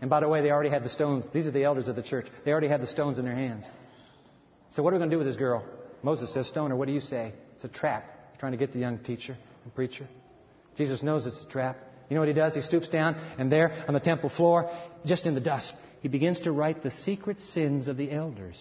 And 0.00 0.08
by 0.08 0.20
the 0.20 0.28
way, 0.28 0.40
they 0.40 0.50
already 0.50 0.70
had 0.70 0.84
the 0.84 0.88
stones. 0.88 1.28
These 1.32 1.46
are 1.46 1.50
the 1.50 1.64
elders 1.64 1.88
of 1.88 1.96
the 1.96 2.02
church. 2.02 2.26
They 2.44 2.52
already 2.52 2.68
had 2.68 2.80
the 2.80 2.86
stones 2.86 3.18
in 3.18 3.24
their 3.24 3.34
hands. 3.34 3.66
So 4.70 4.82
what 4.82 4.92
are 4.92 4.96
we 4.96 5.00
going 5.00 5.10
to 5.10 5.14
do 5.14 5.18
with 5.18 5.26
this 5.26 5.36
girl? 5.36 5.64
Moses 6.02 6.32
says, 6.32 6.46
stone 6.46 6.70
her. 6.70 6.76
What 6.76 6.86
do 6.86 6.94
you 6.94 7.00
say? 7.00 7.32
It's 7.56 7.64
a 7.64 7.68
trap. 7.68 8.04
trying 8.38 8.52
to 8.52 8.58
get 8.58 8.72
the 8.72 8.78
young 8.78 8.98
teacher 8.98 9.36
and 9.64 9.74
preacher. 9.74 10.06
Jesus 10.76 11.02
knows 11.02 11.26
it's 11.26 11.42
a 11.42 11.48
trap. 11.48 11.76
You 12.08 12.14
know 12.14 12.20
what 12.20 12.28
he 12.28 12.34
does? 12.34 12.54
He 12.54 12.60
stoops 12.60 12.88
down, 12.88 13.16
and 13.36 13.52
there 13.52 13.84
on 13.86 13.94
the 13.94 14.00
temple 14.00 14.30
floor, 14.30 14.70
just 15.04 15.26
in 15.26 15.34
the 15.34 15.40
dust, 15.40 15.74
he 16.00 16.08
begins 16.08 16.40
to 16.40 16.52
write 16.52 16.82
the 16.82 16.90
secret 16.90 17.40
sins 17.40 17.88
of 17.88 17.96
the 17.96 18.12
elders. 18.12 18.56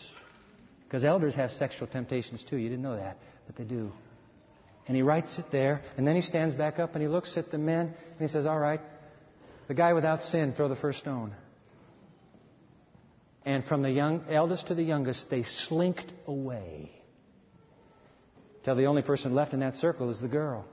Because 0.84 1.06
elders 1.06 1.36
have 1.36 1.52
sexual 1.52 1.88
temptations 1.88 2.44
too. 2.44 2.58
You 2.58 2.70
didn't 2.70 2.84
know 2.84 2.98
that, 2.98 3.18
but 3.46 3.56
they 3.56 3.64
do. 3.64 3.92
And 4.88 4.96
he 4.96 5.02
writes 5.02 5.38
it 5.38 5.46
there, 5.52 5.82
and 5.98 6.08
then 6.08 6.16
he 6.16 6.22
stands 6.22 6.56
back 6.56 6.80
up 6.80 6.94
and 6.94 7.02
he 7.02 7.10
looks 7.10 7.38
at 7.38 7.52
the 7.52 7.58
men 7.58 7.88
and 7.88 8.20
he 8.20 8.28
says, 8.28 8.46
All 8.46 8.60
right, 8.60 8.80
the 9.68 9.74
guy 9.74 9.94
without 9.94 10.24
sin, 10.24 10.54
throw 10.54 10.70
the 10.70 10.78
first 10.78 11.00
stone. 11.00 11.34
And 13.46 13.64
from 13.64 13.82
the 13.82 13.92
young, 13.92 14.26
eldest 14.30 14.68
to 14.68 14.76
the 14.76 14.84
youngest, 14.84 15.30
they 15.30 15.44
slinked 15.44 16.12
away. 16.26 16.92
Till 18.64 18.76
the 18.76 18.86
only 18.86 19.02
person 19.02 19.34
left 19.34 19.54
in 19.54 19.62
that 19.62 19.76
circle 19.76 20.10
is 20.10 20.20
the 20.20 20.28
girl. 20.28 20.66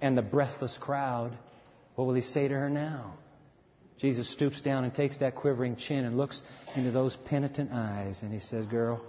And 0.00 0.16
the 0.16 0.22
breathless 0.22 0.78
crowd, 0.78 1.36
what 1.94 2.06
will 2.06 2.14
he 2.14 2.22
say 2.22 2.48
to 2.48 2.54
her 2.54 2.70
now? 2.70 3.14
Jesus 3.98 4.30
stoops 4.30 4.60
down 4.60 4.84
and 4.84 4.94
takes 4.94 5.18
that 5.18 5.36
quivering 5.36 5.76
chin 5.76 6.04
and 6.04 6.16
looks 6.16 6.42
into 6.74 6.90
those 6.90 7.16
penitent 7.26 7.70
eyes 7.72 8.22
and 8.22 8.32
he 8.32 8.40
says, 8.40 8.66
Girl, 8.66 9.00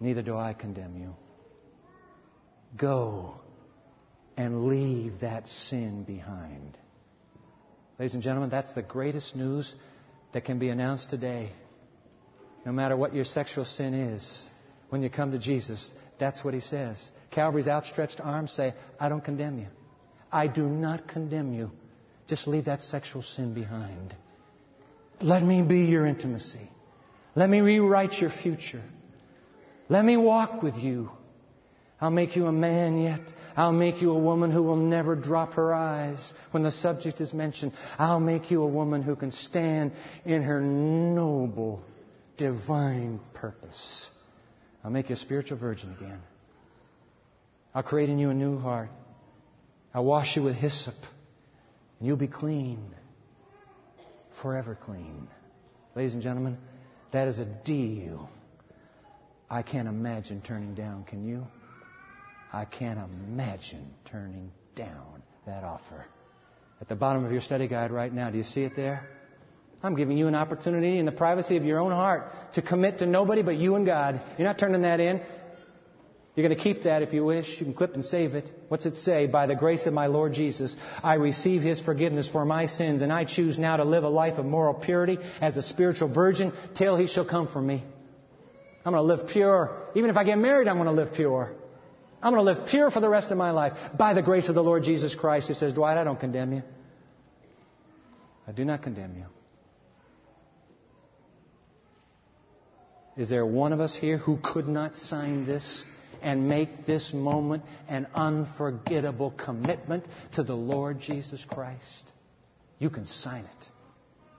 neither 0.00 0.22
do 0.22 0.36
I 0.36 0.52
condemn 0.52 0.96
you. 0.96 1.14
Go 2.76 3.34
and 4.36 4.66
leave 4.66 5.20
that 5.20 5.48
sin 5.48 6.04
behind. 6.04 6.78
Ladies 7.98 8.14
and 8.14 8.22
gentlemen, 8.22 8.50
that's 8.50 8.72
the 8.72 8.82
greatest 8.82 9.36
news 9.36 9.74
that 10.32 10.44
can 10.44 10.58
be 10.58 10.68
announced 10.68 11.10
today. 11.10 11.52
No 12.64 12.72
matter 12.72 12.96
what 12.96 13.14
your 13.14 13.24
sexual 13.24 13.64
sin 13.64 13.94
is, 13.94 14.48
when 14.88 15.02
you 15.02 15.10
come 15.10 15.32
to 15.32 15.38
Jesus, 15.38 15.90
that's 16.18 16.44
what 16.44 16.54
he 16.54 16.60
says. 16.60 17.02
Calvary's 17.30 17.68
outstretched 17.68 18.20
arms 18.20 18.52
say, 18.52 18.74
I 18.98 19.08
don't 19.08 19.24
condemn 19.24 19.58
you. 19.58 19.66
I 20.32 20.46
do 20.46 20.66
not 20.66 21.08
condemn 21.08 21.52
you. 21.52 21.70
Just 22.26 22.46
leave 22.46 22.66
that 22.66 22.80
sexual 22.80 23.22
sin 23.22 23.54
behind. 23.54 24.14
Let 25.20 25.42
me 25.42 25.62
be 25.62 25.80
your 25.80 26.06
intimacy. 26.06 26.70
Let 27.34 27.50
me 27.50 27.60
rewrite 27.60 28.20
your 28.20 28.30
future. 28.30 28.82
Let 29.88 30.04
me 30.04 30.16
walk 30.16 30.62
with 30.62 30.76
you. 30.76 31.10
I'll 32.00 32.10
make 32.10 32.34
you 32.34 32.46
a 32.46 32.52
man 32.52 33.02
yet. 33.02 33.20
I'll 33.56 33.72
make 33.72 34.00
you 34.00 34.12
a 34.12 34.18
woman 34.18 34.50
who 34.50 34.62
will 34.62 34.76
never 34.76 35.14
drop 35.14 35.54
her 35.54 35.74
eyes 35.74 36.32
when 36.50 36.62
the 36.62 36.70
subject 36.70 37.20
is 37.20 37.34
mentioned. 37.34 37.72
I'll 37.98 38.20
make 38.20 38.50
you 38.50 38.62
a 38.62 38.66
woman 38.66 39.02
who 39.02 39.16
can 39.16 39.32
stand 39.32 39.92
in 40.24 40.42
her 40.42 40.60
noble, 40.60 41.82
divine 42.38 43.20
purpose. 43.34 44.08
I'll 44.82 44.90
make 44.90 45.10
you 45.10 45.14
a 45.14 45.18
spiritual 45.18 45.58
virgin 45.58 45.92
again. 45.92 46.20
I'll 47.74 47.82
create 47.82 48.08
in 48.08 48.18
you 48.18 48.30
a 48.30 48.34
new 48.34 48.58
heart. 48.58 48.90
I'll 49.92 50.04
wash 50.04 50.36
you 50.36 50.42
with 50.42 50.54
hyssop, 50.54 50.94
and 51.98 52.06
you'll 52.06 52.16
be 52.16 52.28
clean, 52.28 52.94
forever 54.40 54.78
clean. 54.80 55.28
Ladies 55.94 56.14
and 56.14 56.22
gentlemen, 56.22 56.56
that 57.12 57.28
is 57.28 57.38
a 57.40 57.44
deal 57.44 58.30
I 59.50 59.62
can't 59.62 59.88
imagine 59.88 60.42
turning 60.42 60.74
down, 60.74 61.04
can 61.04 61.26
you? 61.26 61.44
I 62.52 62.64
can't 62.64 62.98
imagine 62.98 63.90
turning 64.04 64.50
down 64.74 65.22
that 65.46 65.64
offer. 65.64 66.04
At 66.80 66.88
the 66.88 66.96
bottom 66.96 67.24
of 67.24 67.32
your 67.32 67.40
study 67.40 67.68
guide 67.68 67.90
right 67.90 68.12
now, 68.12 68.30
do 68.30 68.38
you 68.38 68.44
see 68.44 68.62
it 68.62 68.74
there? 68.74 69.08
I'm 69.82 69.94
giving 69.94 70.18
you 70.18 70.26
an 70.26 70.34
opportunity 70.34 70.98
in 70.98 71.06
the 71.06 71.12
privacy 71.12 71.56
of 71.56 71.64
your 71.64 71.78
own 71.78 71.92
heart 71.92 72.54
to 72.54 72.62
commit 72.62 72.98
to 72.98 73.06
nobody 73.06 73.42
but 73.42 73.56
you 73.56 73.76
and 73.76 73.86
God. 73.86 74.20
You're 74.36 74.48
not 74.48 74.58
turning 74.58 74.82
that 74.82 75.00
in. 75.00 75.22
You're 76.34 76.46
going 76.46 76.56
to 76.56 76.62
keep 76.62 76.84
that 76.84 77.02
if 77.02 77.12
you 77.12 77.24
wish. 77.24 77.58
You 77.58 77.66
can 77.66 77.74
clip 77.74 77.94
and 77.94 78.04
save 78.04 78.34
it. 78.34 78.50
What's 78.68 78.86
it 78.86 78.96
say? 78.96 79.26
By 79.26 79.46
the 79.46 79.54
grace 79.54 79.86
of 79.86 79.94
my 79.94 80.06
Lord 80.06 80.32
Jesus, 80.32 80.76
I 81.02 81.14
receive 81.14 81.62
His 81.62 81.80
forgiveness 81.80 82.28
for 82.30 82.44
my 82.44 82.66
sins, 82.66 83.02
and 83.02 83.12
I 83.12 83.24
choose 83.24 83.58
now 83.58 83.76
to 83.76 83.84
live 83.84 84.04
a 84.04 84.08
life 84.08 84.38
of 84.38 84.44
moral 84.44 84.74
purity 84.74 85.18
as 85.40 85.56
a 85.56 85.62
spiritual 85.62 86.08
virgin 86.08 86.52
till 86.74 86.96
He 86.96 87.06
shall 87.06 87.24
come 87.24 87.48
for 87.48 87.60
me. 87.60 87.82
I'm 88.84 88.92
going 88.92 89.06
to 89.06 89.14
live 89.14 89.28
pure. 89.28 89.88
Even 89.94 90.08
if 90.08 90.16
I 90.16 90.24
get 90.24 90.38
married, 90.38 90.68
I'm 90.68 90.76
going 90.76 90.86
to 90.86 90.92
live 90.92 91.14
pure. 91.14 91.52
I'm 92.22 92.34
going 92.34 92.44
to 92.44 92.52
live 92.52 92.68
pure 92.68 92.90
for 92.90 93.00
the 93.00 93.08
rest 93.08 93.30
of 93.30 93.38
my 93.38 93.50
life 93.50 93.72
by 93.96 94.12
the 94.14 94.22
grace 94.22 94.48
of 94.48 94.54
the 94.54 94.62
Lord 94.62 94.82
Jesus 94.82 95.14
Christ 95.14 95.48
who 95.48 95.54
says, 95.54 95.72
Dwight, 95.72 95.96
I 95.96 96.04
don't 96.04 96.20
condemn 96.20 96.52
you. 96.52 96.62
I 98.46 98.52
do 98.52 98.64
not 98.64 98.82
condemn 98.82 99.16
you. 99.16 99.26
Is 103.16 103.28
there 103.28 103.46
one 103.46 103.72
of 103.72 103.80
us 103.80 103.94
here 103.94 104.18
who 104.18 104.38
could 104.42 104.68
not 104.68 104.96
sign 104.96 105.46
this 105.46 105.84
and 106.22 106.48
make 106.48 106.86
this 106.86 107.12
moment 107.12 107.62
an 107.88 108.06
unforgettable 108.14 109.30
commitment 109.32 110.04
to 110.32 110.42
the 110.42 110.54
Lord 110.54 111.00
Jesus 111.00 111.44
Christ? 111.44 112.12
You 112.78 112.90
can 112.90 113.06
sign 113.06 113.44
it. 113.44 113.68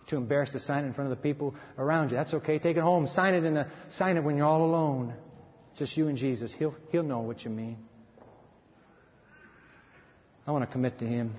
Too 0.08 0.18
embarrassed 0.18 0.54
to 0.54 0.60
sign 0.60 0.84
it 0.84 0.88
in 0.88 0.94
front 0.94 1.12
of 1.12 1.18
the 1.18 1.22
people 1.22 1.56
around 1.78 2.10
you. 2.10 2.18
That's 2.18 2.34
okay. 2.34 2.60
Take 2.60 2.78
it 2.78 2.82
home. 2.82 3.08
Sign 3.08 3.34
it 3.34 3.44
in 3.44 3.56
a, 3.56 3.72
sign 3.90 4.18
it 4.18 4.24
when 4.24 4.36
you're 4.36 4.46
all 4.46 4.64
alone. 4.64 5.14
It's 5.72 5.80
just 5.80 5.98
you 5.98 6.08
and 6.08 6.18
Jesus. 6.18 6.54
He'll, 6.54 6.76
he'll 6.92 7.04
know 7.04 7.20
what 7.20 7.44
you 7.44 7.52
mean. 7.52 7.78
I 10.46 10.52
want 10.52 10.64
to 10.66 10.72
commit 10.72 11.00
to 11.00 11.06
Him. 11.06 11.34